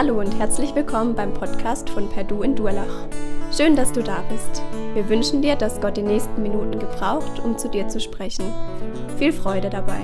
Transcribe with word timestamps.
Hallo 0.00 0.20
und 0.20 0.38
herzlich 0.38 0.76
willkommen 0.76 1.16
beim 1.16 1.34
Podcast 1.34 1.90
von 1.90 2.08
Perdu 2.08 2.42
in 2.42 2.54
Durlach. 2.54 3.08
Schön, 3.50 3.74
dass 3.74 3.90
du 3.90 4.00
da 4.00 4.22
bist. 4.30 4.62
Wir 4.94 5.08
wünschen 5.08 5.42
dir, 5.42 5.56
dass 5.56 5.80
Gott 5.80 5.96
die 5.96 6.02
nächsten 6.02 6.40
Minuten 6.40 6.78
gebraucht, 6.78 7.40
um 7.40 7.58
zu 7.58 7.68
dir 7.68 7.88
zu 7.88 7.98
sprechen. 7.98 8.44
Viel 9.16 9.32
Freude 9.32 9.70
dabei. 9.70 9.98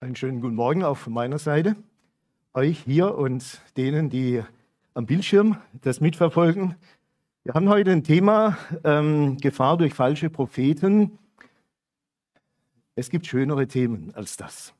Einen 0.00 0.14
schönen 0.14 0.42
guten 0.42 0.56
Morgen 0.56 0.84
auch 0.84 0.98
von 0.98 1.14
meiner 1.14 1.38
Seite. 1.38 1.74
Euch 2.52 2.80
hier 2.80 3.16
und 3.16 3.62
denen, 3.78 4.10
die 4.10 4.42
am 4.92 5.06
Bildschirm 5.06 5.56
das 5.80 6.02
mitverfolgen. 6.02 6.74
Wir 7.44 7.54
haben 7.54 7.70
heute 7.70 7.92
ein 7.92 8.04
Thema 8.04 8.58
ähm, 8.84 9.38
Gefahr 9.38 9.78
durch 9.78 9.94
falsche 9.94 10.28
Propheten. 10.28 11.18
Es 12.98 13.10
gibt 13.10 13.28
schönere 13.28 13.68
Themen 13.68 14.12
als 14.16 14.36
das. 14.36 14.74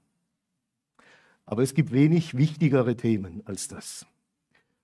Aber 1.46 1.62
es 1.62 1.72
gibt 1.72 1.92
wenig 1.92 2.36
wichtigere 2.36 2.96
Themen 2.96 3.42
als 3.44 3.68
das. 3.68 4.06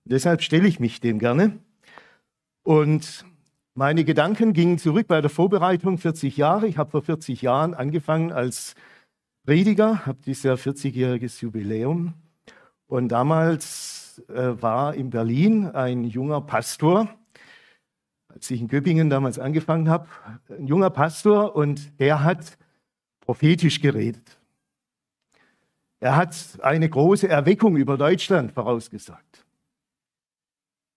Deshalb 0.05 0.41
stelle 0.41 0.69
ich 0.69 0.79
mich 0.79 1.01
dem 1.01 1.19
gerne. 1.19 1.59
Und 2.63 3.25
meine 3.73 4.05
Gedanken 4.05 4.53
gingen 4.53 4.77
zurück 4.77 5.07
bei 5.09 5.19
der 5.19 5.29
Vorbereitung 5.29 5.97
40 5.97 6.37
Jahre. 6.37 6.65
Ich 6.67 6.77
habe 6.77 6.91
vor 6.91 7.01
40 7.01 7.41
Jahren 7.41 7.73
angefangen 7.73 8.31
als 8.31 8.73
Prediger, 9.45 10.05
habe 10.05 10.19
dieses 10.25 10.43
Jahr 10.43 10.55
40-jähriges 10.55 11.41
Jubiläum. 11.41 12.13
Und 12.87 13.09
damals 13.09 14.23
äh, 14.29 14.61
war 14.61 14.95
in 14.95 15.09
Berlin 15.09 15.67
ein 15.67 16.05
junger 16.05 16.39
Pastor, 16.39 17.09
als 18.29 18.49
ich 18.49 18.61
in 18.61 18.69
Göppingen 18.69 19.09
damals 19.09 19.39
angefangen 19.39 19.89
habe, 19.89 20.07
ein 20.47 20.67
junger 20.67 20.89
Pastor 20.89 21.53
und 21.53 21.99
der 21.99 22.23
hat 22.23 22.57
prophetisch 23.25 23.81
geredet. 23.81 24.37
Er 25.99 26.15
hat 26.15 26.35
eine 26.61 26.87
große 26.87 27.27
Erweckung 27.27 27.77
über 27.77 27.97
Deutschland 27.97 28.51
vorausgesagt. 28.51 29.45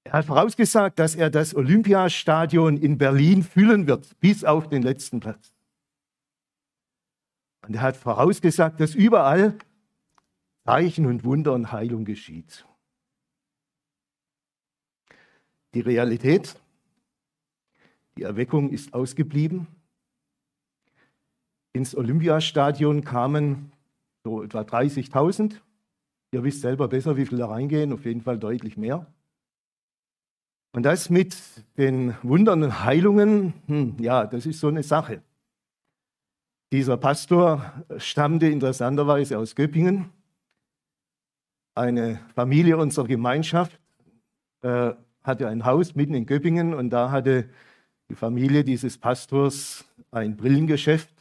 Er 0.05 0.13
hat 0.13 0.27
vorausgesagt, 0.27 0.99
dass 0.99 1.15
er 1.15 1.31
das 1.31 1.55
Olympiastadion 1.55 2.77
in 2.77 2.99
Berlin 2.99 3.43
füllen 3.43 3.87
wird, 3.87 4.19
bis 4.21 4.45
auf 4.45 4.69
den 4.69 4.83
letzten 4.83 5.21
Platz. 5.21 5.53
Und 7.67 7.75
er 7.75 7.83
hat 7.83 7.97
vorausgesagt, 7.97 8.81
dass 8.81 8.95
überall 8.95 9.59
Zeichen 10.65 11.07
und 11.07 11.25
Wunder 11.25 11.53
und 11.55 11.73
Heilung 11.73 12.05
geschieht. 12.05 12.67
Die 15.75 15.81
Realität, 15.81 16.57
die 18.17 18.23
Erweckung 18.23 18.71
ist 18.71 18.95
ausgeblieben. 18.95 19.67
Ins 21.79 21.95
Olympiastadion 21.95 23.05
kamen 23.05 23.71
so 24.25 24.43
etwa 24.43 24.63
30.000. 24.63 25.61
Ihr 26.33 26.43
wisst 26.43 26.61
selber 26.61 26.89
besser, 26.89 27.17
wie 27.17 27.25
viele 27.25 27.43
da 27.43 27.47
reingehen, 27.47 27.93
auf 27.93 28.05
jeden 28.05 28.21
Fall 28.21 28.37
deutlich 28.37 28.77
mehr. 28.77 29.07
Und 30.73 30.83
das 30.83 31.09
mit 31.09 31.37
den 31.77 32.17
Wundern 32.25 32.65
und 32.65 32.85
Heilungen, 32.85 33.55
hm, 33.67 33.95
ja, 34.01 34.27
das 34.27 34.45
ist 34.45 34.59
so 34.59 34.67
eine 34.67 34.83
Sache. 34.83 35.23
Dieser 36.73 36.97
Pastor 36.97 37.85
stammte 37.99 38.49
interessanterweise 38.49 39.39
aus 39.39 39.55
Göppingen. 39.55 40.11
Eine 41.77 42.19
Familie 42.35 42.77
unserer 42.77 43.07
Gemeinschaft 43.07 43.79
äh, 44.63 44.95
hatte 45.23 45.47
ein 45.47 45.65
Haus 45.65 45.95
mitten 45.95 46.15
in 46.15 46.27
Göppingen 46.27 46.75
und 46.75 46.91
da 46.91 47.13
hatte 47.13 47.49
die 48.11 48.17
Familie 48.17 48.65
dieses 48.65 48.99
Pastors 48.99 49.85
ein 50.11 50.37
Brillengeschäft 50.37 51.18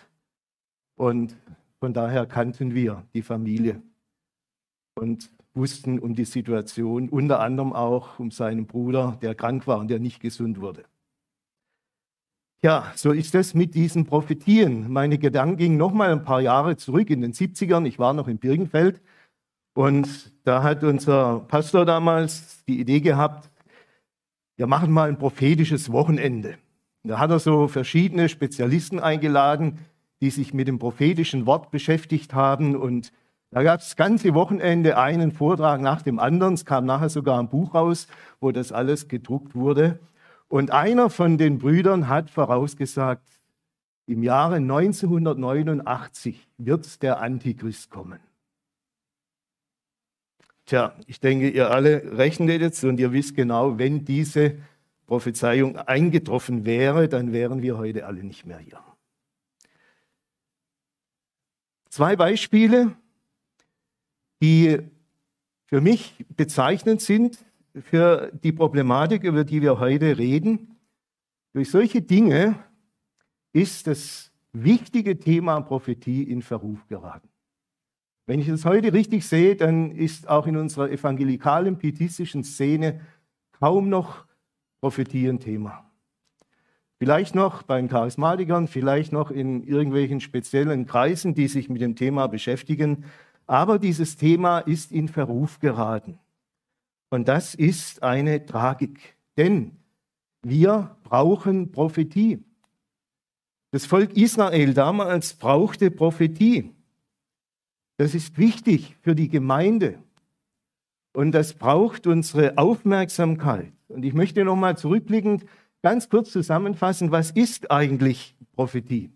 und 0.97 1.37
von 1.79 1.93
daher 1.93 2.25
kannten 2.25 2.75
wir 2.75 3.03
die 3.13 3.21
Familie 3.21 3.81
und 4.95 5.31
wussten 5.53 5.99
um 5.99 6.15
die 6.15 6.25
Situation, 6.25 7.09
unter 7.09 7.39
anderem 7.39 7.71
auch 7.71 8.19
um 8.19 8.31
seinen 8.31 8.65
Bruder, 8.67 9.17
der 9.21 9.35
krank 9.35 9.67
war 9.67 9.79
und 9.79 9.87
der 9.89 9.99
nicht 9.99 10.19
gesund 10.19 10.59
wurde. 10.59 10.83
Ja, 12.63 12.91
so 12.95 13.11
ist 13.11 13.35
es 13.35 13.53
mit 13.53 13.75
diesen 13.75 14.05
Prophetien. 14.05 14.91
Meine 14.91 15.19
Gedanken 15.19 15.57
gingen 15.57 15.77
noch 15.77 15.93
mal 15.93 16.11
ein 16.11 16.23
paar 16.23 16.41
Jahre 16.41 16.75
zurück 16.75 17.09
in 17.11 17.21
den 17.21 17.33
70ern. 17.33 17.85
Ich 17.85 17.99
war 17.99 18.13
noch 18.13 18.27
in 18.27 18.39
Birkenfeld 18.39 18.99
und 19.75 20.31
da 20.43 20.63
hat 20.63 20.83
unser 20.83 21.41
Pastor 21.41 21.85
damals 21.85 22.63
die 22.65 22.79
Idee 22.79 22.99
gehabt, 22.99 23.51
wir 24.55 24.65
machen 24.65 24.91
mal 24.91 25.07
ein 25.07 25.19
prophetisches 25.19 25.91
Wochenende. 25.91 26.57
Da 27.03 27.19
hat 27.19 27.29
er 27.29 27.37
so 27.37 27.67
verschiedene 27.67 28.27
Spezialisten 28.27 28.99
eingeladen, 28.99 29.77
die 30.21 30.29
sich 30.29 30.53
mit 30.53 30.67
dem 30.67 30.79
prophetischen 30.79 31.45
Wort 31.45 31.71
beschäftigt 31.71 32.33
haben. 32.33 32.75
Und 32.75 33.11
da 33.51 33.63
gab 33.63 33.79
es 33.79 33.87
das 33.87 33.95
ganze 33.95 34.33
Wochenende 34.33 34.97
einen 34.97 35.31
Vortrag 35.31 35.81
nach 35.81 36.01
dem 36.01 36.19
anderen. 36.19 36.55
Es 36.55 36.65
kam 36.65 36.85
nachher 36.85 37.09
sogar 37.09 37.39
ein 37.39 37.49
Buch 37.49 37.73
raus, 37.73 38.07
wo 38.39 38.51
das 38.51 38.71
alles 38.71 39.07
gedruckt 39.07 39.55
wurde. 39.55 39.99
Und 40.47 40.71
einer 40.71 41.09
von 41.09 41.37
den 41.37 41.57
Brüdern 41.59 42.07
hat 42.07 42.29
vorausgesagt, 42.29 43.27
im 44.05 44.23
Jahre 44.23 44.55
1989 44.55 46.47
wird 46.57 47.03
der 47.03 47.19
Antichrist 47.19 47.89
kommen. 47.89 48.19
Tja, 50.65 50.93
ich 51.07 51.19
denke, 51.19 51.49
ihr 51.49 51.71
alle 51.71 52.17
rechnet 52.17 52.61
jetzt 52.61 52.83
und 52.83 52.99
ihr 52.99 53.11
wisst 53.11 53.35
genau, 53.35 53.77
wenn 53.77 54.05
diese 54.05 54.57
Prophezeiung 55.05 55.77
eingetroffen 55.77 56.65
wäre, 56.65 57.07
dann 57.07 57.31
wären 57.31 57.61
wir 57.61 57.77
heute 57.77 58.05
alle 58.05 58.23
nicht 58.23 58.45
mehr 58.45 58.59
hier. 58.59 58.79
Zwei 61.89 62.15
Beispiele, 62.15 62.95
die 64.41 64.79
für 65.65 65.81
mich 65.81 66.25
bezeichnend 66.35 67.01
sind 67.01 67.45
für 67.73 68.31
die 68.43 68.51
Problematik, 68.51 69.23
über 69.23 69.43
die 69.43 69.61
wir 69.61 69.79
heute 69.79 70.17
reden. 70.17 70.75
Durch 71.53 71.69
solche 71.71 72.01
Dinge 72.01 72.55
ist 73.53 73.87
das 73.87 74.31
wichtige 74.53 75.19
Thema 75.19 75.61
Prophetie 75.61 76.23
in 76.23 76.41
Verruf 76.41 76.85
geraten. 76.87 77.29
Wenn 78.25 78.39
ich 78.39 78.47
es 78.47 78.65
heute 78.65 78.91
richtig 78.93 79.25
sehe, 79.25 79.55
dann 79.55 79.91
ist 79.91 80.27
auch 80.27 80.47
in 80.47 80.57
unserer 80.57 80.89
evangelikalen, 80.89 81.77
pietistischen 81.77 82.43
Szene 82.43 83.01
kaum 83.51 83.89
noch 83.89 84.25
Prophetie 84.81 85.27
ein 85.27 85.39
Thema. 85.39 85.86
Vielleicht 86.99 87.35
noch 87.35 87.61
bei 87.63 87.79
den 87.79 87.89
Charismatikern, 87.89 88.67
vielleicht 88.67 89.11
noch 89.11 89.29
in 89.29 89.63
irgendwelchen 89.63 90.19
speziellen 90.19 90.87
Kreisen, 90.87 91.35
die 91.35 91.47
sich 91.47 91.69
mit 91.69 91.81
dem 91.81 91.95
Thema 91.95 92.27
beschäftigen. 92.27 93.05
Aber 93.45 93.77
dieses 93.77 94.17
Thema 94.17 94.59
ist 94.59 94.91
in 94.91 95.07
Verruf 95.07 95.59
geraten. 95.59 96.17
Und 97.09 97.27
das 97.27 97.53
ist 97.53 98.01
eine 98.01 98.45
Tragik. 98.45 99.15
Denn 99.37 99.77
wir 100.41 100.95
brauchen 101.03 101.71
Prophetie. 101.71 102.43
Das 103.71 103.85
Volk 103.85 104.17
Israel 104.17 104.73
damals 104.73 105.33
brauchte 105.33 105.91
Prophetie. 105.91 106.73
Das 107.97 108.15
ist 108.15 108.37
wichtig 108.37 108.95
für 109.01 109.13
die 109.15 109.29
Gemeinde. 109.29 109.99
Und 111.13 111.31
das 111.31 111.53
braucht 111.53 112.07
unsere 112.07 112.57
Aufmerksamkeit. 112.57 113.71
Und 113.87 114.03
ich 114.03 114.13
möchte 114.13 114.43
nochmal 114.43 114.77
zurückblickend 114.77 115.45
ganz 115.81 116.09
kurz 116.09 116.31
zusammenfassen, 116.31 117.11
was 117.11 117.31
ist 117.31 117.71
eigentlich 117.71 118.35
Prophetie? 118.53 119.11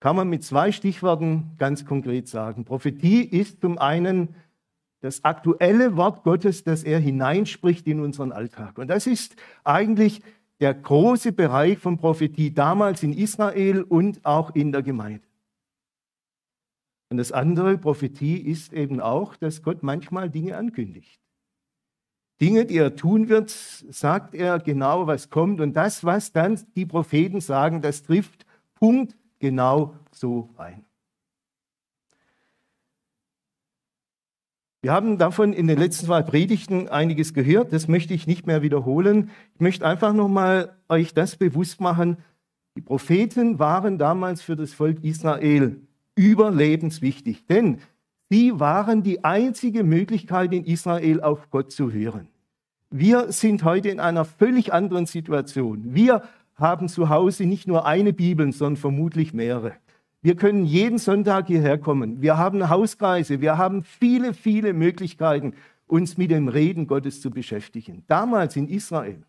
Kann 0.00 0.16
man 0.16 0.28
mit 0.28 0.42
zwei 0.42 0.72
Stichworten 0.72 1.52
ganz 1.58 1.84
konkret 1.84 2.26
sagen. 2.26 2.64
Prophetie 2.64 3.22
ist 3.22 3.60
zum 3.60 3.78
einen 3.78 4.34
das 5.00 5.24
aktuelle 5.24 5.96
Wort 5.96 6.24
Gottes, 6.24 6.64
das 6.64 6.82
er 6.82 6.98
hineinspricht 6.98 7.86
in 7.86 8.00
unseren 8.00 8.32
Alltag. 8.32 8.78
Und 8.78 8.88
das 8.88 9.06
ist 9.06 9.36
eigentlich 9.64 10.22
der 10.60 10.74
große 10.74 11.32
Bereich 11.32 11.78
von 11.78 11.98
Prophetie 11.98 12.52
damals 12.52 13.02
in 13.02 13.12
Israel 13.12 13.82
und 13.82 14.24
auch 14.24 14.54
in 14.54 14.72
der 14.72 14.82
Gemeinde. 14.82 15.26
Und 17.10 17.18
das 17.18 17.30
andere, 17.30 17.78
Prophetie, 17.78 18.38
ist 18.38 18.72
eben 18.72 19.00
auch, 19.00 19.36
dass 19.36 19.62
Gott 19.62 19.82
manchmal 19.82 20.30
Dinge 20.30 20.56
ankündigt. 20.56 21.21
Dinge, 22.42 22.66
die 22.66 22.76
er 22.76 22.96
tun 22.96 23.28
wird, 23.28 23.50
sagt 23.50 24.34
er 24.34 24.58
genau, 24.58 25.06
was 25.06 25.30
kommt. 25.30 25.60
Und 25.60 25.74
das, 25.74 26.02
was 26.02 26.32
dann 26.32 26.58
die 26.74 26.86
Propheten 26.86 27.40
sagen, 27.40 27.82
das 27.82 28.02
trifft 28.02 28.44
Punkt 28.74 29.16
genau 29.38 29.94
so 30.10 30.50
ein. 30.56 30.84
Wir 34.82 34.90
haben 34.90 35.18
davon 35.18 35.52
in 35.52 35.68
den 35.68 35.78
letzten 35.78 36.06
zwei 36.06 36.22
Predigten 36.22 36.88
einiges 36.88 37.32
gehört. 37.32 37.72
Das 37.72 37.86
möchte 37.86 38.12
ich 38.12 38.26
nicht 38.26 38.44
mehr 38.48 38.62
wiederholen. 38.62 39.30
Ich 39.54 39.60
möchte 39.60 39.86
einfach 39.86 40.12
nochmal 40.12 40.76
euch 40.88 41.14
das 41.14 41.36
bewusst 41.36 41.80
machen. 41.80 42.16
Die 42.76 42.80
Propheten 42.80 43.60
waren 43.60 43.98
damals 43.98 44.42
für 44.42 44.56
das 44.56 44.74
Volk 44.74 45.04
Israel 45.04 45.80
überlebenswichtig, 46.16 47.46
denn 47.46 47.78
sie 48.30 48.58
waren 48.58 49.04
die 49.04 49.22
einzige 49.22 49.84
Möglichkeit 49.84 50.52
in 50.52 50.64
Israel 50.64 51.20
auf 51.20 51.48
Gott 51.50 51.70
zu 51.70 51.92
hören. 51.92 52.31
Wir 52.92 53.32
sind 53.32 53.64
heute 53.64 53.88
in 53.88 54.00
einer 54.00 54.26
völlig 54.26 54.72
anderen 54.72 55.06
Situation. 55.06 55.94
Wir 55.94 56.22
haben 56.56 56.88
zu 56.90 57.08
Hause 57.08 57.46
nicht 57.46 57.66
nur 57.66 57.86
eine 57.86 58.12
Bibel, 58.12 58.52
sondern 58.52 58.76
vermutlich 58.76 59.32
mehrere. 59.32 59.72
Wir 60.20 60.36
können 60.36 60.66
jeden 60.66 60.98
Sonntag 60.98 61.46
hierher 61.46 61.78
kommen. 61.78 62.20
Wir 62.20 62.36
haben 62.36 62.68
Hauskreise. 62.68 63.40
Wir 63.40 63.56
haben 63.56 63.82
viele, 63.82 64.34
viele 64.34 64.74
Möglichkeiten, 64.74 65.54
uns 65.86 66.18
mit 66.18 66.30
dem 66.30 66.48
Reden 66.48 66.86
Gottes 66.86 67.22
zu 67.22 67.30
beschäftigen. 67.30 68.04
Damals 68.08 68.56
in 68.56 68.68
Israel 68.68 69.22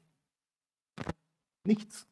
nichts. 1.66 2.06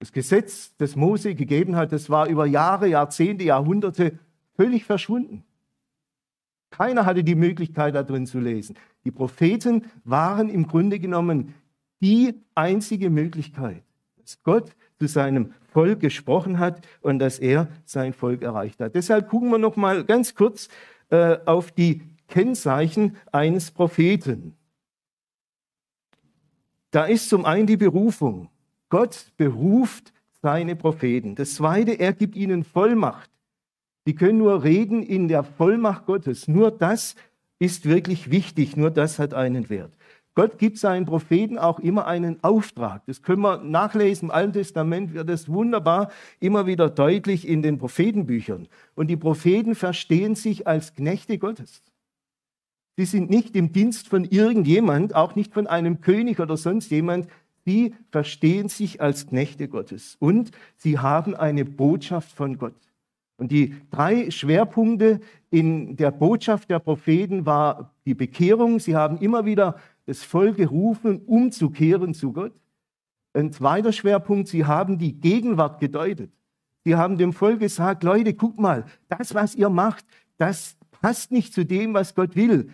Das 0.00 0.12
Gesetz, 0.12 0.74
das 0.76 0.96
Mose 0.96 1.34
gegeben 1.34 1.76
hat, 1.76 1.92
das 1.92 2.10
war 2.10 2.26
über 2.26 2.44
Jahre, 2.44 2.88
Jahrzehnte, 2.88 3.44
Jahrhunderte 3.44 4.18
völlig 4.56 4.84
verschwunden. 4.84 5.44
Keiner 6.72 7.06
hatte 7.06 7.22
die 7.22 7.34
Möglichkeit, 7.34 7.94
da 7.94 8.02
drin 8.02 8.26
zu 8.26 8.40
lesen. 8.40 8.76
Die 9.04 9.10
Propheten 9.10 9.84
waren 10.04 10.48
im 10.48 10.66
Grunde 10.66 10.98
genommen 10.98 11.54
die 12.00 12.34
einzige 12.54 13.10
Möglichkeit, 13.10 13.82
dass 14.16 14.42
Gott 14.42 14.72
zu 14.98 15.06
seinem 15.06 15.52
Volk 15.68 16.00
gesprochen 16.00 16.58
hat 16.58 16.86
und 17.00 17.18
dass 17.18 17.38
er 17.38 17.68
sein 17.84 18.12
Volk 18.12 18.42
erreicht 18.42 18.80
hat. 18.80 18.94
Deshalb 18.94 19.28
gucken 19.28 19.50
wir 19.50 19.58
noch 19.58 19.76
mal 19.76 20.04
ganz 20.04 20.34
kurz 20.34 20.68
äh, 21.10 21.38
auf 21.44 21.70
die 21.72 22.02
Kennzeichen 22.28 23.16
eines 23.30 23.70
Propheten. 23.70 24.56
Da 26.90 27.04
ist 27.04 27.28
zum 27.28 27.44
einen 27.44 27.66
die 27.66 27.76
Berufung. 27.76 28.48
Gott 28.88 29.32
beruft 29.36 30.12
seine 30.42 30.76
Propheten. 30.76 31.34
Das 31.34 31.54
zweite, 31.54 31.92
er 31.92 32.12
gibt 32.12 32.36
ihnen 32.36 32.64
Vollmacht. 32.64 33.31
Die 34.06 34.14
können 34.14 34.38
nur 34.38 34.64
reden 34.64 35.02
in 35.02 35.28
der 35.28 35.44
Vollmacht 35.44 36.06
Gottes. 36.06 36.48
Nur 36.48 36.70
das 36.70 37.14
ist 37.58 37.86
wirklich 37.86 38.30
wichtig, 38.30 38.76
nur 38.76 38.90
das 38.90 39.18
hat 39.18 39.34
einen 39.34 39.70
Wert. 39.70 39.96
Gott 40.34 40.58
gibt 40.58 40.78
seinen 40.78 41.04
Propheten 41.04 41.58
auch 41.58 41.78
immer 41.78 42.06
einen 42.06 42.42
Auftrag. 42.42 43.04
Das 43.06 43.22
können 43.22 43.42
wir 43.42 43.58
nachlesen. 43.58 44.28
Im 44.28 44.34
Alten 44.34 44.54
Testament 44.54 45.12
wird 45.12 45.28
es 45.28 45.48
wunderbar 45.48 46.10
immer 46.40 46.66
wieder 46.66 46.88
deutlich 46.88 47.46
in 47.46 47.62
den 47.62 47.78
Prophetenbüchern. 47.78 48.66
Und 48.94 49.08
die 49.08 49.16
Propheten 49.16 49.74
verstehen 49.74 50.34
sich 50.34 50.66
als 50.66 50.94
Knechte 50.94 51.38
Gottes. 51.38 51.82
Sie 52.96 53.04
sind 53.04 53.30
nicht 53.30 53.54
im 53.56 53.72
Dienst 53.72 54.08
von 54.08 54.24
irgendjemand, 54.24 55.14
auch 55.14 55.34
nicht 55.34 55.52
von 55.52 55.66
einem 55.66 56.00
König 56.00 56.40
oder 56.40 56.56
sonst 56.56 56.90
jemand. 56.90 57.28
Sie 57.64 57.94
verstehen 58.10 58.68
sich 58.68 59.00
als 59.00 59.26
Knechte 59.26 59.68
Gottes 59.68 60.16
und 60.18 60.50
sie 60.76 60.98
haben 60.98 61.36
eine 61.36 61.64
Botschaft 61.64 62.32
von 62.32 62.58
Gott. 62.58 62.74
Und 63.42 63.50
die 63.50 63.74
drei 63.90 64.30
Schwerpunkte 64.30 65.18
in 65.50 65.96
der 65.96 66.12
Botschaft 66.12 66.70
der 66.70 66.78
Propheten 66.78 67.44
war 67.44 67.92
die 68.06 68.14
Bekehrung. 68.14 68.78
Sie 68.78 68.94
haben 68.94 69.18
immer 69.18 69.44
wieder 69.44 69.80
das 70.06 70.22
Volk 70.22 70.58
gerufen, 70.58 71.22
umzukehren 71.26 72.14
zu 72.14 72.32
Gott. 72.32 72.52
Ein 73.34 73.50
zweiter 73.50 73.92
Schwerpunkt, 73.92 74.46
sie 74.46 74.64
haben 74.64 74.96
die 74.96 75.14
Gegenwart 75.20 75.80
gedeutet. 75.80 76.30
Sie 76.84 76.94
haben 76.94 77.18
dem 77.18 77.32
Volk 77.32 77.58
gesagt, 77.58 78.04
Leute, 78.04 78.32
guck 78.32 78.60
mal, 78.60 78.84
das, 79.08 79.34
was 79.34 79.56
ihr 79.56 79.70
macht, 79.70 80.04
das 80.38 80.76
passt 80.92 81.32
nicht 81.32 81.52
zu 81.52 81.64
dem, 81.64 81.94
was 81.94 82.14
Gott 82.14 82.36
will. 82.36 82.70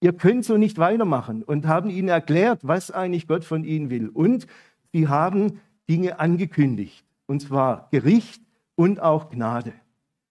Ihr 0.00 0.12
könnt 0.12 0.44
so 0.44 0.58
nicht 0.58 0.78
weitermachen 0.78 1.42
und 1.42 1.66
haben 1.66 1.90
ihnen 1.90 2.08
erklärt, 2.08 2.60
was 2.62 2.92
eigentlich 2.92 3.26
Gott 3.26 3.44
von 3.44 3.64
ihnen 3.64 3.90
will. 3.90 4.10
Und 4.10 4.46
sie 4.92 5.08
haben 5.08 5.58
Dinge 5.88 6.20
angekündigt, 6.20 7.04
und 7.26 7.42
zwar 7.42 7.88
Gericht 7.90 8.42
und 8.82 8.98
auch 8.98 9.30
Gnade. 9.30 9.74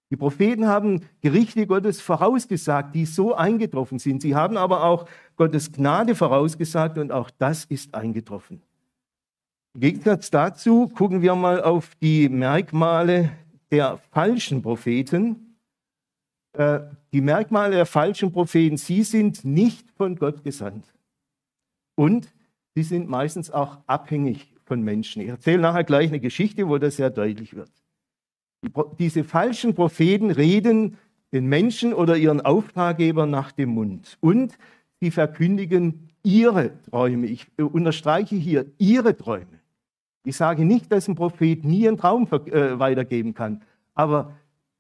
Die 0.09 0.17
Propheten 0.17 0.67
haben 0.67 1.05
Gerichte 1.21 1.65
Gottes 1.65 2.01
vorausgesagt, 2.01 2.93
die 2.93 3.05
so 3.05 3.33
eingetroffen 3.33 3.97
sind. 3.97 4.21
Sie 4.21 4.35
haben 4.35 4.57
aber 4.57 4.83
auch 4.83 5.07
Gottes 5.37 5.71
Gnade 5.71 6.15
vorausgesagt 6.15 6.97
und 6.97 7.13
auch 7.13 7.29
das 7.29 7.63
ist 7.63 7.95
eingetroffen. 7.95 8.61
Im 9.73 9.79
Gegensatz 9.79 10.29
dazu 10.29 10.89
gucken 10.89 11.21
wir 11.21 11.33
mal 11.35 11.63
auf 11.63 11.95
die 12.01 12.27
Merkmale 12.27 13.31
der 13.71 13.99
falschen 14.11 14.61
Propheten. 14.61 15.55
Äh, 16.51 16.81
die 17.13 17.21
Merkmale 17.21 17.75
der 17.75 17.85
falschen 17.85 18.33
Propheten, 18.33 18.75
sie 18.75 19.03
sind 19.03 19.45
nicht 19.45 19.89
von 19.91 20.17
Gott 20.17 20.43
gesandt. 20.43 20.93
Und 21.95 22.27
sie 22.75 22.83
sind 22.83 23.07
meistens 23.07 23.49
auch 23.49 23.77
abhängig 23.87 24.53
von 24.65 24.81
Menschen. 24.81 25.21
Ich 25.21 25.29
erzähle 25.29 25.61
nachher 25.61 25.85
gleich 25.85 26.09
eine 26.09 26.19
Geschichte, 26.19 26.67
wo 26.67 26.77
das 26.79 26.97
sehr 26.97 27.11
deutlich 27.11 27.55
wird. 27.55 27.71
Diese 28.99 29.23
falschen 29.23 29.73
Propheten 29.73 30.29
reden 30.31 30.97
den 31.33 31.47
Menschen 31.47 31.93
oder 31.93 32.17
ihren 32.17 32.41
Auftraggeber 32.41 33.25
nach 33.25 33.51
dem 33.51 33.69
Mund 33.69 34.17
und 34.19 34.57
sie 34.99 35.11
verkündigen 35.11 36.09
ihre 36.23 36.81
Träume. 36.83 37.27
Ich 37.27 37.47
unterstreiche 37.57 38.35
hier 38.35 38.65
ihre 38.77 39.17
Träume. 39.17 39.59
Ich 40.23 40.35
sage 40.35 40.65
nicht, 40.65 40.91
dass 40.91 41.07
ein 41.07 41.15
Prophet 41.15 41.65
nie 41.65 41.87
einen 41.87 41.97
Traum 41.97 42.27
äh, 42.31 42.77
weitergeben 42.77 43.33
kann, 43.33 43.63
aber 43.95 44.35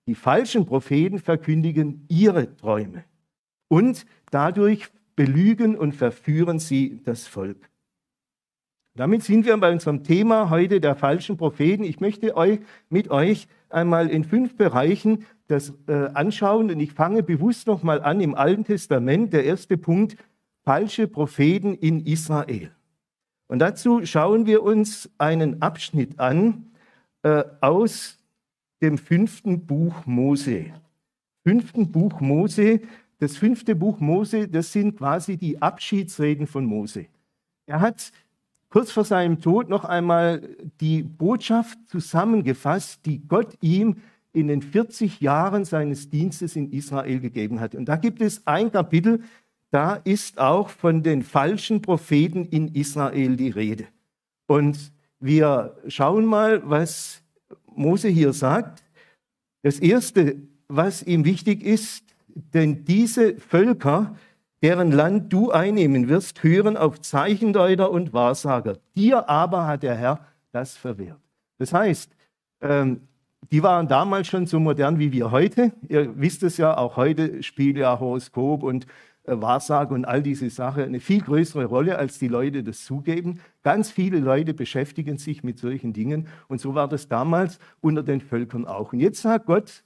die 0.05 0.15
falschen 0.15 0.65
Propheten 0.65 1.19
verkündigen 1.19 2.05
ihre 2.09 2.55
Träume 2.55 3.03
und 3.67 4.05
dadurch 4.29 4.89
belügen 5.15 5.75
und 5.75 5.93
verführen 5.95 6.59
sie 6.59 7.01
das 7.03 7.27
Volk. 7.27 7.69
Damit 8.95 9.23
sind 9.23 9.45
wir 9.45 9.55
bei 9.57 9.71
unserem 9.71 10.03
Thema 10.03 10.49
heute 10.49 10.81
der 10.81 10.95
falschen 10.95 11.37
Propheten. 11.37 11.83
Ich 11.83 12.01
möchte 12.01 12.35
euch 12.35 12.59
mit 12.89 13.09
euch 13.09 13.47
einmal 13.73 14.09
in 14.09 14.23
fünf 14.23 14.55
Bereichen 14.55 15.25
das 15.47 15.73
äh, 15.87 16.09
anschauen 16.13 16.71
und 16.71 16.79
ich 16.79 16.93
fange 16.93 17.23
bewusst 17.23 17.67
nochmal 17.67 18.01
an 18.01 18.21
im 18.21 18.35
Alten 18.35 18.63
Testament. 18.63 19.33
Der 19.33 19.43
erste 19.43 19.77
Punkt, 19.77 20.15
falsche 20.63 21.07
Propheten 21.07 21.75
in 21.75 22.05
Israel. 22.05 22.71
Und 23.47 23.59
dazu 23.59 24.05
schauen 24.05 24.45
wir 24.45 24.63
uns 24.63 25.09
einen 25.17 25.61
Abschnitt 25.61 26.19
an 26.19 26.71
äh, 27.23 27.43
aus 27.59 28.17
dem 28.81 28.97
fünften 28.97 29.65
Buch 29.65 30.05
Mose. 30.05 30.67
Fünften 31.43 31.91
Buch 31.91 32.21
Mose. 32.21 32.79
Das 33.19 33.37
fünfte 33.37 33.75
Buch 33.75 33.99
Mose, 33.99 34.47
das 34.47 34.71
sind 34.71 34.97
quasi 34.97 35.37
die 35.37 35.61
Abschiedsreden 35.61 36.47
von 36.47 36.65
Mose. 36.65 37.05
Er 37.67 37.81
hat 37.81 38.11
kurz 38.71 38.91
vor 38.91 39.03
seinem 39.03 39.41
Tod 39.41 39.69
noch 39.69 39.85
einmal 39.85 40.41
die 40.79 41.03
Botschaft 41.03 41.77
zusammengefasst, 41.87 43.05
die 43.05 43.21
Gott 43.27 43.53
ihm 43.61 43.97
in 44.33 44.47
den 44.47 44.61
40 44.61 45.19
Jahren 45.21 45.65
seines 45.65 46.09
Dienstes 46.09 46.55
in 46.55 46.71
Israel 46.71 47.19
gegeben 47.19 47.59
hat. 47.59 47.75
Und 47.75 47.85
da 47.85 47.97
gibt 47.97 48.21
es 48.21 48.47
ein 48.47 48.71
Kapitel, 48.71 49.21
da 49.71 49.95
ist 49.95 50.39
auch 50.39 50.69
von 50.69 51.03
den 51.03 51.21
falschen 51.21 51.81
Propheten 51.81 52.45
in 52.45 52.69
Israel 52.69 53.35
die 53.35 53.49
Rede. 53.49 53.85
Und 54.47 54.91
wir 55.19 55.75
schauen 55.87 56.25
mal, 56.25 56.61
was 56.69 57.21
Mose 57.75 58.07
hier 58.07 58.33
sagt. 58.33 58.83
Das 59.63 59.79
Erste, 59.79 60.37
was 60.67 61.03
ihm 61.03 61.25
wichtig 61.25 61.63
ist, 61.63 62.05
denn 62.53 62.85
diese 62.85 63.35
Völker, 63.35 64.15
deren 64.61 64.91
Land 64.91 65.33
du 65.33 65.51
einnehmen 65.51 66.07
wirst, 66.07 66.43
hören 66.43 66.77
auf 66.77 67.01
Zeichendeuter 67.01 67.91
und 67.91 68.13
Wahrsager. 68.13 68.77
Dir 68.95 69.27
aber 69.29 69.65
hat 69.67 69.83
der 69.83 69.95
Herr 69.95 70.19
das 70.51 70.77
verwehrt. 70.77 71.19
Das 71.57 71.73
heißt, 71.73 72.15
ähm, 72.61 73.01
die 73.51 73.63
waren 73.63 73.87
damals 73.87 74.27
schon 74.27 74.45
so 74.45 74.59
modern 74.59 74.99
wie 74.99 75.11
wir 75.11 75.31
heute. 75.31 75.71
Ihr 75.87 76.19
wisst 76.19 76.43
es 76.43 76.57
ja, 76.57 76.77
auch 76.77 76.95
heute 76.95 77.41
spielt 77.41 77.77
ja 77.77 77.99
Horoskop 77.99 78.61
und 78.63 78.85
äh, 79.23 79.39
Wahrsage 79.39 79.93
und 79.93 80.05
all 80.05 80.21
diese 80.21 80.49
Sachen 80.49 80.83
eine 80.83 80.99
viel 80.99 81.21
größere 81.21 81.65
Rolle, 81.65 81.97
als 81.97 82.19
die 82.19 82.27
Leute 82.27 82.63
das 82.63 82.85
zugeben. 82.85 83.39
Ganz 83.63 83.91
viele 83.91 84.19
Leute 84.19 84.53
beschäftigen 84.53 85.17
sich 85.17 85.43
mit 85.43 85.59
solchen 85.59 85.93
Dingen 85.93 86.27
und 86.47 86.61
so 86.61 86.75
war 86.75 86.87
das 86.87 87.07
damals 87.07 87.59
unter 87.81 88.03
den 88.03 88.21
Völkern 88.21 88.65
auch. 88.65 88.93
Und 88.93 88.99
jetzt 88.99 89.21
sagt 89.21 89.47
Gott, 89.47 89.83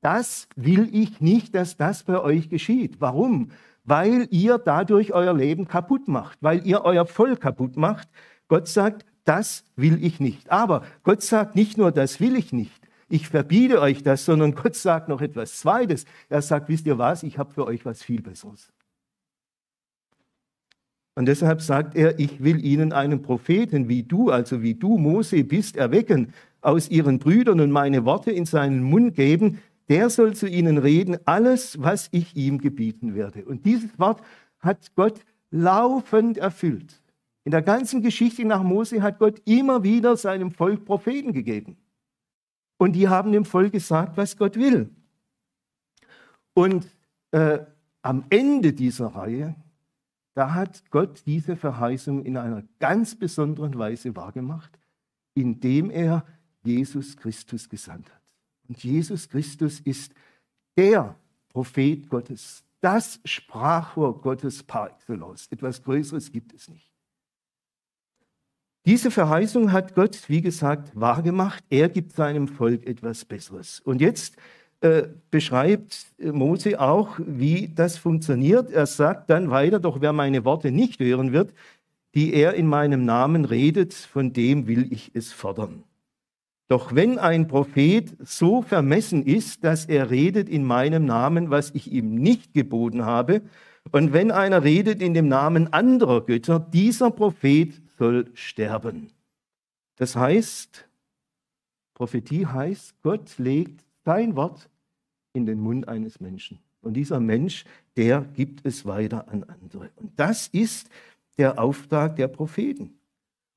das 0.00 0.48
will 0.56 0.88
ich 0.92 1.20
nicht, 1.20 1.54
dass 1.54 1.76
das 1.76 2.04
bei 2.04 2.20
euch 2.20 2.48
geschieht. 2.48 3.00
Warum? 3.00 3.50
Weil 3.86 4.26
ihr 4.30 4.58
dadurch 4.58 5.12
euer 5.12 5.32
Leben 5.32 5.66
kaputt 5.66 6.08
macht, 6.08 6.38
weil 6.42 6.66
ihr 6.66 6.82
euer 6.84 7.06
Volk 7.06 7.40
kaputt 7.40 7.76
macht. 7.76 8.08
Gott 8.48 8.68
sagt, 8.68 9.06
das 9.24 9.64
will 9.76 10.04
ich 10.04 10.20
nicht. 10.20 10.50
Aber 10.50 10.82
Gott 11.02 11.22
sagt 11.22 11.54
nicht 11.56 11.78
nur, 11.78 11.92
das 11.92 12.20
will 12.20 12.36
ich 12.36 12.52
nicht. 12.52 12.86
Ich 13.08 13.28
verbiete 13.28 13.80
euch 13.80 14.02
das, 14.02 14.24
sondern 14.24 14.54
Gott 14.62 14.74
sagt 14.74 15.08
noch 15.08 15.20
etwas 15.20 15.58
Zweites. 15.58 16.04
Er 16.28 16.42
sagt, 16.42 16.68
wisst 16.68 16.86
ihr 16.86 16.98
was, 16.98 17.22
ich 17.22 17.38
habe 17.38 17.52
für 17.52 17.66
euch 17.66 17.84
was 17.84 18.02
viel 18.02 18.20
Besseres. 18.20 18.72
Und 21.14 21.26
deshalb 21.26 21.62
sagt 21.62 21.96
er, 21.96 22.18
ich 22.18 22.44
will 22.44 22.62
ihnen 22.62 22.92
einen 22.92 23.22
Propheten 23.22 23.88
wie 23.88 24.02
du, 24.02 24.30
also 24.30 24.62
wie 24.62 24.74
du 24.74 24.98
Mose 24.98 25.44
bist, 25.44 25.76
erwecken, 25.76 26.34
aus 26.60 26.90
ihren 26.90 27.18
Brüdern 27.18 27.60
und 27.60 27.70
meine 27.70 28.04
Worte 28.04 28.32
in 28.32 28.44
seinen 28.44 28.82
Mund 28.82 29.14
geben, 29.14 29.62
der 29.88 30.10
soll 30.10 30.34
zu 30.34 30.48
ihnen 30.48 30.78
reden, 30.78 31.18
alles, 31.24 31.80
was 31.80 32.08
ich 32.12 32.36
ihm 32.36 32.58
gebieten 32.58 33.14
werde. 33.14 33.44
Und 33.44 33.64
dieses 33.66 33.98
Wort 33.98 34.20
hat 34.58 34.94
Gott 34.96 35.20
laufend 35.50 36.38
erfüllt. 36.38 37.02
In 37.44 37.52
der 37.52 37.62
ganzen 37.62 38.02
Geschichte 38.02 38.44
nach 38.44 38.62
Mose 38.62 39.02
hat 39.02 39.18
Gott 39.18 39.40
immer 39.44 39.84
wieder 39.84 40.16
seinem 40.16 40.50
Volk 40.50 40.84
Propheten 40.84 41.32
gegeben. 41.32 41.76
Und 42.78 42.92
die 42.92 43.08
haben 43.08 43.32
dem 43.32 43.44
Volk 43.44 43.72
gesagt, 43.72 44.16
was 44.16 44.36
Gott 44.36 44.56
will. 44.56 44.90
Und 46.54 46.86
äh, 47.30 47.60
am 48.02 48.24
Ende 48.30 48.72
dieser 48.72 49.06
Reihe, 49.06 49.54
da 50.34 50.54
hat 50.54 50.90
Gott 50.90 51.22
diese 51.26 51.56
Verheißung 51.56 52.24
in 52.24 52.36
einer 52.36 52.64
ganz 52.80 53.14
besonderen 53.14 53.78
Weise 53.78 54.14
wahrgemacht. 54.16 54.78
indem 55.36 55.90
er 55.90 56.24
Jesus 56.64 57.16
Christus 57.16 57.68
gesandt 57.68 58.10
hat. 58.12 58.22
Und 58.68 58.82
Jesus 58.82 59.28
Christus 59.28 59.80
ist 59.80 60.12
der 60.76 61.16
Prophet 61.48 62.08
Gottes, 62.08 62.64
das 62.80 63.20
Sprachrohr 63.24 64.20
Gottes 64.20 64.62
par 64.62 64.90
excellence. 64.90 65.48
Etwas 65.50 65.82
Größeres 65.82 66.30
gibt 66.30 66.52
es 66.52 66.68
nicht. 66.68 66.92
Diese 68.84 69.10
Verheißung 69.10 69.72
hat 69.72 69.96
Gott, 69.96 70.28
wie 70.28 70.40
gesagt, 70.40 70.92
wahrgemacht. 70.94 71.64
Er 71.70 71.88
gibt 71.88 72.12
seinem 72.12 72.46
Volk 72.46 72.86
etwas 72.86 73.24
Besseres. 73.24 73.80
Und 73.80 74.00
jetzt 74.00 74.36
äh, 74.80 75.08
beschreibt 75.30 76.06
Mose 76.20 76.78
auch, 76.80 77.18
wie 77.18 77.68
das 77.74 77.98
funktioniert. 77.98 78.70
Er 78.70 78.86
sagt 78.86 79.30
dann 79.30 79.50
weiter, 79.50 79.80
doch 79.80 80.00
wer 80.00 80.12
meine 80.12 80.44
Worte 80.44 80.70
nicht 80.70 81.00
hören 81.00 81.32
wird, 81.32 81.52
die 82.14 82.32
er 82.32 82.54
in 82.54 82.68
meinem 82.68 83.04
Namen 83.04 83.44
redet, 83.44 83.92
von 83.94 84.32
dem 84.32 84.68
will 84.68 84.92
ich 84.92 85.10
es 85.14 85.32
fordern. 85.32 85.82
Doch 86.68 86.94
wenn 86.94 87.18
ein 87.18 87.46
Prophet 87.46 88.16
so 88.24 88.62
vermessen 88.62 89.24
ist, 89.24 89.62
dass 89.62 89.86
er 89.86 90.10
redet 90.10 90.48
in 90.48 90.64
meinem 90.64 91.04
Namen, 91.04 91.50
was 91.50 91.70
ich 91.74 91.92
ihm 91.92 92.16
nicht 92.16 92.54
geboten 92.54 93.04
habe, 93.04 93.42
und 93.92 94.12
wenn 94.12 94.32
einer 94.32 94.64
redet 94.64 95.00
in 95.00 95.14
dem 95.14 95.28
Namen 95.28 95.72
anderer 95.72 96.26
Götter, 96.26 96.58
dieser 96.58 97.10
Prophet 97.10 97.80
soll 97.98 98.30
sterben. 98.34 99.12
Das 99.96 100.16
heißt, 100.16 100.88
Prophetie 101.94 102.46
heißt, 102.46 103.00
Gott 103.02 103.38
legt 103.38 103.84
sein 104.04 104.36
Wort 104.36 104.68
in 105.32 105.46
den 105.46 105.60
Mund 105.60 105.88
eines 105.88 106.20
Menschen. 106.20 106.58
Und 106.82 106.94
dieser 106.94 107.20
Mensch, 107.20 107.64
der 107.96 108.22
gibt 108.22 108.66
es 108.66 108.84
weiter 108.84 109.28
an 109.28 109.44
andere. 109.44 109.90
Und 109.96 110.12
das 110.18 110.48
ist 110.48 110.90
der 111.38 111.58
Auftrag 111.58 112.16
der 112.16 112.28
Propheten. 112.28 112.95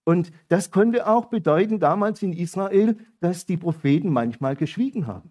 Und 0.09 0.31
das 0.47 0.71
konnte 0.71 1.05
auch 1.05 1.25
bedeuten 1.25 1.79
damals 1.79 2.23
in 2.23 2.33
Israel, 2.33 2.97
dass 3.19 3.45
die 3.45 3.57
Propheten 3.57 4.09
manchmal 4.09 4.55
geschwiegen 4.55 5.05
haben. 5.05 5.29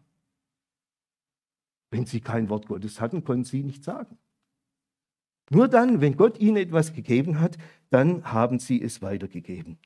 Wenn 1.91 2.07
sie 2.07 2.21
kein 2.21 2.49
Wort 2.49 2.69
Gottes 2.69 3.01
hatten, 3.01 3.25
konnten 3.25 3.43
sie 3.43 3.65
nicht 3.65 3.83
sagen. 3.83 4.17
Nur 5.51 5.67
dann, 5.67 6.01
wenn 6.01 6.17
Gott 6.17 6.39
ihnen 6.39 6.59
etwas 6.59 6.93
gegeben 6.93 7.41
hat, 7.41 7.59
dann 7.91 8.33
haben 8.33 8.61
sie 8.61 8.81
es 8.81 9.03
weitergegeben. 9.03 9.79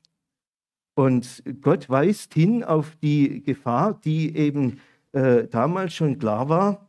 Und 0.93 1.41
Gott 1.61 1.89
weist 1.89 2.35
hin 2.35 2.63
auf 2.63 2.95
die 2.97 3.41
Gefahr, 3.41 3.99
die 3.99 4.35
eben 4.37 4.79
äh, 5.13 5.47
damals 5.47 5.95
schon 5.95 6.19
klar 6.19 6.49
war. 6.49 6.87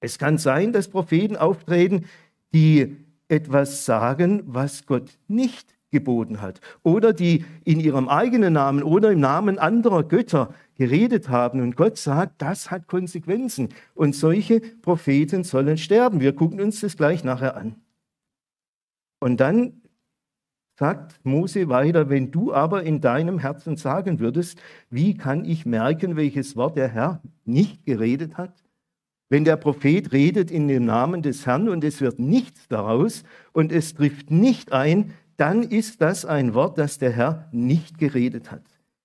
Es 0.00 0.18
kann 0.18 0.36
sein, 0.36 0.74
dass 0.74 0.88
Propheten 0.88 1.38
auftreten, 1.38 2.04
die 2.52 2.98
etwas 3.28 3.86
sagen, 3.86 4.42
was 4.44 4.84
Gott 4.84 5.18
nicht 5.26 5.77
geboten 5.90 6.40
hat. 6.40 6.60
Oder 6.82 7.12
die 7.12 7.44
in 7.64 7.80
ihrem 7.80 8.08
eigenen 8.08 8.52
Namen 8.52 8.82
oder 8.82 9.12
im 9.12 9.20
Namen 9.20 9.58
anderer 9.58 10.04
Götter 10.04 10.54
geredet 10.76 11.28
haben. 11.28 11.60
Und 11.60 11.76
Gott 11.76 11.98
sagt, 11.98 12.40
das 12.42 12.70
hat 12.70 12.86
Konsequenzen. 12.86 13.70
Und 13.94 14.14
solche 14.14 14.60
Propheten 14.60 15.44
sollen 15.44 15.78
sterben. 15.78 16.20
Wir 16.20 16.34
gucken 16.34 16.60
uns 16.60 16.80
das 16.80 16.96
gleich 16.96 17.24
nachher 17.24 17.56
an. 17.56 17.76
Und 19.20 19.40
dann 19.40 19.82
sagt 20.78 21.18
Mose 21.24 21.68
weiter, 21.68 22.08
wenn 22.08 22.30
du 22.30 22.52
aber 22.52 22.84
in 22.84 23.00
deinem 23.00 23.40
Herzen 23.40 23.76
sagen 23.76 24.20
würdest, 24.20 24.60
wie 24.90 25.16
kann 25.16 25.44
ich 25.44 25.66
merken, 25.66 26.16
welches 26.16 26.54
Wort 26.54 26.76
der 26.76 26.88
Herr 26.88 27.20
nicht 27.44 27.84
geredet 27.84 28.36
hat? 28.36 28.62
Wenn 29.28 29.44
der 29.44 29.56
Prophet 29.56 30.12
redet 30.12 30.50
in 30.50 30.68
dem 30.68 30.84
Namen 30.84 31.22
des 31.22 31.46
Herrn 31.46 31.68
und 31.68 31.84
es 31.84 32.00
wird 32.00 32.18
nichts 32.18 32.68
daraus 32.68 33.24
und 33.52 33.72
es 33.72 33.94
trifft 33.94 34.30
nicht 34.30 34.72
ein, 34.72 35.12
dann 35.38 35.62
ist 35.62 36.00
das 36.02 36.24
ein 36.24 36.52
Wort, 36.52 36.78
das 36.78 36.98
der 36.98 37.12
Herr 37.12 37.48
nicht 37.52 37.96
geredet 37.96 38.50
hat. 38.50 38.64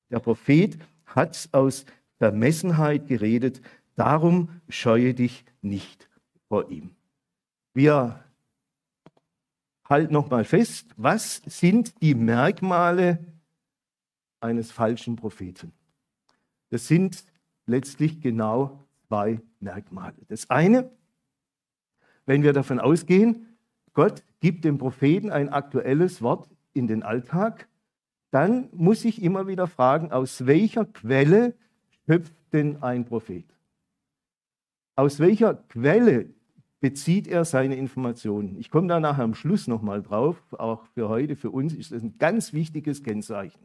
Der 0.09 0.19
Prophet 0.19 0.77
hat 1.05 1.47
aus 1.51 1.85
Vermessenheit 2.17 3.07
geredet, 3.07 3.61
darum 3.95 4.49
scheue 4.67 5.13
dich 5.13 5.45
nicht 5.61 6.09
vor 6.47 6.69
ihm. 6.71 6.95
Wir 7.75 8.23
halten 9.87 10.13
nochmal 10.13 10.43
fest, 10.43 10.89
was 10.97 11.41
sind 11.45 12.01
die 12.01 12.15
Merkmale 12.15 13.19
eines 14.39 14.71
falschen 14.71 15.15
Propheten? 15.15 15.71
Das 16.69 16.87
sind 16.87 17.25
letztlich 17.67 18.21
genau 18.21 18.83
zwei 19.07 19.39
Merkmale. 19.59 20.17
Das 20.29 20.49
eine, 20.49 20.89
wenn 22.25 22.41
wir 22.41 22.53
davon 22.53 22.79
ausgehen, 22.79 23.55
Gott 23.93 24.23
gibt 24.43 24.65
dem 24.65 24.77
Propheten 24.77 25.31
ein 25.31 25.47
aktuelles 25.47 26.21
Wort 26.21 26.49
in 26.73 26.85
den 26.85 27.01
Alltag, 27.01 27.69
dann 28.29 28.67
muss 28.73 29.05
ich 29.05 29.23
immer 29.23 29.47
wieder 29.47 29.67
fragen, 29.67 30.11
aus 30.11 30.45
welcher 30.45 30.83
Quelle 30.83 31.53
schöpft 32.05 32.33
denn 32.51 32.83
ein 32.83 33.05
Prophet? 33.05 33.45
Aus 34.97 35.21
welcher 35.21 35.53
Quelle 35.53 36.25
bezieht 36.81 37.25
er 37.29 37.45
seine 37.45 37.77
Informationen? 37.77 38.57
Ich 38.59 38.69
komme 38.69 38.89
da 38.89 38.99
nachher 38.99 39.23
am 39.23 39.33
Schluss 39.33 39.67
nochmal 39.67 40.01
drauf. 40.01 40.35
Auch 40.59 40.83
für 40.87 41.07
heute, 41.07 41.37
für 41.37 41.49
uns 41.49 41.73
ist 41.73 41.93
das 41.93 42.03
ein 42.03 42.17
ganz 42.17 42.51
wichtiges 42.51 43.01
Kennzeichen. 43.01 43.61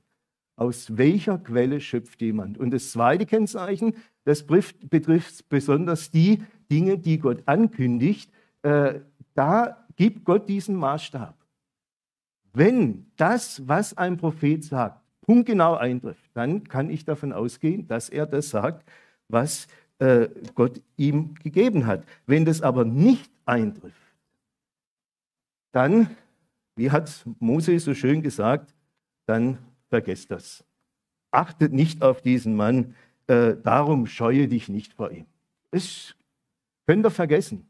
Aus 0.54 0.96
welcher 0.96 1.38
Quelle 1.38 1.80
schöpft 1.80 2.22
jemand? 2.22 2.56
Und 2.56 2.70
das 2.70 2.92
zweite 2.92 3.26
Kennzeichen, 3.26 3.94
das 4.22 4.46
betrifft, 4.46 4.88
betrifft 4.88 5.48
besonders 5.48 6.12
die 6.12 6.44
Dinge, 6.70 6.98
die 6.98 7.18
Gott 7.18 7.42
ankündigt. 7.46 8.30
Äh, 8.62 9.00
da 9.34 9.87
gibt 9.98 10.24
Gott 10.24 10.48
diesen 10.48 10.76
Maßstab. 10.76 11.34
Wenn 12.52 13.10
das, 13.16 13.66
was 13.66 13.98
ein 13.98 14.16
Prophet 14.16 14.64
sagt, 14.64 15.02
punktgenau 15.22 15.74
eintrifft, 15.74 16.30
dann 16.34 16.64
kann 16.64 16.88
ich 16.88 17.04
davon 17.04 17.32
ausgehen, 17.32 17.88
dass 17.88 18.08
er 18.08 18.24
das 18.24 18.48
sagt, 18.50 18.88
was 19.26 19.66
äh, 19.98 20.28
Gott 20.54 20.80
ihm 20.96 21.34
gegeben 21.34 21.84
hat. 21.86 22.06
Wenn 22.26 22.44
das 22.44 22.62
aber 22.62 22.84
nicht 22.84 23.30
eintrifft, 23.44 24.14
dann, 25.72 26.16
wie 26.76 26.92
hat 26.92 27.26
Mose 27.40 27.78
so 27.80 27.92
schön 27.92 28.22
gesagt, 28.22 28.74
dann 29.26 29.58
vergesst 29.88 30.30
das. 30.30 30.64
Achtet 31.32 31.72
nicht 31.72 32.02
auf 32.02 32.22
diesen 32.22 32.54
Mann, 32.54 32.94
äh, 33.26 33.56
darum 33.56 34.06
scheue 34.06 34.46
dich 34.46 34.68
nicht 34.68 34.94
vor 34.94 35.10
ihm. 35.10 35.26
Das 35.72 36.14
könnt 36.86 37.04
ihr 37.04 37.10
vergessen. 37.10 37.68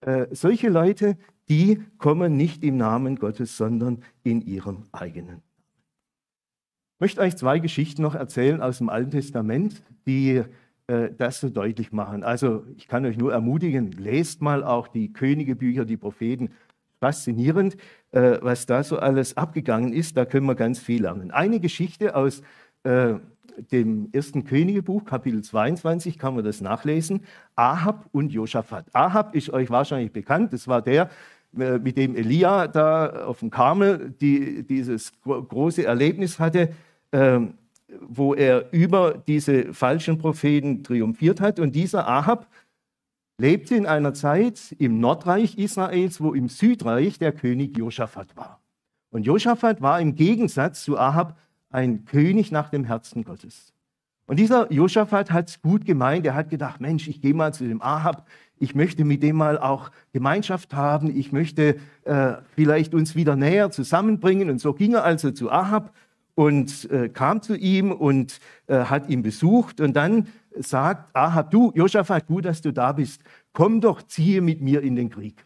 Äh, 0.00 0.26
solche 0.34 0.68
Leute, 0.68 1.16
die 1.48 1.82
kommen 1.98 2.36
nicht 2.36 2.64
im 2.64 2.76
Namen 2.76 3.16
Gottes, 3.16 3.56
sondern 3.56 4.02
in 4.22 4.40
ihrem 4.40 4.84
eigenen. 4.92 5.42
Ich 6.96 7.00
möchte 7.00 7.20
euch 7.20 7.36
zwei 7.36 7.58
Geschichten 7.58 8.02
noch 8.02 8.14
erzählen 8.14 8.62
aus 8.62 8.78
dem 8.78 8.88
Alten 8.88 9.10
Testament, 9.10 9.82
die 10.06 10.42
äh, 10.86 11.10
das 11.16 11.40
so 11.40 11.50
deutlich 11.50 11.92
machen. 11.92 12.22
Also 12.22 12.64
ich 12.76 12.88
kann 12.88 13.04
euch 13.04 13.18
nur 13.18 13.32
ermutigen, 13.32 13.92
lest 13.92 14.40
mal 14.40 14.64
auch 14.64 14.88
die 14.88 15.12
Königebücher, 15.12 15.84
die 15.84 15.96
Propheten. 15.96 16.50
Faszinierend, 16.98 17.76
äh, 18.12 18.38
was 18.40 18.64
da 18.64 18.82
so 18.82 18.98
alles 18.98 19.36
abgegangen 19.36 19.92
ist. 19.92 20.16
Da 20.16 20.24
können 20.24 20.46
wir 20.46 20.54
ganz 20.54 20.78
viel 20.78 21.02
lernen. 21.02 21.30
Eine 21.30 21.60
Geschichte 21.60 22.16
aus 22.16 22.40
äh, 22.84 23.16
dem 23.72 24.08
ersten 24.12 24.44
Königebuch, 24.44 25.04
Kapitel 25.04 25.42
22, 25.42 26.18
kann 26.18 26.34
man 26.34 26.44
das 26.44 26.60
nachlesen. 26.60 27.22
Ahab 27.54 28.08
und 28.12 28.32
Josaphat. 28.32 28.86
Ahab 28.94 29.34
ist 29.34 29.50
euch 29.50 29.70
wahrscheinlich 29.70 30.12
bekannt. 30.12 30.52
Das 30.52 30.68
war 30.68 30.82
der, 30.82 31.10
mit 31.56 31.96
dem 31.96 32.14
Elia 32.14 32.68
da 32.68 33.24
auf 33.24 33.40
dem 33.40 33.50
Karmel 33.50 34.14
die, 34.20 34.62
dieses 34.62 35.12
große 35.22 35.84
Erlebnis 35.84 36.38
hatte, 36.38 36.70
ähm, 37.12 37.54
wo 38.00 38.34
er 38.34 38.72
über 38.72 39.22
diese 39.26 39.72
falschen 39.72 40.18
Propheten 40.18 40.82
triumphiert 40.82 41.40
hat. 41.40 41.60
Und 41.60 41.74
dieser 41.74 42.06
Ahab 42.08 42.46
lebte 43.38 43.74
in 43.74 43.86
einer 43.86 44.14
Zeit 44.14 44.74
im 44.78 45.00
Nordreich 45.00 45.58
Israels, 45.58 46.20
wo 46.20 46.32
im 46.32 46.48
Südreich 46.48 47.18
der 47.18 47.32
König 47.32 47.76
Josaphat 47.76 48.36
war. 48.36 48.60
Und 49.10 49.24
Josaphat 49.24 49.80
war 49.80 50.00
im 50.00 50.14
Gegensatz 50.14 50.82
zu 50.84 50.98
Ahab 50.98 51.38
ein 51.70 52.04
König 52.04 52.52
nach 52.52 52.70
dem 52.70 52.84
Herzen 52.84 53.24
Gottes. 53.24 53.72
Und 54.26 54.38
dieser 54.38 54.72
Josaphat 54.72 55.30
hat 55.30 55.48
es 55.48 55.62
gut 55.62 55.84
gemeint. 55.84 56.26
Er 56.26 56.34
hat 56.34 56.50
gedacht, 56.50 56.80
Mensch, 56.80 57.06
ich 57.06 57.20
gehe 57.20 57.34
mal 57.34 57.54
zu 57.54 57.64
dem 57.64 57.80
Ahab. 57.80 58.26
Ich 58.58 58.74
möchte 58.74 59.04
mit 59.04 59.22
dem 59.22 59.36
mal 59.36 59.58
auch 59.58 59.90
Gemeinschaft 60.12 60.74
haben. 60.74 61.14
Ich 61.14 61.32
möchte 61.32 61.76
äh, 62.04 62.34
vielleicht 62.54 62.94
uns 62.94 63.14
wieder 63.14 63.36
näher 63.36 63.70
zusammenbringen. 63.70 64.48
Und 64.50 64.60
so 64.60 64.72
ging 64.72 64.94
er 64.94 65.04
also 65.04 65.30
zu 65.30 65.50
Ahab 65.50 65.94
und 66.34 66.90
äh, 66.90 67.08
kam 67.08 67.42
zu 67.42 67.56
ihm 67.56 67.92
und 67.92 68.40
äh, 68.66 68.84
hat 68.84 69.08
ihn 69.08 69.22
besucht. 69.22 69.80
Und 69.80 69.94
dann 69.94 70.28
sagt 70.58 71.14
Ahab, 71.14 71.50
du, 71.50 71.72
Josaphat, 71.74 72.26
gut, 72.26 72.46
dass 72.46 72.62
du 72.62 72.72
da 72.72 72.92
bist. 72.92 73.22
Komm 73.52 73.80
doch, 73.80 74.02
ziehe 74.02 74.40
mit 74.40 74.60
mir 74.60 74.82
in 74.82 74.96
den 74.96 75.10
Krieg. 75.10 75.44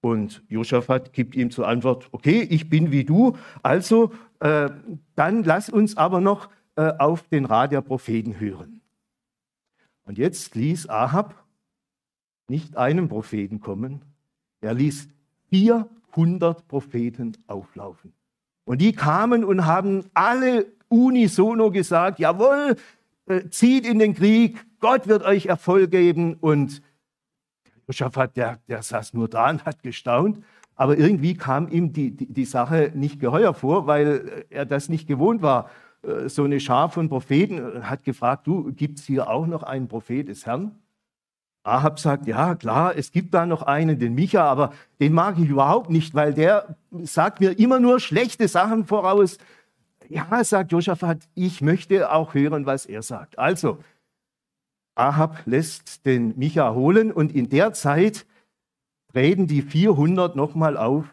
Und 0.00 0.42
Josaphat 0.48 1.12
gibt 1.12 1.34
ihm 1.34 1.50
zur 1.50 1.68
Antwort, 1.68 2.08
okay, 2.12 2.40
ich 2.42 2.70
bin 2.70 2.90
wie 2.90 3.04
du, 3.04 3.36
also 3.62 4.12
äh, 4.40 4.70
dann 5.14 5.44
lass 5.44 5.68
uns 5.68 5.96
aber 5.96 6.20
noch 6.20 6.48
äh, 6.76 6.92
auf 6.98 7.28
den 7.28 7.44
Rat 7.44 7.72
der 7.72 7.82
Propheten 7.82 8.40
hören. 8.40 8.80
Und 10.04 10.16
jetzt 10.16 10.54
ließ 10.54 10.88
Ahab 10.88 11.34
nicht 12.50 12.76
einen 12.76 13.08
Propheten 13.08 13.60
kommen, 13.60 14.02
er 14.60 14.74
ließ 14.74 15.08
400 15.50 16.68
Propheten 16.68 17.32
auflaufen. 17.46 18.12
Und 18.64 18.80
die 18.80 18.92
kamen 18.92 19.44
und 19.44 19.64
haben 19.64 20.04
alle 20.12 20.66
unisono 20.88 21.70
gesagt, 21.70 22.18
jawohl, 22.18 22.76
äh, 23.26 23.48
zieht 23.48 23.86
in 23.86 23.98
den 23.98 24.14
Krieg, 24.14 24.64
Gott 24.80 25.08
wird 25.08 25.22
euch 25.22 25.46
Erfolg 25.46 25.90
geben. 25.90 26.34
Und 26.34 26.82
Josaphat, 27.86 28.36
der, 28.36 28.58
der 28.68 28.82
saß 28.82 29.14
nur 29.14 29.28
da 29.28 29.50
und 29.50 29.64
hat 29.64 29.82
gestaunt. 29.82 30.44
Aber 30.74 30.98
irgendwie 30.98 31.34
kam 31.34 31.68
ihm 31.68 31.92
die, 31.92 32.10
die, 32.10 32.32
die 32.32 32.44
Sache 32.44 32.90
nicht 32.94 33.20
geheuer 33.20 33.54
vor, 33.54 33.86
weil 33.86 34.44
er 34.50 34.66
das 34.66 34.88
nicht 34.88 35.06
gewohnt 35.06 35.42
war. 35.42 35.70
Äh, 36.02 36.28
so 36.28 36.44
eine 36.44 36.58
Schar 36.60 36.90
von 36.90 37.08
Propheten 37.08 37.88
hat 37.88 38.04
gefragt, 38.04 38.46
du, 38.46 38.72
gibt 38.72 38.98
es 38.98 39.04
hier 39.04 39.30
auch 39.30 39.46
noch 39.46 39.62
einen 39.62 39.88
Prophet 39.88 40.28
des 40.28 40.46
Herrn? 40.46 40.72
Ahab 41.62 41.98
sagt, 41.98 42.26
ja 42.26 42.54
klar, 42.54 42.96
es 42.96 43.12
gibt 43.12 43.34
da 43.34 43.44
noch 43.44 43.62
einen, 43.62 43.98
den 43.98 44.14
Micha, 44.14 44.44
aber 44.44 44.72
den 44.98 45.12
mag 45.12 45.38
ich 45.38 45.48
überhaupt 45.48 45.90
nicht, 45.90 46.14
weil 46.14 46.32
der 46.32 46.76
sagt 47.02 47.40
mir 47.40 47.58
immer 47.58 47.80
nur 47.80 48.00
schlechte 48.00 48.48
Sachen 48.48 48.86
voraus. 48.86 49.36
Ja, 50.08 50.42
sagt 50.42 50.72
Josaphat, 50.72 51.28
ich 51.34 51.60
möchte 51.60 52.10
auch 52.12 52.34
hören, 52.34 52.64
was 52.66 52.86
er 52.86 53.02
sagt. 53.02 53.38
Also, 53.38 53.78
Ahab 54.94 55.42
lässt 55.44 56.06
den 56.06 56.36
Micha 56.38 56.72
holen 56.74 57.12
und 57.12 57.34
in 57.34 57.48
der 57.48 57.72
Zeit 57.74 58.26
treten 59.12 59.46
die 59.46 59.62
400 59.62 60.36
nochmal 60.36 60.76
auf 60.76 61.04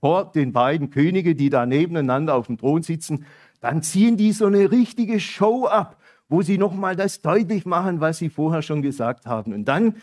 vor 0.00 0.30
den 0.30 0.52
beiden 0.52 0.90
Könige, 0.90 1.34
die 1.34 1.50
da 1.50 1.66
nebeneinander 1.66 2.34
auf 2.34 2.46
dem 2.46 2.58
Thron 2.58 2.82
sitzen. 2.82 3.26
Dann 3.60 3.82
ziehen 3.82 4.16
die 4.16 4.32
so 4.32 4.46
eine 4.46 4.70
richtige 4.70 5.18
Show 5.20 5.66
ab 5.66 5.95
wo 6.28 6.42
sie 6.42 6.58
nochmal 6.58 6.96
das 6.96 7.20
deutlich 7.20 7.66
machen, 7.66 8.00
was 8.00 8.18
sie 8.18 8.28
vorher 8.28 8.62
schon 8.62 8.82
gesagt 8.82 9.26
haben. 9.26 9.52
Und 9.52 9.66
dann 9.66 9.94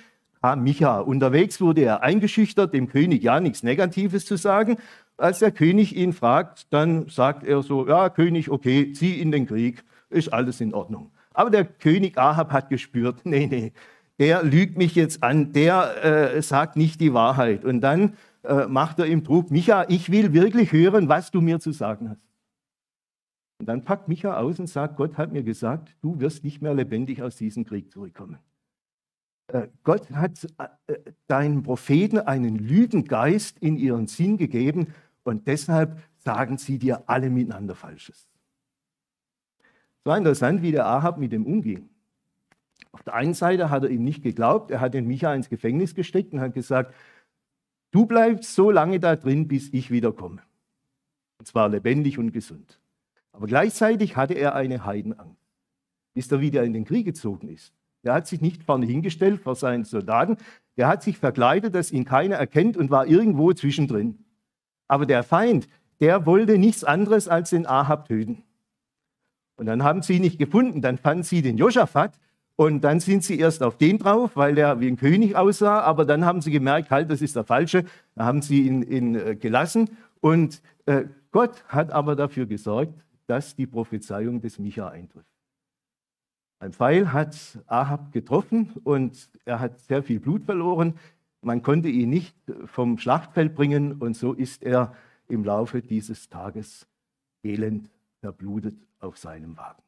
kam 0.41 0.63
Micha. 0.63 0.99
Unterwegs 0.99 1.61
wurde 1.61 1.81
er 1.81 2.03
eingeschüchtert, 2.03 2.73
dem 2.73 2.87
König 2.89 3.23
ja 3.23 3.39
nichts 3.39 3.63
Negatives 3.63 4.25
zu 4.25 4.35
sagen. 4.35 4.77
Als 5.17 5.39
der 5.39 5.51
König 5.51 5.95
ihn 5.95 6.11
fragt, 6.11 6.73
dann 6.73 7.07
sagt 7.07 7.43
er 7.43 7.61
so, 7.61 7.87
ja 7.87 8.09
König, 8.09 8.49
okay, 8.49 8.91
zieh 8.91 9.21
in 9.21 9.31
den 9.31 9.47
Krieg, 9.47 9.83
ist 10.09 10.33
alles 10.33 10.59
in 10.59 10.73
Ordnung. 10.73 11.11
Aber 11.33 11.49
der 11.49 11.65
König 11.65 12.17
Ahab 12.17 12.51
hat 12.51 12.69
gespürt, 12.69 13.21
nee, 13.23 13.47
nee, 13.47 13.71
der 14.19 14.43
lügt 14.43 14.77
mich 14.77 14.95
jetzt 14.95 15.23
an, 15.23 15.53
der 15.53 16.35
äh, 16.35 16.41
sagt 16.41 16.75
nicht 16.75 16.99
die 16.99 17.13
Wahrheit. 17.13 17.63
Und 17.63 17.81
dann 17.81 18.13
äh, 18.43 18.67
macht 18.67 18.99
er 18.99 19.05
ihm 19.05 19.23
Druck, 19.23 19.49
Micha, 19.49 19.85
ich 19.87 20.11
will 20.11 20.33
wirklich 20.33 20.71
hören, 20.71 21.07
was 21.09 21.31
du 21.31 21.41
mir 21.41 21.59
zu 21.59 21.71
sagen 21.71 22.09
hast. 22.09 22.32
Und 23.63 23.67
dann 23.67 23.85
packt 23.85 24.09
Micha 24.09 24.35
aus 24.35 24.59
und 24.59 24.67
sagt, 24.67 24.97
Gott 24.97 25.17
hat 25.17 25.31
mir 25.31 25.41
gesagt, 25.41 25.95
du 26.01 26.19
wirst 26.19 26.43
nicht 26.43 26.61
mehr 26.61 26.73
lebendig 26.73 27.21
aus 27.21 27.37
diesem 27.37 27.63
Krieg 27.63 27.89
zurückkommen. 27.89 28.39
Äh, 29.47 29.69
Gott 29.85 30.11
hat 30.11 30.45
äh, 30.87 30.97
deinen 31.27 31.63
Propheten 31.63 32.19
einen 32.19 32.57
Lügengeist 32.57 33.57
in 33.59 33.77
ihren 33.77 34.07
Sinn 34.07 34.35
gegeben 34.35 34.87
und 35.23 35.47
deshalb 35.47 35.97
sagen 36.17 36.57
sie 36.57 36.77
dir 36.77 37.03
alle 37.07 37.29
miteinander 37.29 37.73
Falsches. 37.73 38.27
Es 39.61 40.05
war 40.05 40.17
interessant, 40.17 40.61
wie 40.61 40.73
der 40.73 40.85
Ahab 40.85 41.17
mit 41.17 41.31
dem 41.31 41.45
umging. 41.45 41.87
Auf 42.91 43.03
der 43.03 43.13
einen 43.13 43.33
Seite 43.33 43.69
hat 43.69 43.83
er 43.83 43.91
ihm 43.91 44.03
nicht 44.03 44.23
geglaubt, 44.23 44.71
er 44.71 44.81
hat 44.81 44.93
den 44.93 45.07
Micha 45.07 45.33
ins 45.33 45.47
Gefängnis 45.47 45.95
gesteckt 45.95 46.33
und 46.33 46.41
hat 46.41 46.53
gesagt, 46.53 46.93
du 47.91 48.05
bleibst 48.05 48.53
so 48.55 48.71
lange 48.71 48.99
da 48.99 49.15
drin, 49.15 49.47
bis 49.47 49.71
ich 49.71 49.89
wiederkomme. 49.89 50.41
Und 51.37 51.45
zwar 51.47 51.69
lebendig 51.69 52.19
und 52.19 52.33
gesund. 52.33 52.77
Aber 53.33 53.47
gleichzeitig 53.47 54.15
hatte 54.15 54.35
er 54.35 54.55
eine 54.55 54.85
Heidenangst, 54.85 55.41
bis 56.13 56.31
er 56.31 56.39
wieder 56.39 56.63
in 56.63 56.71
den 56.71 56.85
Krieg 56.85 57.05
gezogen 57.05 57.49
ist. 57.49 57.73
Er 58.03 58.13
hat 58.13 58.27
sich 58.27 58.41
nicht 58.41 58.63
vorne 58.63 58.85
hingestellt 58.85 59.41
vor 59.41 59.55
seinen 59.55 59.83
Soldaten, 59.83 60.37
er 60.75 60.87
hat 60.87 61.03
sich 61.03 61.17
verkleidet, 61.17 61.75
dass 61.75 61.91
ihn 61.91 62.05
keiner 62.05 62.35
erkennt 62.35 62.77
und 62.77 62.89
war 62.89 63.05
irgendwo 63.05 63.53
zwischendrin. 63.53 64.19
Aber 64.87 65.05
der 65.05 65.23
Feind, 65.23 65.67
der 65.99 66.25
wollte 66.25 66.57
nichts 66.57 66.83
anderes 66.83 67.27
als 67.27 67.51
den 67.51 67.65
Ahab 67.65 68.07
töten. 68.07 68.43
Und 69.55 69.67
dann 69.67 69.83
haben 69.83 70.01
sie 70.01 70.15
ihn 70.15 70.21
nicht 70.21 70.39
gefunden, 70.39 70.81
dann 70.81 70.97
fanden 70.97 71.23
sie 71.23 71.41
den 71.41 71.57
Josaphat 71.57 72.19
und 72.55 72.81
dann 72.83 72.99
sind 72.99 73.23
sie 73.23 73.39
erst 73.39 73.63
auf 73.63 73.77
den 73.77 73.99
drauf, 73.99 74.31
weil 74.35 74.55
der 74.55 74.79
wie 74.79 74.87
ein 74.87 74.97
König 74.97 75.35
aussah, 75.35 75.81
aber 75.81 76.05
dann 76.05 76.25
haben 76.25 76.41
sie 76.41 76.51
gemerkt, 76.51 76.91
halt, 76.91 77.09
das 77.09 77.21
ist 77.21 77.35
der 77.35 77.43
Falsche, 77.43 77.85
da 78.15 78.25
haben 78.25 78.41
sie 78.41 78.63
ihn, 78.63 78.81
ihn 78.83 79.15
äh, 79.15 79.35
gelassen 79.35 79.89
und 80.21 80.61
äh, 80.85 81.05
Gott 81.31 81.63
hat 81.67 81.91
aber 81.91 82.15
dafür 82.15 82.45
gesorgt, 82.45 82.93
dass 83.27 83.55
die 83.55 83.67
Prophezeiung 83.67 84.41
des 84.41 84.59
Micha 84.59 84.89
eintrifft. 84.89 85.27
Ein 86.59 86.73
Pfeil 86.73 87.11
hat 87.11 87.59
Ahab 87.67 88.11
getroffen 88.11 88.71
und 88.83 89.29
er 89.45 89.59
hat 89.59 89.79
sehr 89.79 90.01
viel 90.01 90.19
Blut 90.19 90.45
verloren. 90.45 90.97
Man 91.41 91.61
konnte 91.61 91.89
ihn 91.89 92.09
nicht 92.09 92.35
vom 92.65 92.97
Schlachtfeld 92.97 93.53
bringen 93.53 93.93
und 93.93 94.15
so 94.15 94.33
ist 94.33 94.63
er 94.63 94.95
im 95.27 95.43
Laufe 95.43 95.81
dieses 95.81 96.29
Tages 96.29 96.87
elend 97.43 97.89
verblutet 98.21 98.77
auf 98.99 99.17
seinem 99.17 99.57
Wagen. 99.57 99.83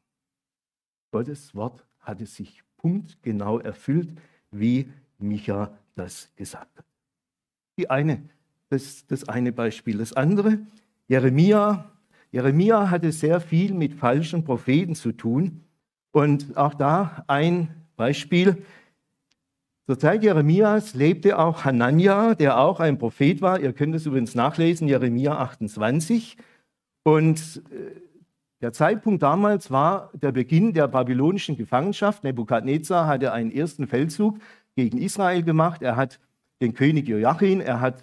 Gottes 1.12 1.54
Wort 1.54 1.86
hatte 2.00 2.26
sich 2.26 2.62
punktgenau 2.76 3.58
erfüllt, 3.58 4.10
wie 4.50 4.90
Micha 5.18 5.72
das 5.94 6.30
gesagt 6.36 6.76
hat. 6.76 6.84
Die 7.78 7.88
eine, 7.88 8.28
das, 8.68 9.06
das 9.06 9.28
eine 9.28 9.52
Beispiel. 9.52 9.98
Das 9.98 10.12
andere, 10.12 10.58
Jeremia 11.08 11.90
Jeremia 12.30 12.90
hatte 12.90 13.12
sehr 13.12 13.40
viel 13.40 13.72
mit 13.74 13.94
falschen 13.94 14.44
Propheten 14.44 14.94
zu 14.94 15.12
tun. 15.12 15.62
Und 16.12 16.56
auch 16.56 16.74
da 16.74 17.24
ein 17.26 17.68
Beispiel. 17.96 18.64
Zur 19.86 19.98
Zeit 19.98 20.22
Jeremias 20.22 20.94
lebte 20.94 21.38
auch 21.38 21.64
Hanania, 21.64 22.34
der 22.34 22.58
auch 22.58 22.80
ein 22.80 22.98
Prophet 22.98 23.40
war. 23.40 23.60
Ihr 23.60 23.72
könnt 23.72 23.94
es 23.94 24.06
übrigens 24.06 24.34
nachlesen, 24.34 24.88
Jeremia 24.88 25.36
28. 25.38 26.36
Und 27.04 27.62
äh, 27.70 28.00
der 28.60 28.72
Zeitpunkt 28.72 29.22
damals 29.22 29.70
war 29.70 30.10
der 30.14 30.32
Beginn 30.32 30.72
der 30.72 30.88
babylonischen 30.88 31.56
Gefangenschaft. 31.56 32.24
Nebukadnezar 32.24 33.06
hatte 33.06 33.32
einen 33.32 33.52
ersten 33.52 33.86
Feldzug 33.86 34.38
gegen 34.74 34.98
Israel 34.98 35.42
gemacht. 35.42 35.82
Er 35.82 35.96
hat 35.96 36.18
den 36.60 36.72
König 36.72 37.06
Joachim, 37.06 37.60
er 37.60 37.80
hat 37.80 38.02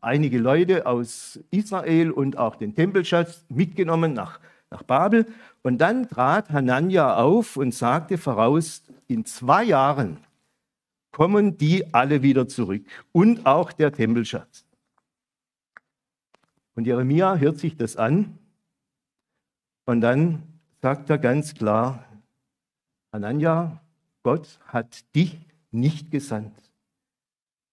einige 0.00 0.38
Leute 0.38 0.86
aus 0.86 1.40
Israel 1.50 2.10
und 2.10 2.36
auch 2.36 2.56
den 2.56 2.74
Tempelschatz 2.74 3.44
mitgenommen 3.48 4.12
nach, 4.12 4.40
nach 4.70 4.82
Babel. 4.82 5.26
Und 5.62 5.78
dann 5.78 6.08
trat 6.08 6.50
Hanania 6.50 7.16
auf 7.16 7.56
und 7.56 7.74
sagte 7.74 8.18
voraus, 8.18 8.82
in 9.06 9.24
zwei 9.24 9.64
Jahren 9.64 10.18
kommen 11.10 11.56
die 11.56 11.94
alle 11.94 12.22
wieder 12.22 12.48
zurück 12.48 12.84
und 13.12 13.46
auch 13.46 13.72
der 13.72 13.92
Tempelschatz. 13.92 14.66
Und 16.74 16.86
Jeremia 16.86 17.36
hört 17.36 17.58
sich 17.58 17.76
das 17.76 17.96
an 17.96 18.38
und 19.86 20.00
dann 20.00 20.42
sagt 20.82 21.08
er 21.08 21.18
ganz 21.18 21.54
klar, 21.54 22.04
Hanania, 23.12 23.80
Gott 24.24 24.58
hat 24.66 25.14
dich 25.14 25.38
nicht 25.70 26.10
gesandt. 26.10 26.58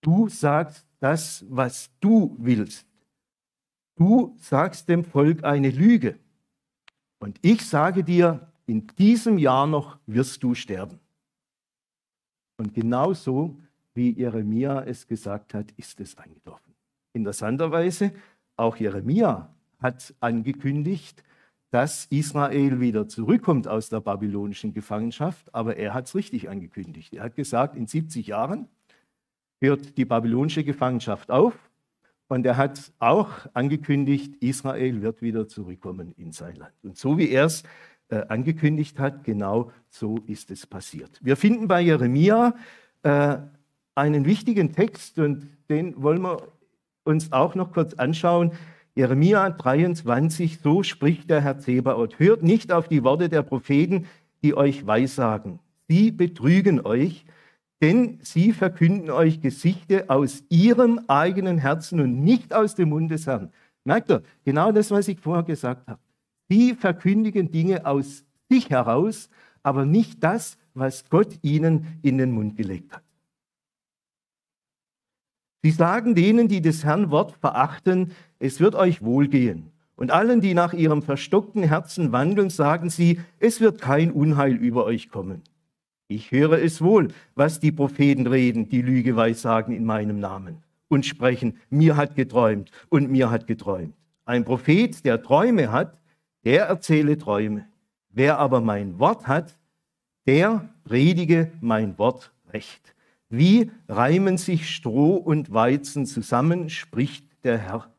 Du 0.02 0.30
sagst 0.30 0.86
das, 1.02 1.46
was 1.50 1.90
du 2.00 2.36
willst. 2.40 2.88
Du 3.96 4.36
sagst 4.40 4.88
dem 4.88 5.04
Volk 5.04 5.44
eine 5.44 5.70
Lüge. 5.70 6.18
Und 7.20 7.38
ich 7.42 7.68
sage 7.68 8.04
dir, 8.04 8.52
in 8.66 8.88
diesem 8.98 9.38
Jahr 9.38 9.68
noch 9.68 10.00
wirst 10.06 10.42
du 10.44 10.56
sterben. 10.56 11.00
Und 12.58 12.74
genauso 12.74 13.58
wie 13.94 14.12
Jeremia 14.12 14.84
es 14.84 15.08
gesagt 15.08 15.54
hat, 15.54 15.72
ist 15.78 16.00
es 16.00 16.18
eingetroffen. 16.18 16.74
Interessanterweise, 17.14 18.14
auch 18.56 18.78
Jeremia 18.78 19.54
hat 19.80 20.14
angekündigt, 20.20 21.24
dass 21.72 22.06
Israel 22.06 22.80
wieder 22.80 23.08
zurückkommt 23.08 23.68
aus 23.68 23.90
der 23.90 24.02
babylonischen 24.02 24.74
Gefangenschaft, 24.74 25.54
aber 25.54 25.78
er 25.78 25.94
hat 25.94 26.08
es 26.08 26.16
richtig 26.16 26.50
angekündigt. 26.50 27.14
Er 27.14 27.24
hat 27.24 27.36
gesagt, 27.36 27.76
in 27.76 27.88
70 27.88 28.28
Jahren 28.28 28.68
hört 29.62 29.98
die 29.98 30.06
babylonische 30.06 30.64
Gefangenschaft 30.64 31.32
auf. 31.32 31.54
Und 32.28 32.46
er 32.46 32.58
hat 32.58 32.92
auch 33.00 33.30
angekündigt, 33.54 34.36
Israel 34.40 35.02
wird 35.02 35.22
wieder 35.22 35.48
zurückkommen 35.48 36.14
in 36.18 36.32
sein 36.32 36.56
Land. 36.56 36.74
Und 36.84 36.98
so 36.98 37.18
wie 37.18 37.30
er 37.30 37.46
es 37.46 37.64
äh, 38.10 38.24
angekündigt 38.28 39.00
hat, 39.00 39.24
genau 39.24 39.72
so 39.90 40.18
ist 40.28 40.50
es 40.50 40.66
passiert. 40.66 41.20
Wir 41.22 41.36
finden 41.36 41.68
bei 41.68 41.82
Jeremia 41.82 42.56
äh, 43.04 43.38
einen 43.96 44.26
wichtigen 44.26 44.72
Text 44.72 45.20
und 45.20 45.46
den 45.70 46.02
wollen 46.02 46.22
wir 46.22 46.48
uns 47.04 47.32
auch 47.32 47.56
noch 47.56 47.74
kurz 47.74 47.94
anschauen. 47.96 48.52
Jeremia 48.96 49.50
23, 49.50 50.60
so 50.60 50.84
spricht 50.84 51.30
der 51.30 51.42
Herr 51.42 51.60
Zebaoth. 51.60 52.20
Hört 52.20 52.44
nicht 52.44 52.72
auf 52.72 52.88
die 52.88 53.04
Worte 53.04 53.30
der 53.30 53.42
Propheten, 53.42 54.08
die 54.44 54.56
euch 54.56 54.88
weissagen. 54.88 55.60
Sie 55.88 56.12
betrügen 56.12 56.86
euch 56.86 57.26
denn 57.82 58.20
sie 58.22 58.54
verkünden 58.54 59.10
euch 59.10 59.42
Gesichte 59.42 60.10
aus 60.10 60.44
ihrem 60.50 61.02
eigenen 61.08 61.58
Herzen 61.58 62.00
und 62.00 62.24
nicht 62.24 62.54
aus 62.54 62.76
dem 62.76 62.90
Mund 62.90 63.10
des 63.10 63.26
Herrn. 63.26 63.52
Merkt 63.84 64.12
ihr, 64.12 64.22
genau 64.46 64.72
das, 64.72 64.92
was 64.92 65.08
ich 65.08 65.20
vorher 65.20 65.44
gesagt 65.44 65.88
habe. 65.88 66.00
Sie 66.48 66.76
verkündigen 66.76 67.52
Dinge 67.52 67.86
aus 67.86 68.24
sich 68.50 68.70
heraus, 68.70 69.30
aber 69.64 69.86
nicht 69.86 70.24
das, 70.24 70.58
was 70.74 71.10
Gott 71.10 71.40
ihnen 71.42 72.00
in 72.04 72.18
den 72.18 72.32
Mund 72.32 72.56
gelegt 72.56 72.94
hat. 72.94 73.04
Sie 75.64 75.72
sagen 75.72 76.16
denen, 76.16 76.48
die 76.48 76.62
des 76.62 76.84
Herrn 76.84 77.12
Wort 77.12 77.34
verachten, 77.40 78.12
es 78.40 78.60
wird 78.60 78.76
euch 78.76 79.02
wohlgehen. 79.02 79.72
Und 79.96 80.10
allen, 80.12 80.42
die 80.42 80.56
nach 80.56 80.74
ihrem 80.74 81.04
verstockten 81.04 81.64
Herzen 81.64 82.12
wandeln, 82.12 82.50
sagen 82.50 82.90
sie, 82.90 83.22
es 83.40 83.62
wird 83.62 83.80
kein 83.80 84.12
Unheil 84.12 84.56
über 84.56 84.86
euch 84.86 85.10
kommen. 85.10 85.44
Ich 86.12 86.30
höre 86.30 86.62
es 86.62 86.82
wohl, 86.82 87.08
was 87.36 87.62
die 87.62 87.72
Propheten 87.72 88.28
reden, 88.28 88.68
die 88.68 88.82
Lüge 88.82 89.16
weissagen 89.16 89.74
in 89.74 89.86
meinem 89.86 90.20
Namen 90.20 90.58
und 90.90 91.06
sprechen, 91.06 91.56
mir 91.70 91.96
hat 91.96 92.16
geträumt 92.16 92.70
und 92.90 93.10
mir 93.10 93.32
hat 93.32 93.48
geträumt. 93.48 93.96
Ein 94.26 94.44
Prophet, 94.44 95.06
der 95.06 95.24
Träume 95.24 95.72
hat, 95.72 95.98
der 96.44 96.66
erzähle 96.66 97.18
Träume. 97.18 97.66
Wer 98.10 98.40
aber 98.40 98.60
mein 98.60 99.00
Wort 99.00 99.28
hat, 99.28 99.58
der 100.26 100.68
predige 100.84 101.50
mein 101.62 101.98
Wort 101.98 102.34
recht. 102.52 102.94
Wie 103.30 103.72
reimen 103.88 104.38
sich 104.38 104.70
Stroh 104.70 105.16
und 105.16 105.54
Weizen 105.54 106.06
zusammen, 106.06 106.70
spricht 106.70 107.26
der 107.46 107.58
Herr. 107.58 107.90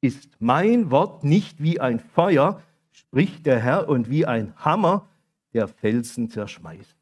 Ist 0.00 0.30
mein 0.38 0.92
Wort 0.92 1.24
nicht 1.24 1.60
wie 1.60 1.80
ein 1.80 1.98
Feuer, 1.98 2.62
spricht 2.92 3.44
der 3.44 3.58
Herr, 3.58 3.88
und 3.88 4.08
wie 4.08 4.24
ein 4.24 4.54
Hammer, 4.56 5.08
der 5.52 5.66
Felsen 5.66 6.30
zerschmeißt. 6.30 6.95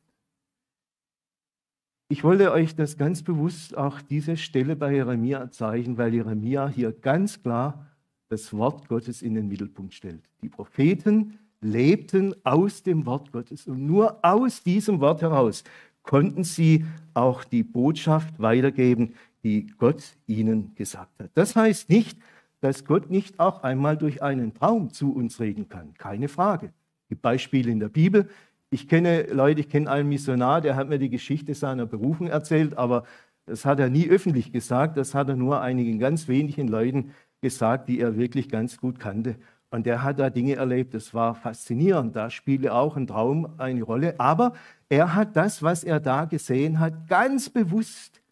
Ich 2.15 2.23
wollte 2.23 2.53
euch 2.53 2.77
das 2.77 2.97
ganz 2.97 3.25
bewusst 3.25 3.77
auch 3.77 4.01
diese 4.01 4.37
Stelle 4.37 4.77
bei 4.77 4.95
Jeremia 4.95 5.51
zeigen, 5.51 5.99
weil 5.99 6.15
Jeremia 6.15 6.69
hier 6.69 6.93
ganz 6.93 7.43
klar 7.43 7.89
das 8.29 8.53
Wort 8.53 8.87
Gottes 8.87 9.21
in 9.21 9.35
den 9.35 9.49
Mittelpunkt 9.49 9.95
stellt. 9.95 10.23
Die 10.41 10.49
Propheten 10.49 11.41
lebten 11.61 12.33
aus 12.45 12.85
dem 12.85 13.05
Wort 13.05 13.33
Gottes 13.33 13.67
und 13.67 13.85
nur 13.85 14.25
aus 14.25 14.63
diesem 14.63 15.01
Wort 15.01 15.23
heraus 15.23 15.65
konnten 16.05 16.45
sie 16.45 16.85
auch 17.15 17.43
die 17.43 17.65
Botschaft 17.65 18.39
weitergeben, 18.39 19.15
die 19.43 19.67
Gott 19.77 20.05
ihnen 20.29 20.73
gesagt 20.77 21.21
hat. 21.21 21.33
Das 21.35 21.57
heißt 21.57 21.91
nicht, 21.91 22.17
dass 22.61 22.85
Gott 22.85 23.11
nicht 23.11 23.41
auch 23.41 23.65
einmal 23.65 23.97
durch 23.97 24.23
einen 24.23 24.55
Traum 24.55 24.93
zu 24.93 25.13
uns 25.13 25.41
reden 25.41 25.69
kann. 25.69 25.95
Keine 25.95 26.29
Frage. 26.29 26.67
Es 26.67 27.09
gibt 27.09 27.23
Beispiele 27.23 27.73
in 27.73 27.81
der 27.81 27.89
Bibel, 27.89 28.29
ich 28.75 28.89
kenne 28.89 29.23
Leute, 29.31 29.61
ich 29.61 29.69
kenne 29.69 29.89
einen 29.89 30.09
Missionar, 30.09 30.61
der 30.61 30.75
hat 30.75 30.89
mir 30.89 30.99
die 30.99 31.09
Geschichte 31.09 31.55
seiner 31.55 31.87
Berufung 31.87 32.27
erzählt, 32.27 32.77
aber 32.77 33.05
das 33.47 33.65
hat 33.65 33.79
er 33.79 33.89
nie 33.89 34.09
öffentlich 34.09 34.51
gesagt, 34.51 34.97
das 34.97 35.15
hat 35.15 35.29
er 35.29 35.37
nur 35.37 35.61
einigen 35.61 36.01
ganz 36.01 36.27
wenigen 36.27 36.67
Leuten 36.67 37.13
gesagt, 37.41 37.89
die 37.89 38.01
er 38.01 38.17
wirklich 38.17 38.49
ganz 38.49 38.77
gut 38.79 38.99
kannte. 38.99 39.37
Und 39.71 39.87
der 39.87 40.03
hat 40.03 40.19
da 40.19 40.29
Dinge 40.29 40.57
erlebt, 40.57 40.93
das 40.93 41.15
war 41.15 41.37
faszinierend. 41.37 42.17
Da 42.17 42.31
spielte 42.31 42.75
auch 42.75 42.97
ein 42.97 43.07
Traum 43.07 43.55
eine 43.59 43.83
Rolle. 43.85 44.19
Aber 44.19 44.55
er 44.89 45.15
hat 45.15 45.37
das, 45.37 45.63
was 45.63 45.85
er 45.85 46.01
da 46.01 46.25
gesehen 46.25 46.81
hat, 46.81 47.09
ganz 47.09 47.51
bewusst 47.51 48.23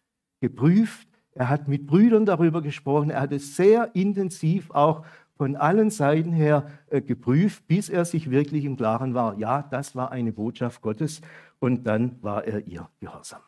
geprüft. 0.41 1.07
Er 1.35 1.47
hat 1.47 1.69
mit 1.69 1.87
Brüdern 1.87 2.25
darüber 2.25 2.61
gesprochen. 2.61 3.11
Er 3.11 3.21
hat 3.21 3.31
es 3.31 3.55
sehr 3.55 3.91
intensiv 3.93 4.71
auch 4.71 5.05
von 5.37 5.55
allen 5.55 5.89
Seiten 5.89 6.31
her 6.31 6.67
äh, 6.89 7.01
geprüft, 7.01 7.67
bis 7.67 7.89
er 7.89 8.05
sich 8.05 8.29
wirklich 8.29 8.65
im 8.65 8.77
Klaren 8.77 9.13
war, 9.13 9.37
ja, 9.37 9.63
das 9.63 9.95
war 9.95 10.11
eine 10.11 10.31
Botschaft 10.31 10.81
Gottes 10.81 11.21
und 11.59 11.85
dann 11.87 12.17
war 12.21 12.45
er 12.45 12.67
ihr 12.67 12.87
gehorsam. 12.99 13.41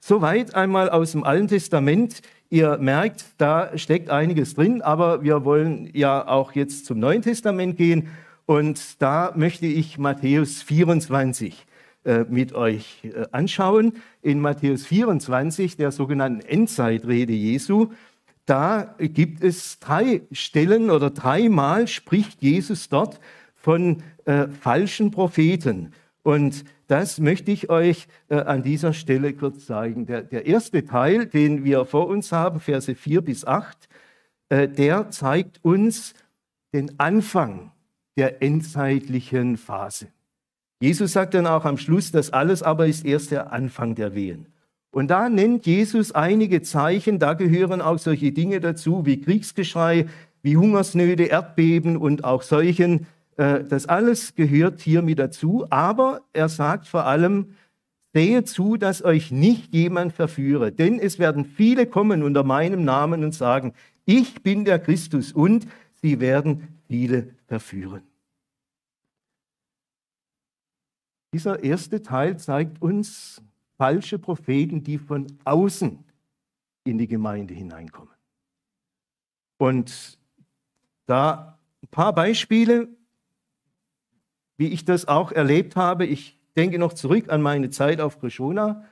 Soweit 0.00 0.54
einmal 0.54 0.90
aus 0.90 1.12
dem 1.12 1.24
Alten 1.24 1.48
Testament. 1.48 2.20
Ihr 2.50 2.76
merkt, 2.76 3.24
da 3.38 3.76
steckt 3.78 4.10
einiges 4.10 4.54
drin, 4.54 4.82
aber 4.82 5.22
wir 5.22 5.44
wollen 5.46 5.88
ja 5.94 6.26
auch 6.28 6.52
jetzt 6.52 6.84
zum 6.84 6.98
Neuen 6.98 7.22
Testament 7.22 7.78
gehen 7.78 8.08
und 8.44 9.00
da 9.00 9.32
möchte 9.34 9.66
ich 9.66 9.96
Matthäus 9.96 10.62
24 10.62 11.66
äh, 12.04 12.24
mit 12.28 12.52
euch 12.52 13.04
äh, 13.04 13.24
anschauen. 13.30 13.94
In 14.20 14.40
Matthäus 14.40 14.84
24, 14.84 15.76
der 15.76 15.92
sogenannten 15.92 16.40
Endzeitrede 16.40 17.32
Jesu, 17.32 17.88
da 18.46 18.94
gibt 18.98 19.42
es 19.44 19.78
drei 19.78 20.22
Stellen 20.32 20.90
oder 20.90 21.10
dreimal 21.10 21.86
spricht 21.86 22.42
Jesus 22.42 22.88
dort 22.88 23.20
von 23.54 24.02
äh, 24.24 24.48
falschen 24.48 25.10
Propheten. 25.10 25.92
Und 26.22 26.64
das 26.88 27.18
möchte 27.18 27.50
ich 27.50 27.70
euch 27.70 28.06
äh, 28.28 28.36
an 28.36 28.62
dieser 28.62 28.92
Stelle 28.92 29.32
kurz 29.32 29.66
zeigen. 29.66 30.06
Der, 30.06 30.22
der, 30.22 30.46
erste 30.46 30.84
Teil, 30.84 31.26
den 31.26 31.64
wir 31.64 31.84
vor 31.84 32.08
uns 32.08 32.32
haben, 32.32 32.60
Verse 32.60 32.94
4 32.94 33.22
bis 33.22 33.44
8, 33.44 33.88
äh, 34.48 34.68
der 34.68 35.10
zeigt 35.10 35.64
uns 35.64 36.14
den 36.72 36.98
Anfang 36.98 37.72
der 38.16 38.42
endzeitlichen 38.42 39.56
Phase. 39.56 40.08
Jesus 40.80 41.12
sagt 41.12 41.34
dann 41.34 41.46
auch 41.46 41.64
am 41.64 41.78
Schluss, 41.78 42.10
das 42.10 42.30
alles 42.30 42.62
aber 42.62 42.86
ist 42.86 43.04
erst 43.04 43.30
der 43.30 43.52
Anfang 43.52 43.94
der 43.94 44.14
Wehen. 44.14 44.46
Und 44.92 45.08
da 45.08 45.30
nennt 45.30 45.66
Jesus 45.66 46.12
einige 46.12 46.60
Zeichen, 46.60 47.18
da 47.18 47.32
gehören 47.32 47.80
auch 47.80 47.98
solche 47.98 48.30
Dinge 48.30 48.60
dazu 48.60 49.06
wie 49.06 49.20
Kriegsgeschrei, 49.20 50.06
wie 50.42 50.58
Hungersnöte, 50.58 51.24
Erdbeben 51.24 51.96
und 51.96 52.24
auch 52.24 52.42
Seuchen. 52.42 53.06
Äh, 53.38 53.64
das 53.64 53.86
alles 53.86 54.34
gehört 54.34 54.82
hier 54.82 55.00
mit 55.00 55.18
dazu. 55.18 55.66
Aber 55.70 56.20
er 56.34 56.50
sagt 56.50 56.86
vor 56.86 57.06
allem, 57.06 57.54
sehe 58.12 58.44
zu, 58.44 58.76
dass 58.76 59.02
euch 59.02 59.30
nicht 59.30 59.72
jemand 59.72 60.12
verführe. 60.12 60.72
Denn 60.72 60.98
es 60.98 61.18
werden 61.18 61.46
viele 61.46 61.86
kommen 61.86 62.22
unter 62.22 62.44
meinem 62.44 62.84
Namen 62.84 63.24
und 63.24 63.34
sagen, 63.34 63.72
ich 64.04 64.42
bin 64.42 64.66
der 64.66 64.78
Christus 64.78 65.32
und 65.32 65.66
sie 66.02 66.20
werden 66.20 66.80
viele 66.86 67.30
verführen. 67.46 68.02
Dieser 71.32 71.64
erste 71.64 72.02
Teil 72.02 72.36
zeigt 72.36 72.82
uns, 72.82 73.40
falsche 73.76 74.18
Propheten, 74.18 74.82
die 74.82 74.98
von 74.98 75.26
außen 75.44 76.04
in 76.84 76.98
die 76.98 77.06
Gemeinde 77.08 77.54
hineinkommen. 77.54 78.14
Und 79.58 80.18
da 81.06 81.58
ein 81.82 81.88
paar 81.88 82.14
Beispiele, 82.14 82.88
wie 84.56 84.68
ich 84.68 84.84
das 84.84 85.06
auch 85.06 85.32
erlebt 85.32 85.76
habe. 85.76 86.06
Ich 86.06 86.38
denke 86.56 86.78
noch 86.78 86.92
zurück 86.92 87.28
an 87.28 87.42
meine 87.42 87.70
Zeit 87.70 88.00
auf 88.00 88.18
Krishona. 88.20 88.84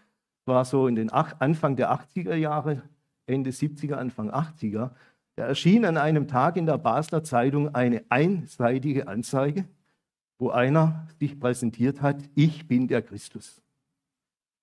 war 0.45 0.65
so 0.65 0.87
in 0.87 0.97
den 0.97 1.11
Anfang 1.11 1.77
der 1.77 1.93
80er 1.93 2.35
Jahre, 2.35 2.83
Ende 3.27 3.51
70er, 3.51 3.95
Anfang 3.95 4.31
80er. 4.31 4.91
Da 5.37 5.47
erschien 5.47 5.85
an 5.85 5.97
einem 5.97 6.27
Tag 6.27 6.57
in 6.57 6.67
der 6.67 6.79
Basler 6.79 7.23
Zeitung 7.23 7.75
eine 7.75 8.05
einseitige 8.09 9.07
Anzeige, 9.07 9.67
wo 10.39 10.51
einer 10.51 11.07
sich 11.19 11.39
präsentiert 11.39 12.03
hat, 12.03 12.19
ich 12.35 12.67
bin 12.67 12.89
der 12.89 13.03
Christus 13.03 13.63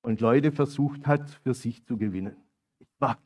und 0.08 0.22
Leute 0.22 0.54
versucht 0.54 1.06
hat, 1.06 1.30
für 1.44 1.54
sich 1.54 1.84
zu 1.84 1.98
gewinnen. 1.98 2.38
Ich 2.80 2.88
war, 2.98 3.18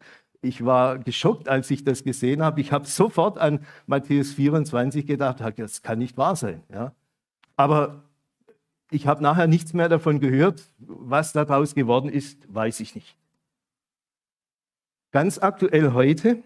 ich 0.42 0.66
war 0.66 0.98
geschockt, 0.98 1.48
als 1.48 1.70
ich 1.70 1.84
das 1.84 2.04
gesehen 2.04 2.42
habe. 2.42 2.60
Ich 2.60 2.72
habe 2.72 2.88
sofort 2.88 3.38
an 3.38 3.64
Matthäus 3.86 4.34
24 4.34 5.06
gedacht, 5.06 5.44
das 5.58 5.84
kann 5.84 6.00
nicht 6.00 6.18
wahr 6.18 6.36
sein. 6.36 6.64
Ja? 6.74 6.94
Aber 7.56 8.04
ich 8.90 9.06
habe 9.06 9.22
nachher 9.22 9.46
nichts 9.46 9.74
mehr 9.74 9.90
davon 9.90 10.20
gehört. 10.20 10.74
Was 10.80 11.34
daraus 11.34 11.76
geworden 11.76 12.10
ist, 12.10 12.52
weiß 12.52 12.80
ich 12.80 12.96
nicht. 12.96 13.16
Ganz 15.12 15.38
aktuell 15.38 15.94
heute, 15.94 16.42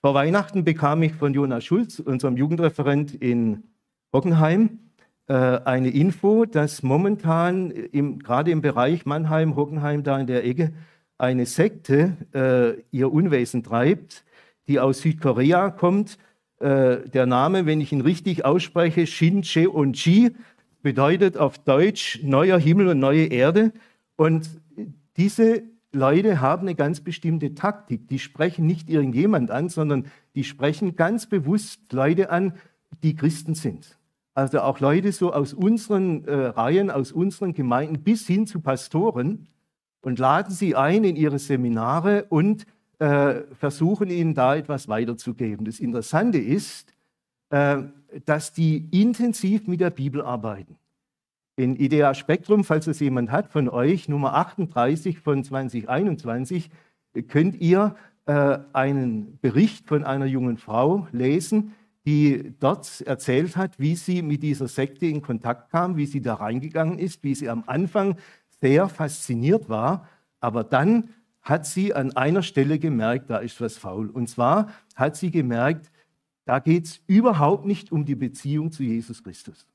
vor 0.00 0.14
Weihnachten 0.14 0.64
bekam 0.64 1.02
ich 1.02 1.12
von 1.12 1.34
Jonas 1.34 1.62
Schulz, 1.62 1.98
unserem 1.98 2.38
Jugendreferent 2.38 3.14
in 3.14 3.64
Hockenheim, 4.14 4.78
eine 5.28 5.90
Info, 5.90 6.44
dass 6.44 6.82
momentan 6.82 7.70
im, 7.70 8.18
gerade 8.18 8.50
im 8.50 8.60
Bereich 8.60 9.06
Mannheim, 9.06 9.56
Hockenheim, 9.56 10.02
da 10.02 10.18
in 10.18 10.26
der 10.26 10.44
Ecke, 10.44 10.72
eine 11.22 11.46
Sekte 11.46 12.16
äh, 12.34 12.82
ihr 12.90 13.12
Unwesen 13.12 13.62
treibt, 13.62 14.24
die 14.66 14.80
aus 14.80 15.02
Südkorea 15.02 15.70
kommt. 15.70 16.18
Äh, 16.58 17.08
der 17.08 17.26
Name, 17.26 17.64
wenn 17.64 17.80
ich 17.80 17.92
ihn 17.92 18.00
richtig 18.00 18.44
ausspreche, 18.44 19.06
Shin 19.06 19.42
Cheonji, 19.42 20.32
bedeutet 20.82 21.36
auf 21.36 21.58
Deutsch 21.58 22.20
neuer 22.24 22.58
Himmel 22.58 22.88
und 22.88 22.98
neue 22.98 23.26
Erde. 23.26 23.72
Und 24.16 24.50
diese 25.16 25.62
Leute 25.92 26.40
haben 26.40 26.62
eine 26.62 26.74
ganz 26.74 27.00
bestimmte 27.00 27.54
Taktik. 27.54 28.08
Die 28.08 28.18
sprechen 28.18 28.66
nicht 28.66 28.90
irgendjemand 28.90 29.52
an, 29.52 29.68
sondern 29.68 30.06
die 30.34 30.42
sprechen 30.42 30.96
ganz 30.96 31.26
bewusst 31.26 31.92
Leute 31.92 32.30
an, 32.30 32.54
die 33.04 33.14
Christen 33.14 33.54
sind. 33.54 33.96
Also 34.34 34.60
auch 34.60 34.80
Leute 34.80 35.12
so 35.12 35.32
aus 35.32 35.52
unseren 35.52 36.24
äh, 36.24 36.34
Reihen, 36.34 36.90
aus 36.90 37.12
unseren 37.12 37.52
Gemeinden 37.52 38.02
bis 38.02 38.26
hin 38.26 38.46
zu 38.46 38.60
Pastoren 38.60 39.48
und 40.00 40.18
laden 40.18 40.52
sie 40.52 40.74
ein 40.74 41.04
in 41.04 41.16
ihre 41.16 41.38
Seminare 41.38 42.26
und 42.30 42.66
äh, 42.98 43.42
versuchen 43.58 44.10
ihnen 44.10 44.34
da 44.34 44.56
etwas 44.56 44.88
weiterzugeben. 44.88 45.66
Das 45.66 45.80
Interessante 45.80 46.38
ist, 46.38 46.94
äh, 47.50 47.78
dass 48.24 48.52
die 48.52 48.88
intensiv 48.90 49.66
mit 49.66 49.80
der 49.80 49.90
Bibel 49.90 50.22
arbeiten. 50.22 50.76
In 51.56 51.76
Idea 51.76 52.14
Spektrum, 52.14 52.64
falls 52.64 52.86
es 52.86 53.00
jemand 53.00 53.30
hat 53.30 53.48
von 53.48 53.68
euch, 53.68 54.08
Nummer 54.08 54.34
38 54.34 55.18
von 55.20 55.44
2021, 55.44 56.70
könnt 57.28 57.60
ihr 57.60 57.94
äh, 58.24 58.58
einen 58.72 59.38
Bericht 59.40 59.86
von 59.86 60.04
einer 60.04 60.24
jungen 60.24 60.56
Frau 60.56 61.06
lesen, 61.12 61.74
die 62.04 62.54
dort 62.58 63.00
erzählt 63.02 63.56
hat, 63.56 63.78
wie 63.78 63.94
sie 63.94 64.22
mit 64.22 64.42
dieser 64.42 64.68
Sekte 64.68 65.06
in 65.06 65.22
Kontakt 65.22 65.70
kam, 65.70 65.96
wie 65.96 66.06
sie 66.06 66.20
da 66.20 66.34
reingegangen 66.34 66.98
ist, 66.98 67.22
wie 67.22 67.34
sie 67.34 67.48
am 67.48 67.64
Anfang 67.66 68.16
sehr 68.60 68.88
fasziniert 68.88 69.68
war, 69.68 70.08
aber 70.40 70.64
dann 70.64 71.10
hat 71.42 71.66
sie 71.66 71.92
an 71.94 72.16
einer 72.16 72.42
Stelle 72.42 72.78
gemerkt, 72.78 73.30
da 73.30 73.38
ist 73.38 73.60
was 73.60 73.76
faul. 73.76 74.08
Und 74.10 74.28
zwar 74.28 74.72
hat 74.94 75.16
sie 75.16 75.30
gemerkt, 75.30 75.90
da 76.44 76.58
geht 76.58 76.86
es 76.86 77.00
überhaupt 77.06 77.66
nicht 77.66 77.92
um 77.92 78.04
die 78.04 78.14
Beziehung 78.14 78.70
zu 78.70 78.82
Jesus 78.82 79.22
Christus. 79.22 79.66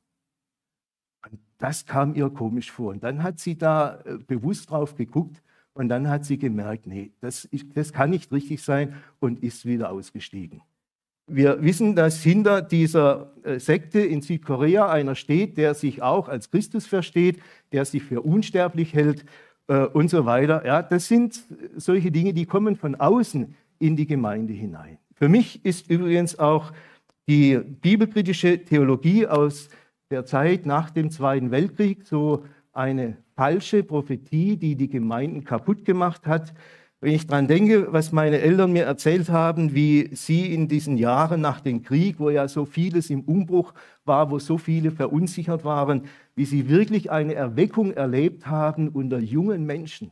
Und 1.30 1.40
das 1.58 1.86
kam 1.86 2.16
ihr 2.16 2.30
komisch 2.30 2.72
vor. 2.72 2.92
Und 2.92 3.04
dann 3.04 3.24
hat 3.24 3.40
sie 3.40 3.58
da 3.58 4.00
äh, 4.02 4.18
bewusst 4.18 4.70
drauf 4.70 4.96
geguckt 4.96 5.42
und 5.74 5.90
dann 5.90 6.10
hat 6.10 6.26
sie 6.26 6.38
gemerkt, 6.38 6.88
nee, 6.88 7.12
das, 7.20 7.48
das 7.74 7.94
kann 7.94 8.10
nicht 8.10 8.32
richtig 8.32 8.64
sein 8.64 8.96
und 9.20 9.44
ist 9.44 9.66
wieder 9.66 9.92
ausgestiegen. 9.92 10.62
Wir 11.30 11.62
wissen, 11.62 11.96
dass 11.96 12.24
hinter 12.24 12.62
dieser 12.62 13.34
äh, 13.44 13.60
Sekte 13.60 14.00
in 14.00 14.22
Südkorea 14.22 14.90
einer 14.90 15.14
steht, 15.14 15.58
der 15.58 15.74
sich 15.74 16.02
auch 16.02 16.30
als 16.30 16.50
Christus 16.50 16.88
versteht, 16.88 17.40
der 17.74 17.84
sich 17.84 18.04
für 18.04 18.22
unsterblich 18.22 18.94
hält 18.94 19.26
äh, 19.68 19.80
und 19.88 20.10
so 20.10 20.26
weiter. 20.26 20.66
Ja, 20.66 20.82
das 20.82 21.08
sind 21.10 21.44
solche 21.76 22.12
Dinge, 22.12 22.34
die 22.34 22.46
kommen 22.46 22.78
von 22.78 22.96
außen 22.96 23.56
in 23.80 23.96
die 23.98 24.08
Gemeinde 24.08 24.54
hinein. 24.54 25.00
Für 25.16 25.28
mich 25.28 25.66
ist 25.66 25.90
übrigens 25.90 26.40
auch 26.40 26.72
die 27.28 27.58
bibelkritische 27.58 28.64
Theologie 28.64 29.28
aus 29.28 29.68
der 30.10 30.26
Zeit 30.26 30.66
nach 30.66 30.92
dem 30.92 31.12
Zweiten 31.12 31.52
Weltkrieg 31.52 32.06
so 32.06 32.46
eine 32.72 33.18
falsche 33.36 33.84
Prophetie, 33.84 34.56
die 34.56 34.76
die 34.76 34.88
Gemeinden 34.88 35.44
kaputt 35.44 35.84
gemacht 35.84 36.26
hat. 36.26 36.54
Wenn 37.00 37.14
ich 37.14 37.28
daran 37.28 37.48
denke, 37.48 37.94
was 37.94 38.12
meine 38.12 38.40
Eltern 38.40 38.74
mir 38.74 38.86
erzählt 38.86 39.30
haben, 39.30 39.76
wie 39.76 40.10
sie 40.14 40.52
in 40.52 40.68
diesen 40.68 40.98
Jahren 40.98 41.42
nach 41.42 41.62
dem 41.62 41.84
Krieg, 41.84 42.20
wo 42.20 42.32
ja 42.32 42.48
so 42.48 42.66
vieles 42.66 43.12
im 43.12 43.22
Umbruch 43.22 43.74
war, 44.04 44.32
wo 44.32 44.40
so 44.40 44.58
viele 44.58 44.90
verunsichert 44.90 45.64
waren, 45.64 46.06
wie 46.36 46.46
sie 46.46 46.70
wirklich 46.70 47.12
eine 47.12 47.36
Erweckung 47.36 47.92
erlebt 47.92 48.48
haben 48.48 48.90
unter 48.90 49.20
jungen 49.20 49.68
Menschen. 49.68 50.12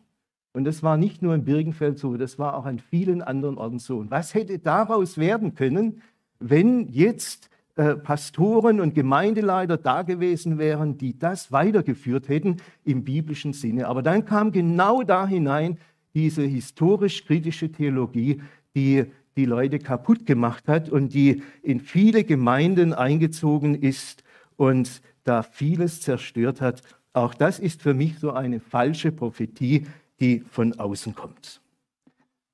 Und 0.53 0.65
das 0.65 0.83
war 0.83 0.95
nicht 0.95 1.23
nur 1.23 1.33
in 1.33 1.43
Birkenfeld 1.43 1.97
so, 1.97 2.17
das 2.17 2.37
war 2.37 2.55
auch 2.55 2.65
an 2.65 2.77
vielen 2.77 3.23
anderen 3.23 3.57
Orten 3.57 3.79
so. 3.79 3.97
Und 3.97 4.11
was 4.11 4.35
hätte 4.35 4.59
daraus 4.59 5.17
werden 5.17 5.55
können, 5.55 6.03
wenn 6.39 6.87
jetzt 6.89 7.49
äh, 7.77 7.95
Pastoren 7.95 8.79
und 8.79 8.93
Gemeindeleiter 8.93 9.77
da 9.77 10.03
gewesen 10.03 10.59
wären, 10.59 10.97
die 10.97 11.17
das 11.17 11.51
weitergeführt 11.51 12.29
hätten 12.29 12.57
im 12.83 13.03
biblischen 13.03 13.53
Sinne. 13.53 13.87
Aber 13.87 14.03
dann 14.03 14.23
kam 14.23 14.51
genau 14.51 15.01
da 15.01 15.27
hinein 15.27 15.79
diese 16.15 16.43
historisch-kritische 16.43 17.71
Theologie, 17.71 18.41
die 18.75 19.05
die 19.35 19.45
Leute 19.45 19.79
kaputt 19.79 20.25
gemacht 20.25 20.67
hat 20.67 20.89
und 20.89 21.13
die 21.13 21.43
in 21.61 21.81
viele 21.81 22.23
Gemeinden 22.23 22.93
eingezogen 22.93 23.75
ist 23.75 24.23
und 24.55 25.01
da 25.25 25.43
vieles 25.43 26.01
zerstört 26.01 26.61
hat. 26.61 26.81
Auch 27.13 27.33
das 27.33 27.59
ist 27.59 27.81
für 27.81 27.93
mich 27.93 28.19
so 28.19 28.31
eine 28.31 28.59
falsche 28.59 29.11
Prophetie, 29.11 29.87
die 30.19 30.39
von 30.39 30.79
außen 30.79 31.13
kommt. 31.15 31.61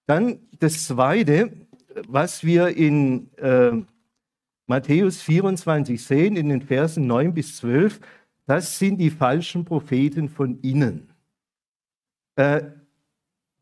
Dann 0.08 0.40
das 0.60 0.88
Zweite, 0.88 1.52
was 2.08 2.44
wir 2.44 2.70
in 2.76 3.30
äh, 3.38 3.72
Matthäus 4.66 5.22
24 5.22 6.04
sehen, 6.04 6.36
in 6.36 6.50
den 6.50 6.62
Versen 6.62 7.06
9 7.06 7.34
bis 7.34 7.58
12, 7.58 8.00
das 8.48 8.80
sind 8.80 8.98
die 8.98 9.12
falschen 9.12 9.66
Propheten 9.66 10.30
von 10.30 10.60
innen. 10.62 11.10
Äh, 12.36 12.64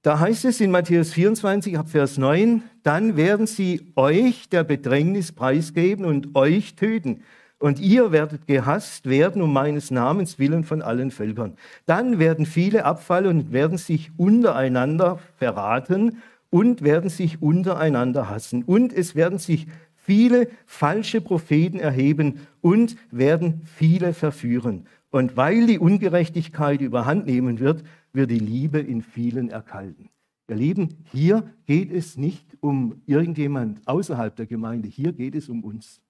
da 0.01 0.19
heißt 0.19 0.45
es 0.45 0.62
in 0.62 0.71
Matthäus 0.71 1.12
24 1.12 1.77
ab 1.77 1.89
Vers 1.89 2.17
9, 2.17 2.63
dann 2.83 3.17
werden 3.17 3.47
sie 3.47 3.91
euch 3.95 4.47
der 4.47 4.63
Bedrängnis 4.63 5.33
preisgeben 5.33 6.05
und 6.05 6.35
euch 6.35 6.75
töten. 6.75 7.21
Und 7.59 7.81
ihr 7.81 8.13
werdet 8.13 8.47
gehasst 8.47 9.09
werden 9.09 9.41
um 9.41 9.51
meines 9.51 9.91
Namens 9.91 10.39
willen 10.39 10.63
von 10.63 10.81
allen 10.81 11.12
Völkern. 11.12 11.57
Dann 11.85 12.17
werden 12.17 12.45
viele 12.45 12.85
abfallen 12.85 13.27
und 13.39 13.51
werden 13.51 13.77
sich 13.77 14.12
untereinander 14.15 15.19
verraten 15.38 16.21
und 16.49 16.81
werden 16.81 17.09
sich 17.09 17.41
untereinander 17.41 18.29
hassen. 18.29 18.63
Und 18.63 18.93
es 18.93 19.13
werden 19.15 19.38
sich 19.38 19.67
viele 19.97 20.47
falsche 20.65 21.19
Propheten 21.19 21.79
erheben 21.79 22.47
und 22.62 22.95
werden 23.12 23.62
viele 23.65 24.13
verführen. 24.13 24.88
Und 25.12 25.35
weil 25.35 25.67
die 25.67 25.79
Ungerechtigkeit 25.79 26.79
überhand 26.79 27.25
nehmen 27.25 27.59
wird, 27.59 27.83
wird 28.13 28.31
die 28.31 28.39
Liebe 28.39 28.79
in 28.79 29.01
vielen 29.01 29.49
erkalten. 29.49 30.09
Ihr 30.49 30.55
Lieben, 30.55 30.97
hier 31.11 31.53
geht 31.65 31.91
es 31.91 32.17
nicht 32.17 32.57
um 32.59 33.01
irgendjemand 33.05 33.87
außerhalb 33.87 34.35
der 34.35 34.47
Gemeinde, 34.47 34.87
hier 34.87 35.13
geht 35.13 35.35
es 35.35 35.47
um 35.47 35.63
uns. 35.63 36.01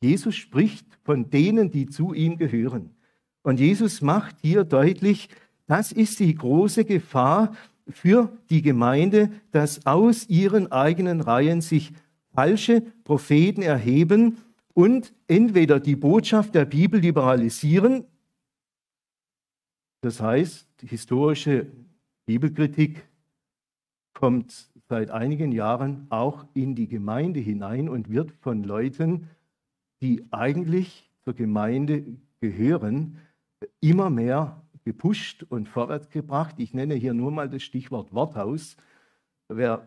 Jesus 0.00 0.34
spricht 0.34 0.86
von 1.04 1.28
denen, 1.28 1.70
die 1.70 1.86
zu 1.86 2.14
ihm 2.14 2.38
gehören. 2.38 2.94
Und 3.42 3.60
Jesus 3.60 4.00
macht 4.00 4.36
hier 4.40 4.64
deutlich, 4.64 5.28
das 5.66 5.92
ist 5.92 6.18
die 6.20 6.34
große 6.34 6.84
Gefahr 6.84 7.54
für 7.88 8.32
die 8.48 8.62
Gemeinde, 8.62 9.30
dass 9.50 9.86
aus 9.86 10.28
ihren 10.28 10.72
eigenen 10.72 11.20
Reihen 11.20 11.60
sich 11.60 11.92
falsche 12.32 12.80
Propheten 13.04 13.62
erheben 13.62 14.38
und 14.72 15.12
entweder 15.26 15.80
die 15.80 15.96
Botschaft 15.96 16.54
der 16.54 16.64
Bibel 16.64 17.00
liberalisieren, 17.00 18.04
das 20.00 20.20
heißt, 20.20 20.66
die 20.80 20.86
historische 20.86 21.66
Bibelkritik 22.26 23.04
kommt 24.14 24.70
seit 24.88 25.10
einigen 25.10 25.52
Jahren 25.52 26.06
auch 26.10 26.44
in 26.54 26.74
die 26.74 26.88
Gemeinde 26.88 27.40
hinein 27.40 27.88
und 27.88 28.10
wird 28.10 28.32
von 28.40 28.64
Leuten, 28.64 29.28
die 30.00 30.24
eigentlich 30.30 31.10
zur 31.24 31.34
Gemeinde 31.34 32.04
gehören, 32.40 33.18
immer 33.80 34.10
mehr 34.10 34.62
gepusht 34.84 35.44
und 35.48 35.68
vorwärts 35.68 36.08
gebracht. 36.10 36.56
Ich 36.58 36.74
nenne 36.74 36.94
hier 36.94 37.14
nur 37.14 37.30
mal 37.30 37.48
das 37.48 37.62
Stichwort 37.62 38.12
Worthaus. 38.12 38.76
Wer 39.48 39.86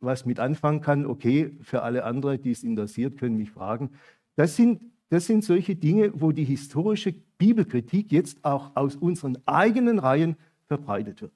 was 0.00 0.26
mit 0.26 0.38
anfangen 0.38 0.80
kann, 0.80 1.06
okay, 1.06 1.56
für 1.62 1.82
alle 1.82 2.04
anderen, 2.04 2.40
die 2.40 2.50
es 2.50 2.62
interessiert, 2.62 3.18
können 3.18 3.36
mich 3.36 3.50
fragen. 3.50 3.90
Das 4.36 4.56
sind, 4.56 4.82
das 5.08 5.26
sind 5.26 5.44
solche 5.44 5.74
Dinge, 5.74 6.12
wo 6.14 6.32
die 6.32 6.44
historische 6.44 7.14
Bibelkritik 7.38 8.12
jetzt 8.12 8.44
auch 8.44 8.72
aus 8.74 8.96
unseren 8.96 9.38
eigenen 9.46 9.98
Reihen 9.98 10.36
verbreitet 10.66 11.22
wird. 11.22 11.32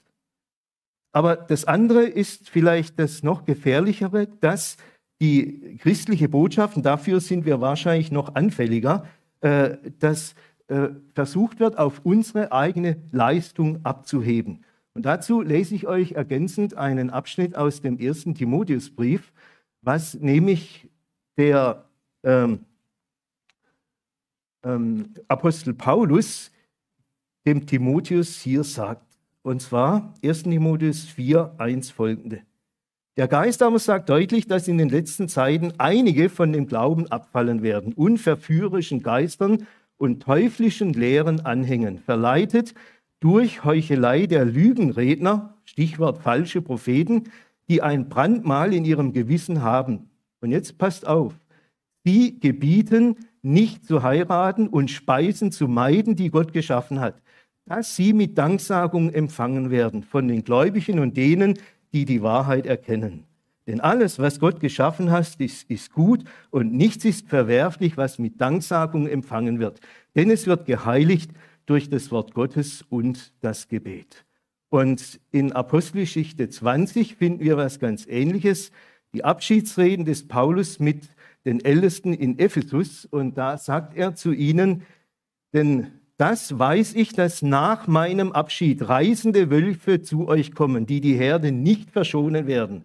Aber 1.12 1.36
das 1.36 1.64
andere 1.64 2.04
ist 2.04 2.48
vielleicht 2.48 2.98
das 2.98 3.22
noch 3.22 3.44
gefährlichere, 3.44 4.26
dass 4.40 4.76
die 5.20 5.78
christliche 5.80 6.28
Botschaft, 6.28 6.76
und 6.76 6.84
dafür 6.84 7.20
sind 7.20 7.44
wir 7.44 7.60
wahrscheinlich 7.60 8.10
noch 8.10 8.34
anfälliger, 8.34 9.06
äh, 9.40 9.76
dass 9.98 10.34
äh, 10.68 10.88
versucht 11.14 11.60
wird, 11.60 11.78
auf 11.78 12.00
unsere 12.04 12.50
eigene 12.50 12.96
Leistung 13.12 13.84
abzuheben. 13.84 14.64
Und 14.94 15.06
dazu 15.06 15.40
lese 15.40 15.74
ich 15.74 15.86
euch 15.86 16.12
ergänzend 16.12 16.76
einen 16.76 17.10
Abschnitt 17.10 17.56
aus 17.56 17.82
dem 17.82 17.98
ersten 17.98 18.34
Timotheusbrief, 18.34 19.32
was 19.80 20.14
nämlich 20.14 20.88
der 21.36 21.84
ähm, 22.22 22.60
ähm, 24.64 25.14
Apostel 25.28 25.74
Paulus 25.74 26.50
dem 27.46 27.66
Timotheus 27.66 28.40
hier 28.40 28.64
sagt. 28.64 29.06
Und 29.42 29.60
zwar 29.60 30.14
1 30.22 30.44
Timotheus 30.44 31.04
4, 31.04 31.54
1 31.58 31.90
folgende. 31.90 32.42
Der 33.16 33.28
Geist 33.28 33.62
aber 33.62 33.78
sagt 33.78 34.08
deutlich, 34.08 34.46
dass 34.46 34.68
in 34.68 34.78
den 34.78 34.88
letzten 34.88 35.28
Zeiten 35.28 35.74
einige 35.78 36.30
von 36.30 36.52
dem 36.52 36.66
Glauben 36.66 37.08
abfallen 37.08 37.62
werden, 37.62 37.92
unverführerischen 37.92 39.02
Geistern 39.02 39.66
und 39.98 40.22
teuflischen 40.22 40.94
Lehren 40.94 41.40
anhängen, 41.44 41.98
verleitet 41.98 42.74
durch 43.20 43.64
Heuchelei 43.64 44.26
der 44.26 44.44
Lügenredner, 44.44 45.54
Stichwort 45.64 46.22
falsche 46.22 46.62
Propheten, 46.62 47.24
die 47.68 47.82
ein 47.82 48.08
Brandmal 48.08 48.72
in 48.72 48.84
ihrem 48.84 49.12
Gewissen 49.12 49.62
haben. 49.62 50.10
Und 50.40 50.50
jetzt 50.50 50.78
passt 50.78 51.06
auf, 51.06 51.34
sie 52.04 52.40
gebieten, 52.40 53.16
nicht 53.42 53.84
zu 53.84 54.02
heiraten 54.02 54.68
und 54.68 54.90
Speisen 54.90 55.52
zu 55.52 55.68
meiden, 55.68 56.16
die 56.16 56.30
Gott 56.30 56.52
geschaffen 56.52 57.00
hat, 57.00 57.20
dass 57.66 57.96
sie 57.96 58.12
mit 58.12 58.38
Danksagung 58.38 59.12
empfangen 59.12 59.70
werden 59.70 60.02
von 60.02 60.28
den 60.28 60.44
Gläubigen 60.44 60.98
und 60.98 61.16
denen, 61.16 61.58
die 61.92 62.04
die 62.04 62.22
Wahrheit 62.22 62.66
erkennen. 62.66 63.24
Denn 63.66 63.80
alles, 63.80 64.18
was 64.18 64.40
Gott 64.40 64.58
geschaffen 64.60 65.10
hat, 65.10 65.36
ist, 65.38 65.70
ist 65.70 65.92
gut 65.92 66.24
und 66.50 66.72
nichts 66.72 67.04
ist 67.04 67.28
verwerflich, 67.28 67.96
was 67.96 68.18
mit 68.18 68.40
Danksagung 68.40 69.06
empfangen 69.06 69.60
wird. 69.60 69.80
Denn 70.16 70.30
es 70.30 70.46
wird 70.46 70.66
geheiligt 70.66 71.30
durch 71.66 71.88
das 71.88 72.10
Wort 72.10 72.34
Gottes 72.34 72.84
und 72.88 73.32
das 73.40 73.68
Gebet. 73.68 74.24
Und 74.68 75.20
in 75.30 75.52
Apostelgeschichte 75.52 76.48
20 76.48 77.14
finden 77.16 77.40
wir 77.40 77.56
was 77.56 77.78
ganz 77.78 78.06
Ähnliches. 78.06 78.72
Die 79.14 79.22
Abschiedsreden 79.22 80.06
des 80.06 80.26
Paulus 80.26 80.80
mit 80.80 81.08
den 81.44 81.64
Ältesten 81.64 82.12
in 82.12 82.38
Ephesus. 82.38 83.04
Und 83.04 83.38
da 83.38 83.58
sagt 83.58 83.96
er 83.96 84.14
zu 84.14 84.32
ihnen, 84.32 84.82
denn 85.52 85.88
das 86.16 86.58
weiß 86.58 86.94
ich, 86.94 87.12
dass 87.12 87.42
nach 87.42 87.86
meinem 87.86 88.32
Abschied 88.32 88.88
reisende 88.88 89.50
Wölfe 89.50 90.02
zu 90.02 90.28
euch 90.28 90.54
kommen, 90.54 90.86
die 90.86 91.00
die 91.00 91.14
Herde 91.14 91.52
nicht 91.52 91.90
verschonen 91.90 92.46
werden. 92.46 92.84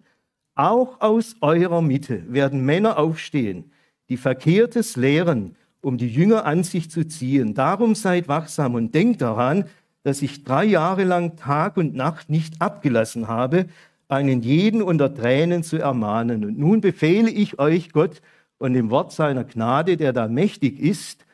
Auch 0.54 1.00
aus 1.00 1.36
eurer 1.40 1.82
Mitte 1.82 2.24
werden 2.32 2.64
Männer 2.64 2.98
aufstehen, 2.98 3.70
die 4.08 4.16
Verkehrtes 4.16 4.96
lehren 4.96 5.54
um 5.80 5.96
die 5.96 6.08
Jünger 6.08 6.44
an 6.44 6.64
sich 6.64 6.90
zu 6.90 7.06
ziehen. 7.06 7.54
Darum 7.54 7.94
seid 7.94 8.28
wachsam 8.28 8.74
und 8.74 8.94
denkt 8.94 9.22
daran, 9.22 9.64
dass 10.02 10.22
ich 10.22 10.44
drei 10.44 10.64
Jahre 10.64 11.04
lang 11.04 11.36
Tag 11.36 11.76
und 11.76 11.94
Nacht 11.94 12.30
nicht 12.30 12.60
abgelassen 12.60 13.28
habe, 13.28 13.66
einen 14.08 14.42
jeden 14.42 14.80
unter 14.82 15.14
Tränen 15.14 15.62
zu 15.62 15.76
ermahnen. 15.76 16.44
Und 16.44 16.58
nun 16.58 16.80
befehle 16.80 17.30
ich 17.30 17.58
euch 17.58 17.92
Gott 17.92 18.22
und 18.58 18.74
dem 18.74 18.90
Wort 18.90 19.12
seiner 19.12 19.44
Gnade, 19.44 19.96
der 19.96 20.12
da 20.12 20.28
mächtig 20.28 20.78
ist, 20.78 21.24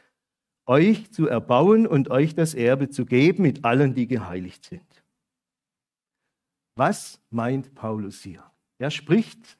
euch 0.66 1.10
zu 1.12 1.26
erbauen 1.26 1.86
und 1.86 2.10
euch 2.10 2.34
das 2.34 2.54
Erbe 2.54 2.88
zu 2.88 3.04
geben 3.04 3.42
mit 3.42 3.64
allen, 3.64 3.94
die 3.94 4.06
geheiligt 4.06 4.64
sind. 4.64 5.04
Was 6.76 7.20
meint 7.30 7.74
Paulus 7.74 8.22
hier? 8.22 8.42
Er 8.78 8.90
spricht 8.90 9.58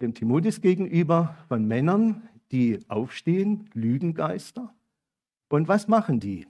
dem 0.00 0.14
Timotheus 0.14 0.60
gegenüber 0.60 1.36
von 1.48 1.66
Männern, 1.66 2.28
die 2.50 2.80
aufstehen, 2.88 3.70
Lügengeister. 3.72 4.74
Und 5.48 5.68
was 5.68 5.88
machen 5.88 6.20
die? 6.20 6.46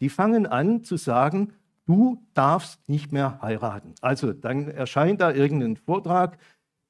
Die 0.00 0.08
fangen 0.08 0.46
an 0.46 0.84
zu 0.84 0.96
sagen, 0.96 1.52
du 1.86 2.22
darfst 2.34 2.88
nicht 2.88 3.12
mehr 3.12 3.40
heiraten. 3.42 3.94
Also 4.00 4.32
dann 4.32 4.68
erscheint 4.68 5.20
da 5.20 5.32
irgendein 5.32 5.76
Vortrag, 5.76 6.38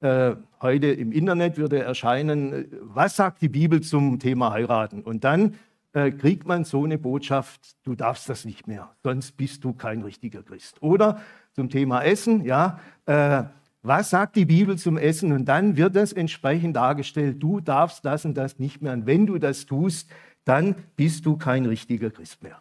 äh, 0.02 0.36
heute 0.60 0.88
im 0.88 1.12
Internet 1.12 1.56
würde 1.56 1.80
erscheinen, 1.80 2.66
was 2.82 3.16
sagt 3.16 3.40
die 3.40 3.48
Bibel 3.48 3.80
zum 3.80 4.18
Thema 4.18 4.52
heiraten? 4.52 5.02
Und 5.02 5.24
dann 5.24 5.54
äh, 5.92 6.10
kriegt 6.10 6.46
man 6.46 6.64
so 6.64 6.84
eine 6.84 6.98
Botschaft, 6.98 7.76
du 7.84 7.94
darfst 7.94 8.28
das 8.28 8.44
nicht 8.44 8.66
mehr, 8.66 8.90
sonst 9.02 9.36
bist 9.36 9.62
du 9.64 9.72
kein 9.72 10.02
richtiger 10.02 10.42
Christ. 10.42 10.82
Oder 10.82 11.20
zum 11.52 11.68
Thema 11.68 12.02
Essen, 12.02 12.44
ja, 12.44 12.80
äh, 13.06 13.44
was 13.82 14.10
sagt 14.10 14.36
die 14.36 14.44
Bibel 14.44 14.78
zum 14.78 14.96
Essen? 14.96 15.32
Und 15.32 15.46
dann 15.46 15.76
wird 15.76 15.96
das 15.96 16.12
entsprechend 16.12 16.76
dargestellt, 16.76 17.42
du 17.42 17.60
darfst 17.60 18.04
das 18.04 18.24
und 18.24 18.34
das 18.34 18.58
nicht 18.58 18.82
mehr. 18.82 18.92
Und 18.92 19.06
wenn 19.06 19.26
du 19.26 19.38
das 19.38 19.66
tust, 19.66 20.10
dann 20.44 20.74
bist 20.96 21.26
du 21.26 21.36
kein 21.36 21.66
richtiger 21.66 22.10
Christ 22.10 22.42
mehr. 22.42 22.60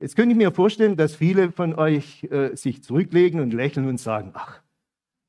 Jetzt 0.00 0.14
könnte 0.14 0.32
ich 0.32 0.38
mir 0.38 0.52
vorstellen, 0.52 0.96
dass 0.96 1.16
viele 1.16 1.50
von 1.50 1.74
euch 1.74 2.24
äh, 2.30 2.54
sich 2.54 2.84
zurücklegen 2.84 3.40
und 3.40 3.52
lächeln 3.52 3.88
und 3.88 3.98
sagen, 3.98 4.30
ach, 4.34 4.60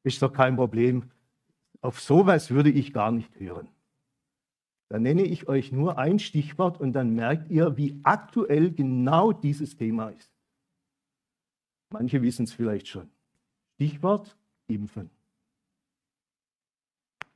ist 0.04 0.22
doch 0.22 0.32
kein 0.32 0.56
Problem, 0.56 1.04
auf 1.82 2.00
sowas 2.00 2.52
würde 2.52 2.70
ich 2.70 2.94
gar 2.94 3.12
nicht 3.12 3.40
hören. 3.40 3.70
Dann 4.90 5.04
nenne 5.04 5.24
ich 5.24 5.48
euch 5.48 5.72
nur 5.72 5.98
ein 5.98 6.20
Stichwort 6.20 6.80
und 6.80 6.94
dann 6.94 7.14
merkt 7.14 7.52
ihr, 7.52 7.78
wie 7.78 8.00
aktuell 8.04 8.72
genau 8.72 9.32
dieses 9.32 9.78
Thema 9.78 10.10
ist. 10.10 10.32
Manche 11.92 12.22
wissen 12.22 12.44
es 12.44 12.54
vielleicht 12.54 12.88
schon. 12.88 13.10
Stichwort 13.76 14.36
Impfen. 14.68 15.10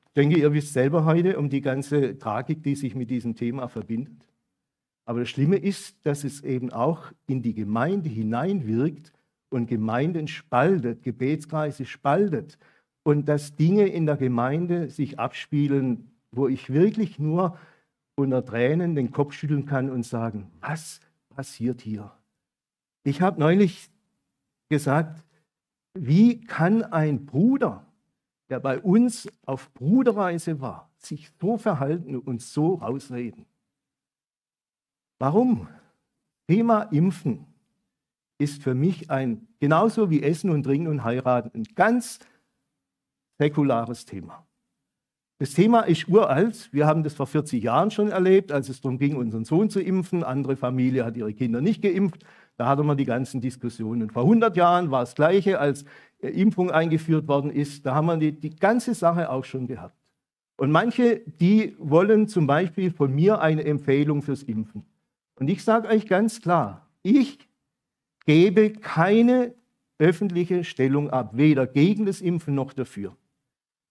Ich 0.07 0.13
denke, 0.15 0.37
ihr 0.37 0.53
wisst 0.53 0.73
selber 0.73 1.05
heute 1.05 1.39
um 1.39 1.49
die 1.49 1.61
ganze 1.61 2.17
Tragik, 2.17 2.61
die 2.63 2.75
sich 2.75 2.93
mit 2.93 3.09
diesem 3.09 3.35
Thema 3.35 3.67
verbindet. 3.67 4.27
Aber 5.05 5.19
das 5.19 5.29
Schlimme 5.29 5.57
ist, 5.57 5.97
dass 6.05 6.23
es 6.23 6.43
eben 6.43 6.71
auch 6.71 7.11
in 7.27 7.41
die 7.41 7.53
Gemeinde 7.53 8.09
hineinwirkt 8.09 9.11
und 9.49 9.67
Gemeinden 9.67 10.27
spaltet, 10.27 11.03
Gebetskreise 11.03 11.85
spaltet 11.85 12.57
und 13.03 13.27
dass 13.27 13.55
Dinge 13.55 13.87
in 13.87 14.05
der 14.05 14.17
Gemeinde 14.17 14.89
sich 14.89 15.19
abspielen, 15.19 16.11
wo 16.31 16.47
ich 16.47 16.71
wirklich 16.71 17.19
nur 17.19 17.57
unter 18.15 18.43
Tränen 18.43 18.95
den 18.95 19.11
Kopf 19.11 19.33
schütteln 19.33 19.65
kann 19.65 19.89
und 19.89 20.03
sagen, 20.05 20.51
was 20.61 20.99
passiert 21.29 21.81
hier? 21.81 22.11
Ich 23.03 23.21
habe 23.21 23.39
neulich 23.39 23.89
gesagt, 24.69 25.25
wie 25.93 26.41
kann 26.41 26.83
ein 26.83 27.25
Bruder, 27.25 27.85
der 28.49 28.59
bei 28.59 28.79
uns 28.79 29.27
auf 29.45 29.73
Bruderreise 29.73 30.61
war, 30.61 30.89
sich 30.97 31.29
so 31.39 31.57
verhalten 31.57 32.17
und 32.17 32.41
so 32.41 32.75
rausreden? 32.75 33.45
Warum? 35.19 35.67
Thema 36.47 36.83
Impfen 36.83 37.45
ist 38.37 38.63
für 38.63 38.75
mich 38.75 39.09
ein, 39.09 39.47
genauso 39.59 40.09
wie 40.09 40.23
Essen 40.23 40.49
und 40.49 40.63
Trinken 40.63 40.87
und 40.87 41.03
Heiraten, 41.03 41.51
ein 41.53 41.63
ganz 41.75 42.19
säkulares 43.37 44.05
Thema. 44.05 44.45
Das 45.39 45.51
Thema 45.51 45.81
ist 45.81 46.07
uralt. 46.07 46.69
Wir 46.71 46.85
haben 46.85 47.03
das 47.03 47.15
vor 47.15 47.27
40 47.27 47.61
Jahren 47.61 47.91
schon 47.91 48.09
erlebt, 48.11 48.51
als 48.51 48.69
es 48.69 48.79
darum 48.79 48.97
ging, 48.97 49.17
unseren 49.17 49.43
Sohn 49.43 49.69
zu 49.69 49.81
impfen. 49.81 50.23
Andere 50.23 50.55
Familie 50.55 51.03
hat 51.03 51.17
ihre 51.17 51.33
Kinder 51.33 51.59
nicht 51.59 51.81
geimpft. 51.81 52.23
Da 52.55 52.67
hatten 52.67 52.85
wir 52.85 52.95
die 52.95 53.05
ganzen 53.05 53.41
Diskussionen. 53.41 54.09
Vor 54.09 54.23
100 54.23 54.55
Jahren 54.55 54.91
war 54.91 55.01
das 55.01 55.15
Gleiche, 55.15 55.59
als 55.59 55.85
Impfung 56.19 56.71
eingeführt 56.71 57.27
worden 57.27 57.51
ist. 57.51 57.85
Da 57.85 57.95
haben 57.95 58.05
wir 58.05 58.17
die, 58.17 58.31
die 58.31 58.55
ganze 58.55 58.93
Sache 58.93 59.29
auch 59.29 59.43
schon 59.43 59.67
gehabt. 59.67 59.97
Und 60.55 60.71
manche, 60.71 61.21
die 61.25 61.75
wollen 61.77 62.27
zum 62.27 62.47
Beispiel 62.47 62.91
von 62.91 63.13
mir 63.13 63.41
eine 63.41 63.65
Empfehlung 63.65 64.21
fürs 64.21 64.43
Impfen. 64.43 64.85
Und 65.35 65.49
ich 65.49 65.63
sage 65.63 65.89
euch 65.89 66.07
ganz 66.07 66.41
klar, 66.41 66.87
ich 67.01 67.39
gebe 68.25 68.71
keine 68.71 69.55
öffentliche 69.97 70.63
Stellung 70.63 71.09
ab, 71.09 71.31
weder 71.33 71.67
gegen 71.67 72.05
das 72.05 72.21
Impfen 72.21 72.55
noch 72.55 72.71
dafür 72.71 73.17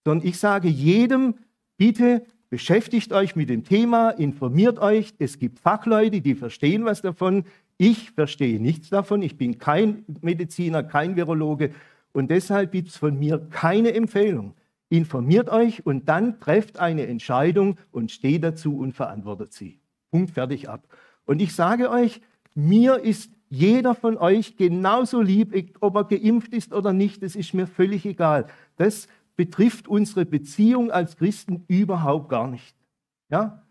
sondern 0.03 0.27
ich 0.27 0.37
sage 0.37 0.67
jedem, 0.67 1.35
bitte 1.77 2.25
beschäftigt 2.49 3.13
euch 3.13 3.35
mit 3.35 3.49
dem 3.49 3.63
Thema, 3.63 4.09
informiert 4.11 4.79
euch. 4.79 5.13
Es 5.17 5.39
gibt 5.39 5.59
Fachleute, 5.59 6.21
die 6.21 6.35
verstehen 6.35 6.85
was 6.85 7.01
davon. 7.01 7.45
Ich 7.77 8.11
verstehe 8.11 8.59
nichts 8.59 8.89
davon. 8.89 9.21
Ich 9.21 9.37
bin 9.37 9.57
kein 9.57 10.05
Mediziner, 10.21 10.83
kein 10.83 11.15
Virologe. 11.15 11.71
Und 12.11 12.29
deshalb 12.29 12.71
gibt 12.71 12.89
es 12.89 12.97
von 12.97 13.17
mir 13.17 13.39
keine 13.49 13.93
Empfehlung. 13.93 14.53
Informiert 14.89 15.49
euch 15.49 15.85
und 15.85 16.07
dann 16.07 16.39
trefft 16.39 16.77
eine 16.77 17.07
Entscheidung 17.07 17.77
und 17.91 18.11
steht 18.11 18.43
dazu 18.43 18.77
und 18.77 18.93
verantwortet 18.93 19.51
sie. 19.51 19.79
Punkt, 20.11 20.31
fertig 20.31 20.69
ab. 20.69 20.87
Und 21.25 21.41
ich 21.41 21.55
sage 21.55 21.89
euch, 21.89 22.21
mir 22.53 22.99
ist 22.99 23.31
jeder 23.49 23.95
von 23.95 24.17
euch 24.17 24.57
genauso 24.57 25.21
lieb, 25.21 25.75
ob 25.79 25.95
er 25.95 26.03
geimpft 26.03 26.53
ist 26.53 26.73
oder 26.73 26.93
nicht, 26.93 27.23
das 27.23 27.35
ist 27.35 27.53
mir 27.53 27.65
völlig 27.65 28.05
egal. 28.05 28.45
Das 28.77 29.07
betrifft 29.35 29.87
unsere 29.87 30.25
Beziehung 30.25 30.91
als 30.91 31.17
Christen 31.17 31.63
überhaupt 31.67 32.29
gar 32.29 32.47
nicht. 32.47 32.75
Ja? 33.29 33.63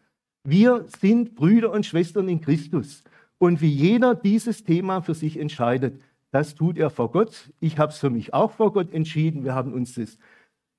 Wir 0.44 0.86
sind 1.00 1.34
Brüder 1.34 1.72
und 1.72 1.86
Schwestern 1.86 2.28
in 2.28 2.40
Christus. 2.40 3.04
Und 3.38 3.60
wie 3.60 3.70
jeder 3.70 4.14
dieses 4.14 4.64
Thema 4.64 5.02
für 5.02 5.14
sich 5.14 5.38
entscheidet, 5.38 6.00
das 6.30 6.54
tut 6.54 6.78
er 6.78 6.90
vor 6.90 7.12
Gott. 7.12 7.52
Ich 7.60 7.78
habe 7.78 7.92
es 7.92 7.98
für 7.98 8.10
mich 8.10 8.34
auch 8.34 8.52
vor 8.52 8.72
Gott 8.72 8.92
entschieden. 8.92 9.44
Wir 9.44 9.54
haben 9.54 9.72
uns 9.72 9.94
das 9.94 10.18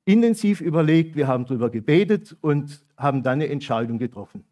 intensiv 0.06 0.62
überlegt, 0.62 1.16
wir 1.16 1.28
haben 1.28 1.46
darüber 1.46 1.70
gebetet 1.70 2.36
und 2.42 2.84
haben 2.98 3.24
dann 3.24 3.34
eine 3.34 3.50
Entscheidung 3.50 4.00
getroffen. 4.00 4.44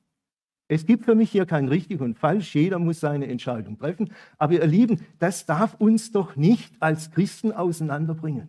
Es 0.69 0.85
gibt 0.85 1.03
für 1.03 1.15
mich 1.15 1.31
hier 1.31 1.45
kein 1.45 1.67
richtig 1.67 1.99
und 1.99 2.17
falsch, 2.17 2.55
jeder 2.55 2.79
muss 2.79 3.01
seine 3.01 3.27
Entscheidung 3.27 3.77
treffen. 3.77 4.13
Aber 4.37 4.53
ihr 4.53 4.65
Lieben, 4.65 5.01
das 5.19 5.45
darf 5.45 5.75
uns 5.75 6.13
doch 6.13 6.37
nicht 6.37 6.73
als 6.79 7.11
Christen 7.11 7.51
auseinanderbringen. 7.51 8.47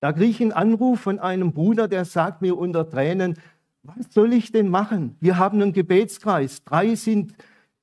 Da 0.00 0.12
kriege 0.12 0.30
ich 0.30 0.40
einen 0.40 0.52
Anruf 0.52 1.00
von 1.00 1.18
einem 1.18 1.52
Bruder, 1.52 1.88
der 1.88 2.04
sagt 2.04 2.40
mir 2.42 2.56
unter 2.56 2.88
Tränen, 2.88 3.34
was 3.82 4.12
soll 4.12 4.32
ich 4.32 4.52
denn 4.52 4.68
machen? 4.68 5.16
Wir 5.20 5.38
haben 5.38 5.60
einen 5.60 5.72
Gebetskreis. 5.72 6.62
Drei 6.64 6.94
sind 6.94 7.34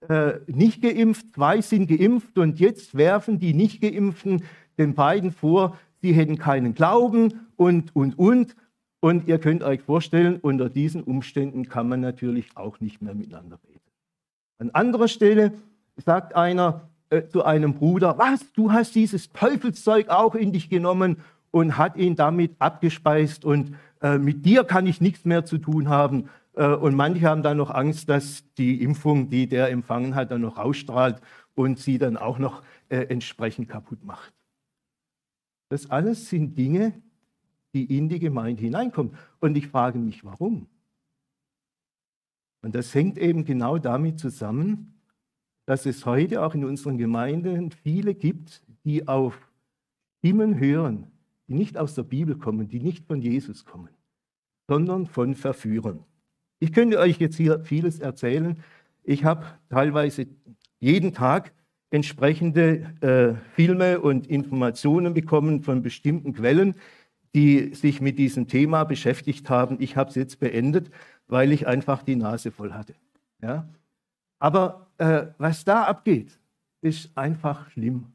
äh, 0.08 0.34
nicht 0.47 0.82
geimpft, 0.82 1.34
zwei 1.34 1.62
sind 1.62 1.88
geimpft 1.88 2.38
und 2.38 2.60
jetzt 2.60 2.95
werfen 2.95 3.39
die 3.39 3.54
nicht 3.54 3.82
geimpften 3.82 4.43
den 4.78 4.93
beiden 4.93 5.32
vor, 5.32 5.78
sie 6.01 6.13
hätten 6.13 6.38
keinen 6.38 6.73
Glauben 6.73 7.47
und, 7.56 7.95
und, 7.95 8.17
und. 8.19 8.56
Und 8.99 9.28
ihr 9.28 9.39
könnt 9.39 9.63
euch 9.63 9.82
vorstellen, 9.82 10.39
unter 10.41 10.69
diesen 10.69 11.04
Umständen 11.04 11.67
kann 11.67 11.88
man 11.88 12.01
natürlich 12.01 12.49
auch 12.56 12.80
nicht 12.80 13.01
mehr 13.01 13.13
miteinander 13.13 13.58
beten. 13.58 13.80
An 14.58 14.69
anderer 14.71 15.08
Stelle 15.08 15.54
sagt 15.97 16.36
einer 16.36 16.89
äh, 17.10 17.23
zu 17.28 17.43
einem 17.43 17.73
Bruder, 17.73 18.17
was, 18.17 18.51
du 18.54 18.71
hast 18.71 18.95
dieses 18.95 19.32
Teufelszeug 19.32 20.10
auch 20.10 20.36
in 20.36 20.51
dich 20.51 20.69
genommen 20.69 21.17
und 21.55 21.77
hat 21.77 21.95
ihn 21.95 22.17
damit 22.17 22.53
abgespeist 22.59 23.45
und 23.45 23.77
äh, 24.01 24.17
mit 24.17 24.45
dir 24.45 24.65
kann 24.65 24.85
ich 24.87 24.99
nichts 24.99 25.23
mehr 25.23 25.45
zu 25.45 25.57
tun 25.57 25.87
haben. 25.87 26.29
Äh, 26.53 26.67
und 26.67 26.95
manche 26.95 27.29
haben 27.29 27.43
dann 27.43 27.55
noch 27.55 27.71
Angst, 27.71 28.09
dass 28.09 28.43
die 28.55 28.83
Impfung, 28.83 29.29
die 29.29 29.47
der 29.47 29.69
empfangen 29.69 30.15
hat, 30.15 30.32
dann 30.32 30.41
noch 30.41 30.57
ausstrahlt 30.57 31.21
und 31.53 31.80
sie 31.80 31.97
dann 31.97 32.17
auch 32.17 32.39
noch 32.39 32.61
äh, 32.89 33.03
entsprechend 33.03 33.69
kaputt 33.69 34.03
macht. 34.03 34.34
Das 35.69 35.89
alles 35.89 36.30
sind 36.30 36.57
Dinge, 36.57 36.91
die 37.73 37.97
in 37.97 38.09
die 38.09 38.19
Gemeinde 38.19 38.61
hineinkommen. 38.61 39.13
Und 39.39 39.55
ich 39.55 39.69
frage 39.69 39.97
mich, 39.97 40.25
warum? 40.25 40.67
Und 42.63 42.75
das 42.75 42.93
hängt 42.93 43.17
eben 43.17 43.45
genau 43.45 43.77
damit 43.77 44.19
zusammen, 44.19 44.99
dass 45.65 45.86
es 45.86 46.05
heute 46.05 46.45
auch 46.45 46.53
in 46.53 46.65
unseren 46.65 46.97
Gemeinden 46.97 47.71
viele 47.71 48.13
gibt, 48.13 48.61
die 48.84 49.07
auf 49.07 49.39
Stimmen 50.19 50.59
hören, 50.59 51.14
die 51.47 51.53
nicht 51.53 51.77
aus 51.77 51.95
der 51.95 52.03
Bibel 52.03 52.35
kommen, 52.37 52.67
die 52.67 52.79
nicht 52.79 53.05
von 53.05 53.21
Jesus 53.21 53.65
kommen, 53.65 53.89
sondern 54.67 55.05
von 55.05 55.35
Verführern. 55.35 56.03
Ich 56.59 56.73
könnte 56.73 56.99
euch 56.99 57.19
jetzt 57.19 57.35
hier 57.35 57.63
vieles 57.63 57.99
erzählen. 57.99 58.57
Ich 59.03 59.23
habe 59.23 59.45
teilweise 59.69 60.27
jeden 60.79 61.13
Tag 61.13 61.53
entsprechende 61.91 62.93
äh, 63.01 63.35
Filme 63.53 63.99
und 63.99 64.27
Informationen 64.27 65.13
bekommen 65.13 65.61
von 65.61 65.81
bestimmten 65.81 66.33
Quellen, 66.33 66.75
die 67.35 67.73
sich 67.75 68.01
mit 68.01 68.17
diesem 68.17 68.47
Thema 68.47 68.85
beschäftigt 68.85 69.49
haben. 69.49 69.77
Ich 69.79 69.97
habe 69.97 70.09
es 70.09 70.15
jetzt 70.15 70.39
beendet, 70.39 70.89
weil 71.27 71.51
ich 71.51 71.67
einfach 71.67 72.01
die 72.01 72.15
Nase 72.15 72.51
voll 72.51 72.73
hatte. 72.73 72.95
Ja? 73.41 73.67
Aber 74.39 74.87
äh, 74.97 75.27
was 75.37 75.65
da 75.65 75.83
abgeht, 75.83 76.39
ist 76.81 77.15
einfach 77.17 77.69
schlimm. 77.71 78.07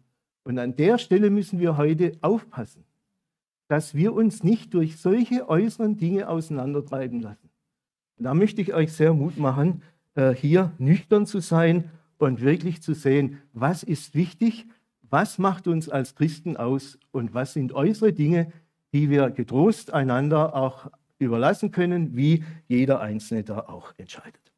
Und 0.45 0.59
an 0.59 0.75
der 0.75 0.99
Stelle 0.99 1.31
müssen 1.31 1.61
wir 1.61 1.77
heute 1.77 2.13
aufpassen 2.23 2.85
dass 3.71 3.95
wir 3.95 4.15
uns 4.15 4.43
nicht 4.43 4.75
durch 4.75 4.97
solche 4.97 5.49
äußeren 5.49 5.97
Dinge 5.97 6.29
auseinandertreiben 6.29 7.21
lassen. 7.21 7.51
Da 8.17 8.35
möchte 8.35 8.61
ich 8.61 8.75
euch 8.75 8.93
sehr 8.93 9.15
Mut 9.15 9.37
machen, 9.37 9.85
äh, 10.17 10.35
hier 10.35 10.73
nüchtern 10.79 11.25
zu 11.25 11.39
sein 11.39 11.89
und 12.19 12.41
wirklich 12.41 12.83
zu 12.83 12.95
sehen, 12.95 13.39
was 13.53 13.85
ist 13.85 14.17
wichtig, 14.17 14.67
was 15.03 15.39
macht 15.39 15.69
uns 15.69 15.89
als 15.89 16.17
Christen 16.17 16.57
aus 16.57 16.99
und 17.13 17.33
was 17.33 17.53
sind 17.53 17.73
äußere 17.73 18.13
Dinge, 18.13 18.53
die 18.93 19.09
wir 19.09 19.31
getrost 19.31 19.93
einander 19.93 20.57
auch 20.57 20.91
überlassen 21.21 21.71
können, 21.71 22.17
wie 22.17 22.43
jeder 22.67 23.01
Einzelne 23.01 23.45
da 23.45 23.61
auch 23.61 23.95
entscheidet. 23.99 24.53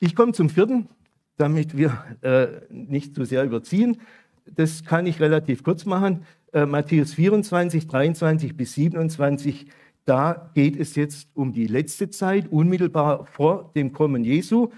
Ich 0.00 0.14
komme 0.14 0.32
zum 0.32 0.50
vierten, 0.50 0.90
damit 1.38 1.78
wir 1.78 2.04
äh, 2.20 2.60
nicht 2.68 3.14
zu 3.14 3.24
sehr 3.24 3.42
überziehen. 3.42 4.02
Das 4.44 4.84
kann 4.84 5.06
ich 5.06 5.18
relativ 5.18 5.62
kurz 5.62 5.86
machen. 5.86 6.26
Äh, 6.54 6.66
Matthäus 6.66 7.14
24, 7.14 7.88
23 7.88 8.56
bis 8.56 8.74
27, 8.74 9.66
da 10.04 10.52
geht 10.54 10.78
es 10.78 10.94
jetzt 10.94 11.28
um 11.34 11.52
die 11.52 11.66
letzte 11.66 12.10
Zeit, 12.10 12.46
unmittelbar 12.52 13.26
vor 13.26 13.72
dem 13.74 13.92
Kommen 13.92 14.22
Jesu. 14.22 14.68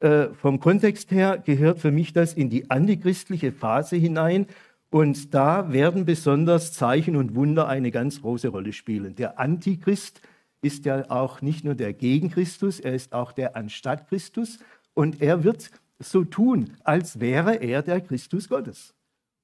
Äh, 0.00 0.28
vom 0.28 0.60
Kontext 0.60 1.10
her 1.10 1.36
gehört 1.44 1.78
für 1.78 1.90
mich 1.90 2.14
das 2.14 2.32
in 2.32 2.48
die 2.48 2.70
antichristliche 2.70 3.52
Phase 3.52 3.96
hinein. 3.96 4.46
Und 4.88 5.34
da 5.34 5.70
werden 5.72 6.06
besonders 6.06 6.72
Zeichen 6.72 7.16
und 7.16 7.34
Wunder 7.34 7.68
eine 7.68 7.90
ganz 7.90 8.22
große 8.22 8.48
Rolle 8.48 8.72
spielen. 8.72 9.14
Der 9.14 9.38
Antichrist 9.38 10.22
ist 10.62 10.86
ja 10.86 11.10
auch 11.10 11.42
nicht 11.42 11.64
nur 11.64 11.74
der 11.74 11.92
gegen 11.92 12.30
Christus, 12.30 12.80
er 12.80 12.94
ist 12.94 13.12
auch 13.12 13.32
der 13.32 13.56
anstatt 13.56 14.08
Christus. 14.08 14.58
Und 14.94 15.20
er 15.20 15.44
wird 15.44 15.70
so 15.98 16.24
tun, 16.24 16.78
als 16.82 17.20
wäre 17.20 17.56
er 17.56 17.82
der 17.82 18.00
Christus 18.00 18.48
Gottes. 18.48 18.95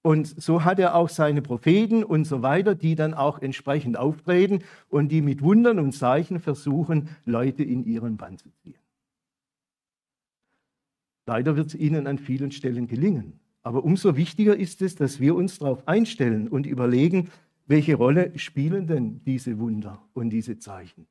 Und 0.03 0.27
so 0.43 0.65
hat 0.65 0.81
er 0.81 0.97
auch 0.97 1.09
seine 1.09 1.43
Propheten 1.43 2.03
und 2.03 2.25
so 2.25 2.43
weiter, 2.43 2.75
die 2.75 2.97
dann 2.97 3.15
auch 3.15 3.41
entsprechend 3.41 3.97
auftreten 3.97 4.61
und 4.89 5.11
die 5.11 5.23
mit 5.23 5.43
Wundern 5.43 5.79
und 5.79 5.93
Zeichen 5.93 6.41
versuchen, 6.41 7.09
Leute 7.25 7.63
in 7.63 7.85
ihren 7.85 8.17
Bann 8.17 8.37
zu 8.37 8.51
ziehen. 8.63 8.75
Leider 11.27 11.57
wird 11.57 11.69
es 11.69 11.75
ihnen 11.77 12.09
an 12.09 12.19
vielen 12.19 12.51
Stellen 12.51 12.89
gelingen. 12.89 13.39
Aber 13.63 13.85
umso 13.85 14.17
wichtiger 14.17 14.57
ist 14.57 14.83
es, 14.83 14.97
dass 14.97 15.21
wir 15.21 15.37
uns 15.37 15.61
darauf 15.61 15.87
einstellen 15.87 16.49
und 16.49 16.67
überlegen, 16.67 17.31
welche 17.67 17.95
Rolle 17.95 18.37
spielen 18.37 18.89
denn 18.89 19.21
diese 19.25 19.61
Wunder 19.61 20.03
und 20.15 20.31
diese 20.31 20.59
Zeichen. 20.59 21.07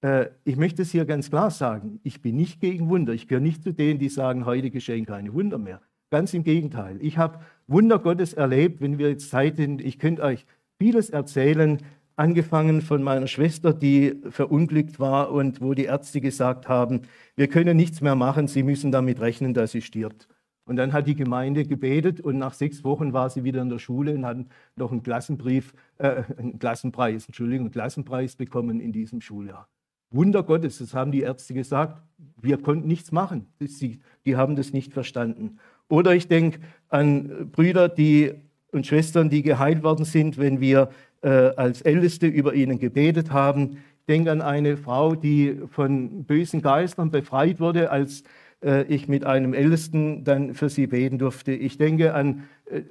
Äh, 0.00 0.30
ich 0.44 0.56
möchte 0.56 0.80
es 0.82 0.90
hier 0.90 1.04
ganz 1.04 1.28
klar 1.28 1.50
sagen, 1.50 2.00
ich 2.02 2.22
bin 2.22 2.36
nicht 2.36 2.60
gegen 2.60 2.88
Wunder. 2.88 3.12
Ich 3.12 3.28
gehöre 3.28 3.42
nicht 3.42 3.62
zu 3.62 3.74
denen, 3.74 3.98
die 3.98 4.08
sagen, 4.08 4.46
heute 4.46 4.70
geschehen 4.70 5.04
keine 5.04 5.34
Wunder 5.34 5.58
mehr. 5.58 5.82
Ganz 6.10 6.34
im 6.34 6.42
Gegenteil. 6.42 6.98
Ich 7.00 7.18
habe 7.18 7.38
Wunder 7.68 8.00
Gottes 8.00 8.32
erlebt, 8.32 8.80
wenn 8.80 8.98
wir 8.98 9.10
jetzt 9.10 9.30
Zeit 9.30 9.56
sind. 9.56 9.80
Ich 9.80 10.00
könnte 10.00 10.22
euch 10.22 10.44
vieles 10.76 11.08
erzählen, 11.10 11.78
angefangen 12.16 12.82
von 12.82 13.02
meiner 13.02 13.28
Schwester, 13.28 13.72
die 13.72 14.16
verunglückt 14.28 14.98
war 14.98 15.30
und 15.30 15.60
wo 15.60 15.72
die 15.72 15.84
Ärzte 15.84 16.20
gesagt 16.20 16.68
haben, 16.68 17.02
wir 17.36 17.46
können 17.46 17.76
nichts 17.76 18.00
mehr 18.00 18.16
machen, 18.16 18.48
sie 18.48 18.62
müssen 18.64 18.90
damit 18.90 19.20
rechnen, 19.20 19.54
dass 19.54 19.70
sie 19.70 19.82
stirbt. 19.82 20.28
Und 20.64 20.76
dann 20.76 20.92
hat 20.92 21.06
die 21.06 21.14
Gemeinde 21.14 21.64
gebetet 21.64 22.20
und 22.20 22.38
nach 22.38 22.54
sechs 22.54 22.84
Wochen 22.84 23.12
war 23.12 23.30
sie 23.30 23.44
wieder 23.44 23.62
in 23.62 23.70
der 23.70 23.78
Schule 23.78 24.14
und 24.14 24.26
hat 24.26 24.38
noch 24.76 24.92
einen 24.92 25.02
Klassenbrief, 25.02 25.72
äh, 25.98 26.24
einen 26.36 26.58
Klassenpreis, 26.58 27.26
Entschuldigung, 27.26 27.66
einen 27.66 27.72
Klassenpreis 27.72 28.36
bekommen 28.36 28.80
in 28.80 28.92
diesem 28.92 29.20
Schuljahr. 29.20 29.68
Wunder 30.12 30.42
Gottes, 30.42 30.78
das 30.78 30.92
haben 30.92 31.12
die 31.12 31.20
Ärzte 31.20 31.54
gesagt. 31.54 32.02
Wir 32.36 32.60
konnten 32.60 32.88
nichts 32.88 33.12
machen. 33.12 33.46
Sie, 33.60 34.00
die 34.26 34.36
haben 34.36 34.56
das 34.56 34.72
nicht 34.72 34.92
verstanden. 34.92 35.58
Oder 35.90 36.14
ich 36.14 36.28
denke 36.28 36.60
an 36.88 37.50
Brüder 37.52 37.88
die, 37.88 38.32
und 38.72 38.86
Schwestern, 38.86 39.28
die 39.28 39.42
geheilt 39.42 39.82
worden 39.82 40.04
sind, 40.04 40.38
wenn 40.38 40.60
wir 40.60 40.90
äh, 41.22 41.28
als 41.28 41.82
Älteste 41.82 42.26
über 42.26 42.54
ihnen 42.54 42.78
gebetet 42.78 43.32
haben. 43.32 43.72
Ich 43.72 44.06
denke 44.08 44.30
an 44.30 44.40
eine 44.40 44.76
Frau, 44.76 45.14
die 45.14 45.60
von 45.68 46.24
bösen 46.24 46.62
Geistern 46.62 47.10
befreit 47.10 47.60
wurde, 47.60 47.90
als 47.90 48.22
äh, 48.62 48.84
ich 48.84 49.08
mit 49.08 49.24
einem 49.24 49.52
Ältesten 49.52 50.24
dann 50.24 50.54
für 50.54 50.68
sie 50.68 50.86
beten 50.86 51.18
durfte. 51.18 51.52
Ich 51.52 51.76
denke 51.76 52.14
an 52.14 52.44
äh, 52.66 52.82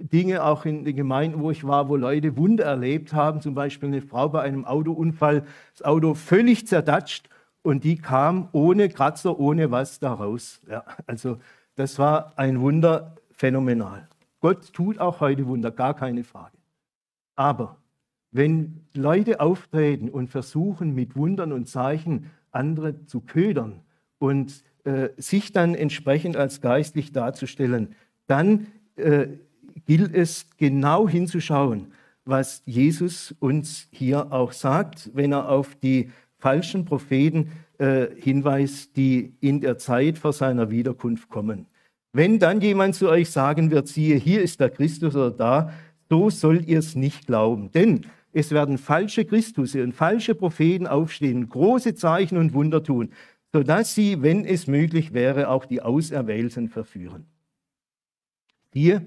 Dinge 0.00 0.44
auch 0.44 0.64
in 0.64 0.84
den 0.84 0.96
Gemeinden, 0.96 1.40
wo 1.40 1.52
ich 1.52 1.64
war, 1.64 1.88
wo 1.88 1.94
Leute 1.94 2.36
Wunder 2.36 2.64
erlebt 2.64 3.12
haben, 3.12 3.40
zum 3.40 3.54
Beispiel 3.54 3.88
eine 3.88 4.02
Frau 4.02 4.28
bei 4.28 4.42
einem 4.42 4.64
Autounfall, 4.64 5.44
das 5.72 5.84
Auto 5.84 6.14
völlig 6.14 6.66
zerdatscht 6.66 7.28
und 7.62 7.84
die 7.84 7.96
kam 7.96 8.48
ohne 8.50 8.88
Kratzer, 8.88 9.38
ohne 9.38 9.70
was 9.70 10.00
da 10.00 10.12
raus. 10.12 10.60
Ja, 10.68 10.84
also 11.06 11.38
das 11.74 11.98
war 11.98 12.32
ein 12.36 12.60
Wunder 12.60 13.16
phänomenal. 13.32 14.08
Gott 14.40 14.72
tut 14.72 14.98
auch 14.98 15.20
heute 15.20 15.46
Wunder, 15.46 15.70
gar 15.70 15.94
keine 15.94 16.24
Frage. 16.24 16.56
Aber 17.36 17.76
wenn 18.30 18.80
Leute 18.94 19.40
auftreten 19.40 20.08
und 20.08 20.28
versuchen, 20.28 20.94
mit 20.94 21.16
Wundern 21.16 21.52
und 21.52 21.68
Zeichen 21.68 22.30
andere 22.50 23.04
zu 23.06 23.20
ködern 23.20 23.80
und 24.18 24.64
äh, 24.84 25.10
sich 25.16 25.52
dann 25.52 25.74
entsprechend 25.74 26.36
als 26.36 26.60
geistlich 26.60 27.12
darzustellen, 27.12 27.94
dann 28.26 28.66
äh, 28.96 29.28
gilt 29.86 30.14
es 30.14 30.46
genau 30.56 31.08
hinzuschauen, 31.08 31.92
was 32.24 32.62
Jesus 32.66 33.34
uns 33.38 33.88
hier 33.90 34.32
auch 34.32 34.52
sagt, 34.52 35.10
wenn 35.14 35.32
er 35.32 35.48
auf 35.48 35.74
die 35.76 36.10
falschen 36.38 36.84
Propheten 36.84 37.52
äh, 37.82 38.08
hinweist, 38.16 38.96
die 38.96 39.34
in 39.40 39.60
der 39.60 39.78
Zeit 39.78 40.18
vor 40.18 40.32
seiner 40.32 40.70
Wiederkunft 40.70 41.28
kommen. 41.28 41.66
Wenn 42.12 42.38
dann 42.38 42.60
jemand 42.60 42.94
zu 42.94 43.08
euch 43.08 43.30
sagen 43.30 43.70
wird, 43.70 43.88
siehe, 43.88 44.16
hier 44.16 44.42
ist 44.42 44.60
der 44.60 44.70
Christus 44.70 45.16
oder 45.16 45.30
da, 45.30 45.72
so 46.08 46.30
sollt 46.30 46.66
ihr 46.66 46.78
es 46.78 46.94
nicht 46.94 47.26
glauben. 47.26 47.70
Denn 47.72 48.06
es 48.32 48.50
werden 48.50 48.78
falsche 48.78 49.24
Christusse 49.24 49.82
und 49.82 49.94
falsche 49.94 50.34
Propheten 50.34 50.86
aufstehen, 50.86 51.48
große 51.48 51.94
Zeichen 51.94 52.36
und 52.38 52.52
Wunder 52.54 52.82
tun, 52.82 53.12
sodass 53.52 53.94
sie, 53.94 54.22
wenn 54.22 54.44
es 54.44 54.66
möglich 54.66 55.12
wäre, 55.12 55.48
auch 55.48 55.64
die 55.64 55.82
Auserwählten 55.82 56.68
verführen. 56.68 57.26
Hier 58.72 59.06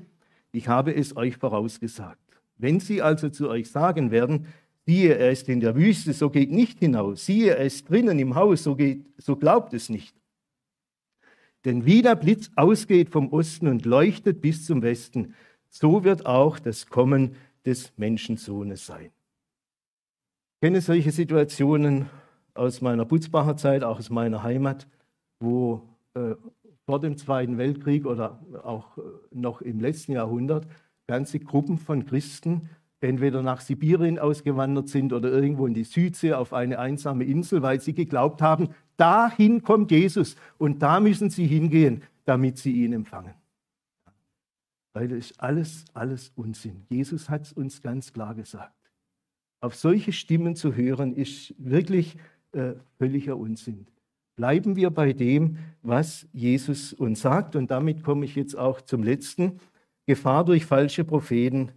ich 0.56 0.70
habe 0.70 0.96
es 0.96 1.18
euch 1.18 1.36
vorausgesagt. 1.36 2.22
Wenn 2.58 2.80
sie 2.80 3.02
also 3.02 3.28
zu 3.28 3.50
euch 3.50 3.70
sagen 3.70 4.10
werden, 4.10 4.48
siehe, 4.86 5.16
er 5.16 5.32
ist 5.32 5.50
in 5.50 5.60
der 5.60 5.76
Wüste, 5.76 6.14
so 6.14 6.30
geht 6.30 6.52
nicht 6.52 6.80
hinaus, 6.80 7.26
siehe, 7.26 7.56
er 7.56 7.66
ist 7.66 7.90
drinnen 7.90 8.20
im 8.20 8.36
Haus, 8.36 8.64
so, 8.64 8.76
geht, 8.76 9.06
so 9.18 9.36
glaubt 9.36 9.74
es 9.74 9.90
nicht. 9.90 10.16
Denn 11.66 11.86
wie 11.86 12.04
der 12.04 12.16
Blitz 12.16 12.52
ausgeht 12.56 13.10
vom 13.10 13.34
Osten 13.34 13.68
und 13.68 13.86
leuchtet 13.86 14.42
bis 14.42 14.66
zum 14.66 14.84
Westen, 14.84 15.34
so 15.70 16.04
wird 16.04 16.26
auch 16.26 16.60
das 16.60 16.86
Kommen 16.86 17.36
des 17.66 17.92
Menschensohnes 17.98 18.86
sein. 18.86 19.12
Ich 20.56 20.62
kenne 20.62 20.82
solche 20.82 21.12
Situationen 21.12 22.06
aus 22.54 22.82
meiner 22.82 23.06
Butzbacher 23.06 23.58
Zeit, 23.58 23.84
auch 23.84 23.98
aus 23.98 24.10
meiner 24.10 24.44
Heimat, 24.44 24.88
wo 25.40 25.82
äh, 26.14 26.36
vor 26.86 27.00
dem 27.00 27.18
Zweiten 27.18 27.58
Weltkrieg 27.58 28.06
oder 28.06 28.40
auch 28.64 28.98
äh, 28.98 29.02
noch 29.32 29.62
im 29.62 29.80
letzten 29.80 30.14
Jahrhundert 30.14 30.68
ganze 31.08 31.40
Gruppen 31.40 31.78
von 31.78 32.06
Christen 32.06 32.70
entweder 33.02 33.42
nach 33.42 33.62
Sibirien 33.62 34.20
ausgewandert 34.20 34.90
sind 34.90 35.14
oder 35.14 35.30
irgendwo 35.30 35.68
in 35.68 35.74
die 35.74 35.84
Südsee 35.84 36.34
auf 36.34 36.54
eine 36.54 36.80
einsame 36.80 37.24
Insel, 37.26 37.62
weil 37.62 37.80
sie 37.82 37.94
geglaubt 37.94 38.42
haben, 38.42 38.70
dahin 38.98 39.64
kommt 39.64 39.92
Jesus 39.92 40.36
und 40.58 40.82
da 40.82 41.00
müssen 41.00 41.30
sie 41.30 41.46
hingehen, 41.46 42.04
damit 42.26 42.58
sie 42.58 42.72
ihn 42.84 42.94
empfangen. 42.94 43.34
Weil 44.94 45.10
das 45.10 45.18
ist 45.32 45.40
alles, 45.42 45.86
alles 45.94 46.32
Unsinn. 46.36 46.86
Jesus 46.90 47.30
hat 47.30 47.44
es 47.44 47.54
uns 47.54 47.82
ganz 47.82 48.14
klar 48.14 48.34
gesagt. 48.34 48.74
Auf 49.60 49.76
solche 49.76 50.14
Stimmen 50.14 50.56
zu 50.56 50.76
hören, 50.76 51.14
ist 51.14 51.54
wirklich 51.58 52.18
äh, 52.54 52.74
völliger 52.98 53.36
Unsinn. 53.36 53.88
Bleiben 54.36 54.76
wir 54.76 54.90
bei 54.90 55.14
dem, 55.14 55.58
was 55.82 56.28
Jesus 56.32 56.94
uns 56.94 57.22
sagt. 57.22 57.56
Und 57.56 57.72
damit 57.72 58.04
komme 58.04 58.26
ich 58.26 58.36
jetzt 58.36 58.58
auch 58.58 58.82
zum 58.82 59.04
letzten. 59.04 59.60
Gefahr 60.06 60.46
durch 60.46 60.66
falsche 60.66 61.04
Propheten 61.04 61.72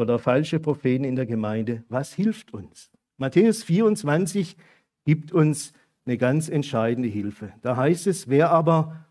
oder 0.00 0.18
falsche 0.18 0.58
Propheten 0.58 1.04
in 1.04 1.16
der 1.16 1.26
Gemeinde. 1.26 1.84
Was 1.88 2.12
hilft 2.14 2.52
uns? 2.52 2.90
Matthäus 3.16 3.62
24 3.62 4.56
gibt 5.04 5.32
uns 5.32 5.72
eine 6.06 6.18
ganz 6.18 6.48
entscheidende 6.48 7.08
Hilfe. 7.08 7.52
Da 7.62 7.76
heißt 7.76 8.06
es, 8.06 8.28
wer 8.28 8.50
aber 8.50 9.04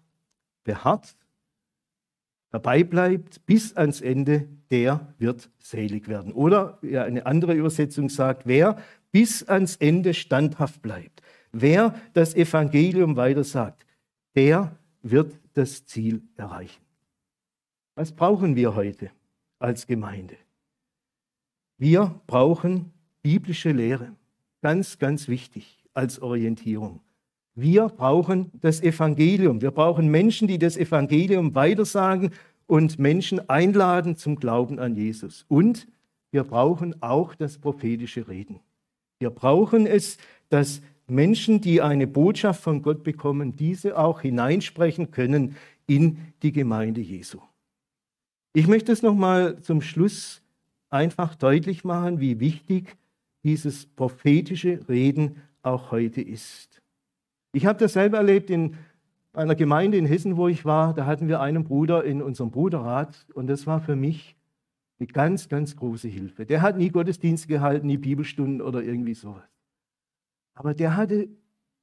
beharrt, 0.63 1.15
dabei 2.51 2.83
bleibt 2.83 3.45
bis 3.45 3.77
ans 3.77 4.01
Ende, 4.01 4.47
der 4.71 5.13
wird 5.17 5.49
selig 5.59 6.07
werden. 6.07 6.33
Oder 6.33 6.79
ja, 6.81 7.03
eine 7.03 7.25
andere 7.25 7.53
Übersetzung 7.53 8.09
sagt, 8.09 8.45
wer 8.45 8.81
bis 9.11 9.43
ans 9.47 9.75
Ende 9.77 10.13
standhaft 10.13 10.81
bleibt. 10.81 11.21
Wer 11.51 11.95
das 12.13 12.35
Evangelium 12.35 13.15
weitersagt, 13.15 13.85
der 14.35 14.75
wird 15.01 15.39
das 15.53 15.85
Ziel 15.85 16.21
erreichen. 16.35 16.81
Was 17.95 18.11
brauchen 18.11 18.55
wir 18.55 18.75
heute 18.75 19.11
als 19.57 19.87
Gemeinde? 19.87 20.35
Wir 21.79 22.19
brauchen 22.27 22.91
biblische 23.21 23.71
Lehre. 23.71 24.11
Ganz, 24.61 24.99
ganz 24.99 25.29
wichtig 25.29 25.85
als 25.93 26.21
Orientierung. 26.21 26.99
Wir 27.55 27.87
brauchen 27.87 28.51
das 28.59 28.81
Evangelium. 28.81 29.61
Wir 29.61 29.71
brauchen 29.71 30.09
Menschen, 30.09 30.49
die 30.49 30.59
das 30.59 30.75
Evangelium 30.75 31.55
weitersagen 31.55 32.31
und 32.67 32.99
Menschen 32.99 33.49
einladen 33.49 34.17
zum 34.17 34.35
Glauben 34.35 34.77
an 34.77 34.95
Jesus. 34.95 35.45
Und 35.47 35.87
wir 36.31 36.43
brauchen 36.43 37.01
auch 37.01 37.33
das 37.33 37.57
prophetische 37.57 38.27
Reden. 38.27 38.59
Wir 39.19 39.29
brauchen 39.29 39.87
es, 39.87 40.17
dass 40.49 40.81
Menschen, 41.07 41.61
die 41.61 41.81
eine 41.81 42.07
Botschaft 42.07 42.61
von 42.61 42.81
Gott 42.81 43.03
bekommen, 43.03 43.55
diese 43.55 43.97
auch 43.97 44.19
hineinsprechen 44.19 45.11
können 45.11 45.55
in 45.87 46.17
die 46.43 46.51
Gemeinde 46.51 46.99
Jesu. 46.99 47.39
Ich 48.51 48.67
möchte 48.67 48.91
es 48.91 49.01
nochmal 49.01 49.61
zum 49.61 49.81
Schluss 49.81 50.41
einfach 50.89 51.35
deutlich 51.35 51.83
machen, 51.83 52.19
wie 52.19 52.39
wichtig 52.39 52.97
dieses 53.43 53.85
prophetische 53.85 54.79
Reden 54.89 55.41
auch 55.61 55.91
heute 55.91 56.21
ist. 56.21 56.81
Ich 57.51 57.65
habe 57.65 57.79
das 57.79 57.93
selber 57.93 58.17
erlebt 58.17 58.49
in 58.49 58.75
einer 59.33 59.55
Gemeinde 59.55 59.97
in 59.97 60.05
Hessen, 60.05 60.37
wo 60.37 60.47
ich 60.47 60.65
war. 60.65 60.93
Da 60.93 61.05
hatten 61.05 61.27
wir 61.27 61.39
einen 61.39 61.63
Bruder 61.63 62.03
in 62.03 62.21
unserem 62.21 62.51
Bruderrat 62.51 63.25
und 63.33 63.47
das 63.47 63.67
war 63.67 63.81
für 63.81 63.95
mich 63.95 64.35
eine 64.99 65.07
ganz, 65.07 65.47
ganz 65.47 65.75
große 65.75 66.07
Hilfe. 66.07 66.45
Der 66.45 66.61
hat 66.61 66.77
nie 66.77 66.89
Gottesdienst 66.89 67.47
gehalten, 67.47 67.87
nie 67.87 67.97
Bibelstunden 67.97 68.61
oder 68.61 68.83
irgendwie 68.83 69.13
sowas. 69.13 69.47
Aber 70.53 70.73
der 70.73 70.97
hatte 70.97 71.29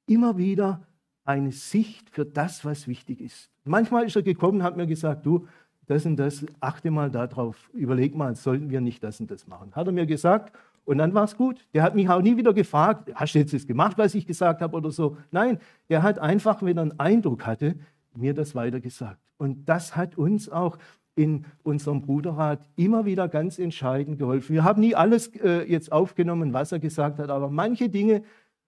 immer 0.07 0.37
wieder 0.37 0.87
eine 1.25 1.51
Sicht 1.51 2.11
für 2.11 2.25
das, 2.25 2.65
was 2.65 2.87
wichtig 2.87 3.21
ist. 3.21 3.51
Manchmal 3.65 4.05
ist 4.05 4.17
er 4.17 4.23
gekommen 4.23 4.59
und 4.59 4.65
hat 4.65 4.77
mir 4.77 4.87
gesagt, 4.87 5.27
du, 5.27 5.49
das 5.87 6.07
und 6.07 6.17
das, 6.17 6.45
achte 6.61 6.91
mal 6.91 7.11
darauf, 7.11 7.71
überleg 7.73 8.15
mal, 8.15 8.35
sollten 8.35 8.71
wir 8.71 8.81
nicht 8.81 9.03
das 9.03 9.21
und 9.21 9.31
das 9.31 9.47
machen. 9.47 9.73
Hat 9.75 9.87
er 9.87 9.93
mir 9.93 10.07
gesagt 10.07 10.57
und 10.85 10.99
dann 10.99 11.15
war 11.15 11.25
es 11.25 11.37
gut. 11.37 11.67
Der 11.75 11.83
hat 11.83 11.95
mich 11.95 12.09
auch 12.09 12.23
nie 12.23 12.37
wieder 12.37 12.55
gefragt, 12.55 13.11
hast 13.15 13.35
du 13.35 13.39
jetzt 13.41 13.53
das 13.53 13.67
gemacht, 13.67 13.99
was 13.99 14.15
ich 14.15 14.27
gesagt 14.27 14.63
habe 14.63 14.77
oder 14.77 14.91
so. 14.91 15.17
Nein, 15.31 15.59
der 15.89 16.03
hat 16.03 16.19
einfach, 16.19 16.63
wenn 16.63 16.79
er 16.79 16.83
einen 16.83 17.01
Eindruck 17.01 17.47
hatte, 17.47 17.77
mir 18.15 18.35
das 18.35 18.55
weitergesagt. 18.55 19.21
Und 19.37 19.69
das 19.69 19.97
hat 19.97 20.17
uns 20.17 20.49
auch 20.49 20.79
in 21.17 21.45
unserem 21.63 22.03
Bruderrat 22.03 22.61
immer 22.77 23.05
wieder 23.05 23.29
ganz 23.29 23.59
entscheidend 23.59 24.19
geholfen. 24.19 24.53
Wir 24.53 24.65
haben 24.65 24.81
nie 24.81 24.95
alles 24.95 25.29
äh, 25.37 25.63
jetzt 25.71 25.91
aufgenommen, 25.91 26.53
was 26.53 26.73
er 26.73 26.79
gesagt 26.79 27.19
hat, 27.19 27.31
aber 27.31 27.51
manche 27.51 27.89
Dinge, 27.89 28.23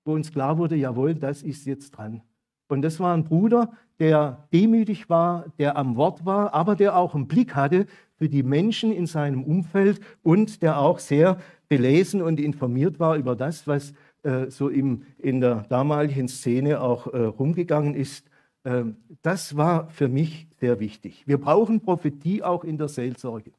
wo 0.05 0.15
uns 0.15 0.33
klar 0.33 0.59
wurde, 0.59 0.75
jawohl, 0.75 1.15
das 1.15 1.43
ist 1.43 1.67
jetzt 1.67 1.91
dran. 1.91 2.23
Und 2.69 2.83
das 2.83 3.01
war 3.01 3.15
ein 3.15 3.25
Bruder, 3.25 3.73
der 3.99 4.47
demütig 4.53 5.09
war, 5.09 5.47
der 5.59 5.77
am 5.77 5.97
Wort 5.97 6.25
war, 6.25 6.55
aber 6.55 6.77
der 6.77 6.97
auch 6.97 7.15
einen 7.15 7.27
Blick 7.27 7.55
hatte 7.55 7.87
für 8.17 8.29
die 8.29 8.43
Menschen 8.43 8.93
in 8.93 9.07
seinem 9.07 9.43
Umfeld 9.43 10.01
und 10.23 10.63
der 10.63 10.79
auch 10.79 10.99
sehr 10.99 11.39
belesen 11.69 12.23
und 12.23 12.41
informiert 12.41 13.01
war 13.01 13.17
über 13.17 13.37
das, 13.37 13.67
was 13.67 13.93
äh, 14.23 14.51
so 14.51 14.69
im, 14.69 15.03
in 15.19 15.41
der 15.41 15.65
damaligen 15.69 16.29
Szene 16.29 16.81
auch 16.81 17.07
äh, 17.13 17.19
rumgegangen 17.19 17.95
ist. 17.95 18.29
Äh, 18.65 18.85
das 19.23 19.57
war 19.57 19.89
für 19.91 20.09
mich 20.09 20.49
sehr 20.61 20.81
wichtig. 20.81 21.25
Wir 21.27 21.39
brauchen 21.39 21.81
Prophetie 21.81 22.43
auch 22.43 22.65
in 22.65 22.79
der 22.79 22.89
Seelsorge. 22.89 23.53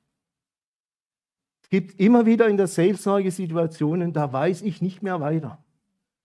Es 1.64 1.70
gibt 1.70 1.99
immer 1.99 2.26
wieder 2.26 2.47
in 2.47 2.57
der 2.57 2.68
Seelsorge 2.68 3.32
Situationen, 3.32 4.12
da 4.12 4.34
weiß 4.34 4.62
ich 4.64 4.82
nicht 4.82 5.03
mehr 5.03 5.20
weiter. 5.20 5.64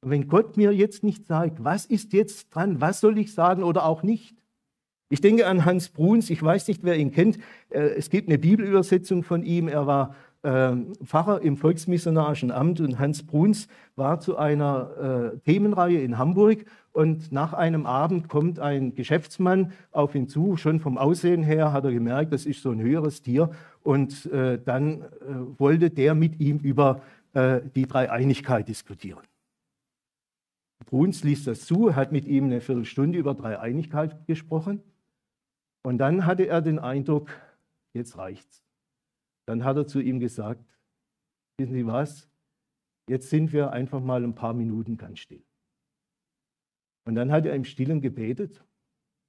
Wenn 0.04 0.28
Gott 0.28 0.56
mir 0.56 0.72
jetzt 0.72 1.02
nicht 1.02 1.26
sagt, 1.26 1.64
was 1.64 1.86
ist 1.86 2.12
jetzt 2.12 2.54
dran, 2.54 2.80
was 2.80 3.00
soll 3.00 3.18
ich 3.18 3.34
sagen 3.34 3.62
oder 3.62 3.86
auch 3.86 4.02
nicht. 4.02 4.36
Ich 5.10 5.20
denke 5.20 5.46
an 5.46 5.64
Hans 5.64 5.90
Bruns, 5.90 6.30
ich 6.30 6.42
weiß 6.42 6.68
nicht, 6.68 6.82
wer 6.82 6.96
ihn 6.96 7.12
kennt. 7.12 7.38
Äh, 7.68 7.80
es 7.96 8.10
gibt 8.10 8.28
eine 8.28 8.38
Bibelübersetzung 8.38 9.22
von 9.22 9.44
ihm. 9.44 9.68
Er 9.68 9.86
war 9.86 10.14
ähm, 10.42 10.92
Pfarrer 11.04 11.42
im 11.42 11.56
Volksmissionarischen 11.56 12.50
Amt 12.50 12.80
und 12.80 12.98
Hans 12.98 13.22
Bruns 13.22 13.68
war 13.96 14.20
zu 14.20 14.36
einer 14.36 15.32
äh, 15.34 15.38
Themenreihe 15.38 16.00
in 16.00 16.18
Hamburg 16.18 16.64
und 16.92 17.32
nach 17.32 17.52
einem 17.52 17.86
Abend 17.86 18.28
kommt 18.28 18.58
ein 18.58 18.94
Geschäftsmann 18.94 19.72
auf 19.92 20.14
ihn 20.14 20.28
zu, 20.28 20.56
schon 20.56 20.80
vom 20.80 20.98
Aussehen 20.98 21.42
her 21.42 21.72
hat 21.72 21.84
er 21.84 21.92
gemerkt, 21.92 22.32
das 22.32 22.44
ist 22.44 22.62
so 22.62 22.70
ein 22.70 22.80
höheres 22.80 23.22
Tier 23.22 23.50
und 23.82 24.26
äh, 24.26 24.58
dann 24.62 25.04
wollte 25.58 25.90
der 25.90 26.14
mit 26.14 26.40
ihm 26.40 26.58
über 26.58 27.00
die 27.74 27.86
Dreieinigkeit 27.86 28.68
diskutieren. 28.68 29.18
Bruns 30.84 31.24
ließ 31.24 31.44
das 31.44 31.66
zu, 31.66 31.94
hat 31.94 32.12
mit 32.12 32.26
ihm 32.26 32.44
eine 32.44 32.60
Viertelstunde 32.60 33.18
über 33.18 33.34
Dreieinigkeit 33.34 34.26
gesprochen. 34.26 34.82
Und 35.82 35.98
dann 35.98 36.26
hatte 36.26 36.46
er 36.46 36.62
den 36.62 36.78
Eindruck, 36.78 37.30
jetzt 37.92 38.16
reicht's. 38.16 38.64
Dann 39.46 39.64
hat 39.64 39.76
er 39.76 39.86
zu 39.86 40.00
ihm 40.00 40.20
gesagt, 40.20 40.64
wissen 41.58 41.74
Sie 41.74 41.86
was, 41.86 42.28
jetzt 43.08 43.28
sind 43.30 43.52
wir 43.52 43.72
einfach 43.72 44.00
mal 44.00 44.24
ein 44.24 44.34
paar 44.34 44.54
Minuten 44.54 44.96
ganz 44.96 45.18
still. 45.18 45.42
Und 47.06 47.14
dann 47.14 47.30
hat 47.30 47.44
er 47.44 47.54
im 47.54 47.64
Stillen 47.64 48.00
gebetet 48.00 48.64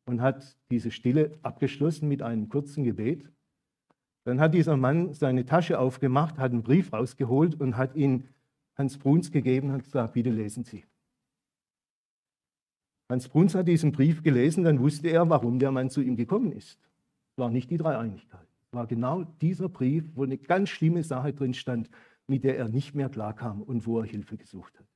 und 0.06 0.22
hat 0.22 0.58
diese 0.72 0.92
Stille 0.92 1.38
abgeschlossen 1.42 2.08
mit 2.08 2.22
einem 2.22 2.48
kurzen 2.48 2.84
Gebet. 2.84 3.30
Dann 4.24 4.40
hat 4.40 4.54
dieser 4.54 4.78
Mann 4.78 5.14
seine 5.14 5.46
Tasche 5.46 5.78
aufgemacht, 5.78 6.38
hat 6.38 6.52
einen 6.52 6.64
Brief 6.64 6.94
rausgeholt 6.94 7.60
und 7.60 7.78
hat 7.78 7.96
ihn 7.96 8.30
Hans 8.76 8.98
Bruns 8.98 9.32
gegeben 9.32 9.72
und 9.72 9.84
gesagt, 9.84 10.14
bitte 10.14 10.32
lesen 10.32 10.64
Sie. 10.64 10.86
Hans 13.10 13.30
Bruns 13.30 13.54
hat 13.54 13.68
diesen 13.68 13.92
Brief 13.92 14.24
gelesen, 14.24 14.64
dann 14.64 14.80
wusste 14.80 15.10
er, 15.10 15.30
warum 15.30 15.60
der 15.60 15.72
Mann 15.72 15.90
zu 15.90 16.02
ihm 16.02 16.16
gekommen 16.16 16.52
ist. 16.52 16.80
Es 17.32 17.38
war 17.38 17.52
nicht 17.52 17.70
die 17.70 17.78
Dreieinigkeit. 17.78 18.48
Es 18.68 18.74
war 18.74 18.88
genau 18.88 19.24
dieser 19.42 19.70
Brief, 19.70 20.06
wo 20.16 20.24
eine 20.24 20.38
ganz 20.38 20.70
schlimme 20.70 21.04
Sache 21.04 21.34
drin 21.34 21.54
stand, 21.54 21.90
mit 22.28 22.44
der 22.44 22.58
er 22.58 22.68
nicht 22.68 22.96
mehr 22.96 23.10
klarkam 23.10 23.62
und 23.62 23.86
wo 23.86 24.00
er 24.00 24.06
Hilfe 24.06 24.38
gesucht 24.38 24.80
hat. 24.80 24.88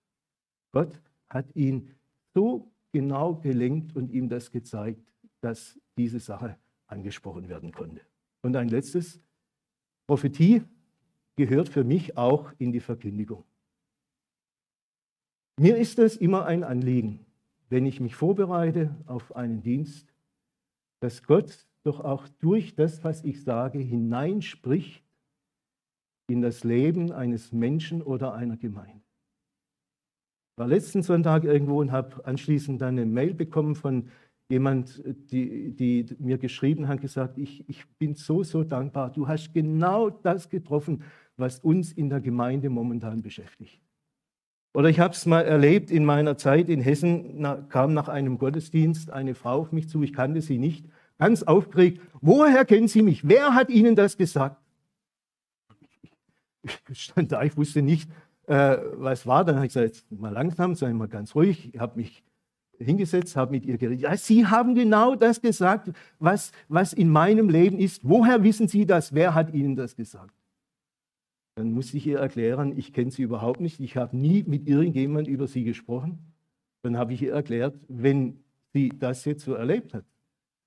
Gott 0.72 1.00
hat 1.30 1.56
ihn 1.56 1.96
so 2.34 2.72
genau 2.92 3.36
gelenkt 3.36 3.96
und 3.96 4.12
ihm 4.12 4.30
das 4.30 4.52
gezeigt, 4.52 5.14
dass 5.42 5.80
diese 5.98 6.20
Sache 6.20 6.58
angesprochen 6.88 7.48
werden 7.48 7.72
konnte. 7.72 8.02
Und 8.42 8.56
ein 8.56 8.70
letztes, 8.70 9.20
Prophetie 10.08 10.64
gehört 11.36 11.70
für 11.70 11.84
mich 11.84 12.18
auch 12.18 12.52
in 12.58 12.72
die 12.72 12.80
Verkündigung. 12.80 13.44
Mir 15.60 15.78
ist 15.78 16.00
es 16.00 16.18
immer 16.18 16.46
ein 16.46 16.64
Anliegen, 16.64 17.26
wenn 17.70 17.86
ich 17.86 18.00
mich 18.00 18.16
vorbereite 18.16 18.96
auf 19.06 19.36
einen 19.36 19.62
Dienst, 19.62 20.14
dass 21.02 21.24
Gott 21.24 21.68
doch 21.84 22.02
auch 22.02 22.28
durch 22.40 22.76
das, 22.76 23.04
was 23.04 23.24
ich 23.24 23.44
sage, 23.44 23.80
hineinspricht 23.80 25.04
in 26.30 26.42
das 26.42 26.64
Leben 26.64 27.12
eines 27.12 27.52
Menschen 27.52 28.02
oder 28.02 28.34
einer 28.34 28.58
Gemeinde. 28.58 29.04
Ich 30.52 30.62
war 30.62 30.68
letzten 30.68 31.02
Sonntag 31.04 31.46
irgendwo 31.46 31.80
und 31.80 31.92
habe 31.92 32.26
anschließend 32.26 32.82
dann 32.82 32.98
eine 32.98 33.06
Mail 33.06 33.34
bekommen 33.34 33.76
von 33.76 34.10
jemand, 34.50 35.02
die, 35.32 35.72
die 35.76 36.06
mir 36.20 36.38
geschrieben 36.38 36.88
hat, 36.88 37.02
gesagt, 37.02 37.38
ich, 37.38 37.68
ich 37.70 37.88
bin 37.98 38.16
so, 38.16 38.44
so 38.44 38.64
dankbar. 38.64 39.12
Du 39.12 39.28
hast 39.28 39.54
genau 39.54 40.10
das 40.10 40.50
getroffen, 40.50 41.04
was 41.38 41.60
uns 41.60 41.94
in 41.94 42.10
der 42.10 42.20
Gemeinde 42.20 42.70
momentan 42.70 43.22
beschäftigt. 43.22 43.80
Oder 44.74 44.90
ich 44.90 45.00
habe 45.00 45.14
es 45.14 45.26
mal 45.26 45.42
erlebt 45.42 45.90
in 45.90 46.06
meiner 46.06 46.38
Zeit 46.38 46.70
in 46.70 46.80
Hessen, 46.80 47.42
na, 47.42 47.56
kam 47.56 47.94
nach 47.94 48.08
einem 48.08 48.38
Gottesdienst 48.38 49.12
eine 49.12 49.34
Frau 49.34 49.62
auf 49.62 49.72
mich 49.72 49.90
zu, 49.90 50.04
ich 50.04 50.14
kannte 50.14 50.42
sie 50.42 50.60
nicht, 50.60 50.86
ganz 51.18 51.44
aufgeregt, 51.44 52.02
woher 52.22 52.66
kennen 52.66 52.88
Sie 52.88 53.02
mich? 53.02 53.28
Wer 53.28 53.54
hat 53.54 53.70
Ihnen 53.70 53.96
das 53.96 54.18
gesagt? 54.18 54.58
Ich 56.90 57.04
stand 57.04 57.32
da, 57.32 57.42
ich 57.44 57.56
wusste 57.58 57.82
nicht, 57.82 58.10
äh, 58.48 58.78
was 58.96 59.26
war. 59.26 59.46
Dann 59.46 59.56
habe 59.56 59.66
ich 59.66 59.74
gesagt, 59.74 60.06
mal 60.12 60.32
langsam, 60.32 60.76
sei 60.76 60.92
mal 60.94 61.08
ganz 61.08 61.34
ruhig. 61.36 61.74
Ich 61.74 61.80
habe 61.80 61.96
mich 61.98 62.24
hingesetzt, 62.78 63.36
habe 63.36 63.52
mit 63.52 63.66
ihr 63.66 63.78
geredet. 63.78 64.02
Ja, 64.02 64.16
Sie 64.16 64.46
haben 64.46 64.76
genau 64.76 65.16
das 65.16 65.42
gesagt, 65.42 65.92
was, 66.20 66.52
was 66.68 66.94
in 66.94 67.10
meinem 67.10 67.50
Leben 67.50 67.80
ist. 67.80 68.02
Woher 68.04 68.44
wissen 68.44 68.68
Sie 68.68 68.86
das? 68.86 69.14
Wer 69.14 69.34
hat 69.34 69.54
Ihnen 69.54 69.76
das 69.76 69.96
gesagt? 69.96 70.34
Dann 71.60 71.74
musste 71.74 71.98
ich 71.98 72.08
ihr 72.08 72.20
erklären, 72.20 72.78
ich 72.78 72.94
kenne 72.94 73.12
sie 73.12 73.22
überhaupt 73.22 73.60
nicht, 73.60 73.82
ich 73.82 73.98
habe 73.98 74.16
nie 74.16 74.44
mit 74.44 74.66
irgendjemand 74.66 75.28
über 75.28 75.46
sie 75.46 75.66
gesprochen. 75.66 76.34
Dann 76.84 76.96
habe 76.96 77.12
ich 77.12 77.22
ihr 77.22 77.34
erklärt, 77.34 77.76
wenn 77.90 78.46
sie 78.72 78.88
das 78.98 79.26
jetzt 79.26 79.44
so 79.44 79.56
erlebt 79.56 79.94
hat, 79.94 80.06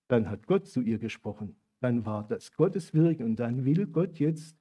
dann 0.09 0.29
hat 0.29 0.47
Gott 0.47 0.67
zu 0.67 0.83
ihr 0.83 0.99
gesprochen. 0.99 1.57
Dann 1.81 2.05
war 2.05 2.29
das 2.29 2.53
Gottes 2.53 2.93
Wirken 2.93 3.25
und 3.25 3.37
dann 3.37 3.65
will 3.65 3.87
Gott 3.87 4.19
jetzt, 4.19 4.55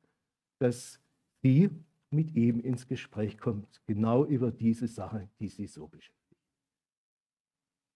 dass 0.59 1.01
sie 1.43 1.69
mit 2.11 2.33
ihm 2.33 2.61
ins 2.61 2.87
Gespräch 2.87 3.37
kommt, 3.37 3.81
genau 3.85 4.23
über 4.23 4.51
diese 4.51 4.87
Sache, 4.87 5.27
die 5.41 5.49
sie 5.49 5.67
so 5.67 5.89
beschäftigt. 5.89 6.41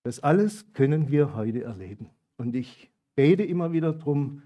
Das 0.04 0.20
alles 0.20 0.74
können 0.74 1.10
wir 1.10 1.36
heute 1.36 1.64
erleben. 1.64 2.10
Und 2.36 2.54
ich 2.54 2.92
bete 3.16 3.44
immer 3.44 3.72
wieder 3.72 3.94
darum, 3.94 4.42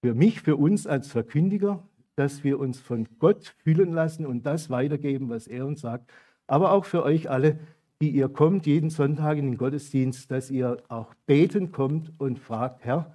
für 0.00 0.14
mich, 0.14 0.42
für 0.42 0.54
uns 0.54 0.86
als 0.86 1.08
Verkündiger, 1.08 1.89
dass 2.20 2.44
wir 2.44 2.60
uns 2.60 2.78
von 2.78 3.08
Gott 3.18 3.54
fühlen 3.64 3.94
lassen 3.94 4.26
und 4.26 4.44
das 4.44 4.68
weitergeben, 4.68 5.30
was 5.30 5.46
er 5.46 5.66
uns 5.66 5.80
sagt. 5.80 6.12
Aber 6.46 6.72
auch 6.72 6.84
für 6.84 7.02
euch 7.02 7.30
alle, 7.30 7.58
die 8.02 8.10
ihr 8.10 8.28
kommt 8.28 8.66
jeden 8.66 8.90
Sonntag 8.90 9.38
in 9.38 9.46
den 9.46 9.56
Gottesdienst, 9.56 10.30
dass 10.30 10.50
ihr 10.50 10.76
auch 10.88 11.14
beten 11.24 11.72
kommt 11.72 12.12
und 12.18 12.38
fragt, 12.38 12.84
Herr, 12.84 13.10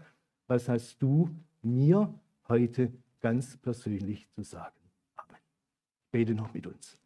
was 0.47 0.67
hast 0.67 1.03
du 1.03 1.29
mir 1.61 2.11
heute 2.49 2.91
ganz 3.21 3.57
persönlich 3.57 4.27
zu 4.31 4.41
sagen? 4.41 4.75
Amen. 5.17 5.37
Bete 6.11 6.33
noch 6.33 6.51
mit 6.55 6.65
uns. 6.65 6.97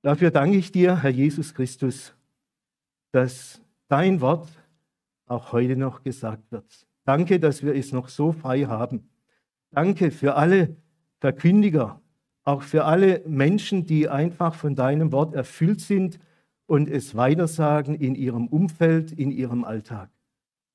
Dafür 0.00 0.30
danke 0.30 0.56
ich 0.56 0.72
dir, 0.72 1.02
Herr 1.02 1.10
Jesus 1.10 1.52
Christus, 1.52 2.14
dass 3.12 3.60
dein 3.88 4.22
Wort 4.22 4.48
auch 5.26 5.52
heute 5.52 5.76
noch 5.76 6.02
gesagt 6.02 6.50
wird. 6.50 6.86
Danke, 7.04 7.38
dass 7.38 7.62
wir 7.62 7.74
es 7.74 7.92
noch 7.92 8.08
so 8.08 8.32
frei 8.32 8.64
haben. 8.64 9.10
Danke 9.70 10.10
für 10.10 10.34
alle, 10.34 10.74
Verkündiger, 11.20 12.00
auch 12.44 12.62
für 12.62 12.84
alle 12.84 13.22
Menschen, 13.26 13.86
die 13.86 14.08
einfach 14.08 14.54
von 14.54 14.74
deinem 14.74 15.12
Wort 15.12 15.34
erfüllt 15.34 15.80
sind 15.80 16.18
und 16.66 16.88
es 16.88 17.14
weitersagen 17.14 17.94
in 17.94 18.14
ihrem 18.14 18.46
Umfeld, 18.46 19.12
in 19.12 19.30
ihrem 19.30 19.64
Alltag. 19.64 20.10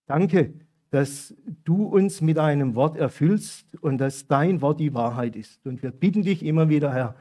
Danke, 0.05 0.53
dass 0.89 1.33
du 1.63 1.85
uns 1.85 2.21
mit 2.21 2.37
deinem 2.37 2.75
Wort 2.75 2.97
erfüllst 2.97 3.65
und 3.81 3.97
dass 3.97 4.27
dein 4.27 4.61
Wort 4.61 4.79
die 4.79 4.93
Wahrheit 4.93 5.35
ist. 5.35 5.65
Und 5.65 5.81
wir 5.81 5.91
bitten 5.91 6.21
dich 6.21 6.43
immer 6.43 6.69
wieder, 6.69 6.93
Herr, 6.93 7.15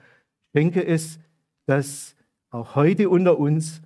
schenke 0.54 0.84
es, 0.84 1.18
dass 1.64 2.14
auch 2.50 2.74
heute 2.74 3.08
unter 3.08 3.38
uns 3.38 3.80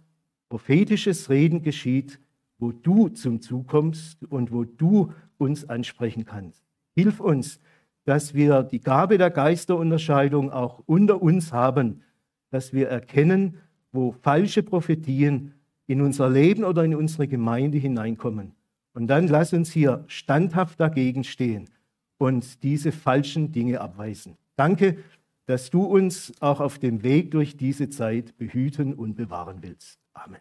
prophetisches 0.48 1.30
Reden 1.30 1.62
geschieht, 1.62 2.18
wo 2.58 2.72
du 2.72 3.08
zum 3.08 3.40
Zug 3.40 3.68
kommst 3.68 4.24
und 4.24 4.50
wo 4.50 4.64
du 4.64 5.12
uns 5.38 5.68
ansprechen 5.68 6.24
kannst. 6.24 6.64
Hilf 6.96 7.20
uns, 7.20 7.60
dass 8.06 8.34
wir 8.34 8.62
die 8.62 8.80
Gabe 8.80 9.18
der 9.18 9.30
Geisterunterscheidung 9.30 10.50
auch 10.50 10.80
unter 10.86 11.20
uns 11.20 11.52
haben, 11.52 12.02
dass 12.50 12.72
wir 12.72 12.88
erkennen, 12.88 13.58
wo 13.92 14.12
falsche 14.12 14.62
Prophetien 14.62 15.52
in 15.86 16.00
unser 16.00 16.30
Leben 16.30 16.64
oder 16.64 16.84
in 16.84 16.94
unsere 16.94 17.26
Gemeinde 17.28 17.78
hineinkommen. 17.78 18.52
Und 18.94 19.08
dann 19.08 19.26
lass 19.26 19.52
uns 19.52 19.72
hier 19.72 20.04
standhaft 20.06 20.80
dagegen 20.80 21.24
stehen 21.24 21.68
und 22.18 22.62
diese 22.62 22.92
falschen 22.92 23.52
Dinge 23.52 23.80
abweisen. 23.80 24.36
Danke, 24.54 24.98
dass 25.46 25.70
du 25.70 25.82
uns 25.82 26.32
auch 26.40 26.60
auf 26.60 26.78
dem 26.78 27.02
Weg 27.02 27.32
durch 27.32 27.56
diese 27.56 27.88
Zeit 27.90 28.38
behüten 28.38 28.94
und 28.94 29.16
bewahren 29.16 29.58
willst. 29.62 29.98
Amen. 30.12 30.40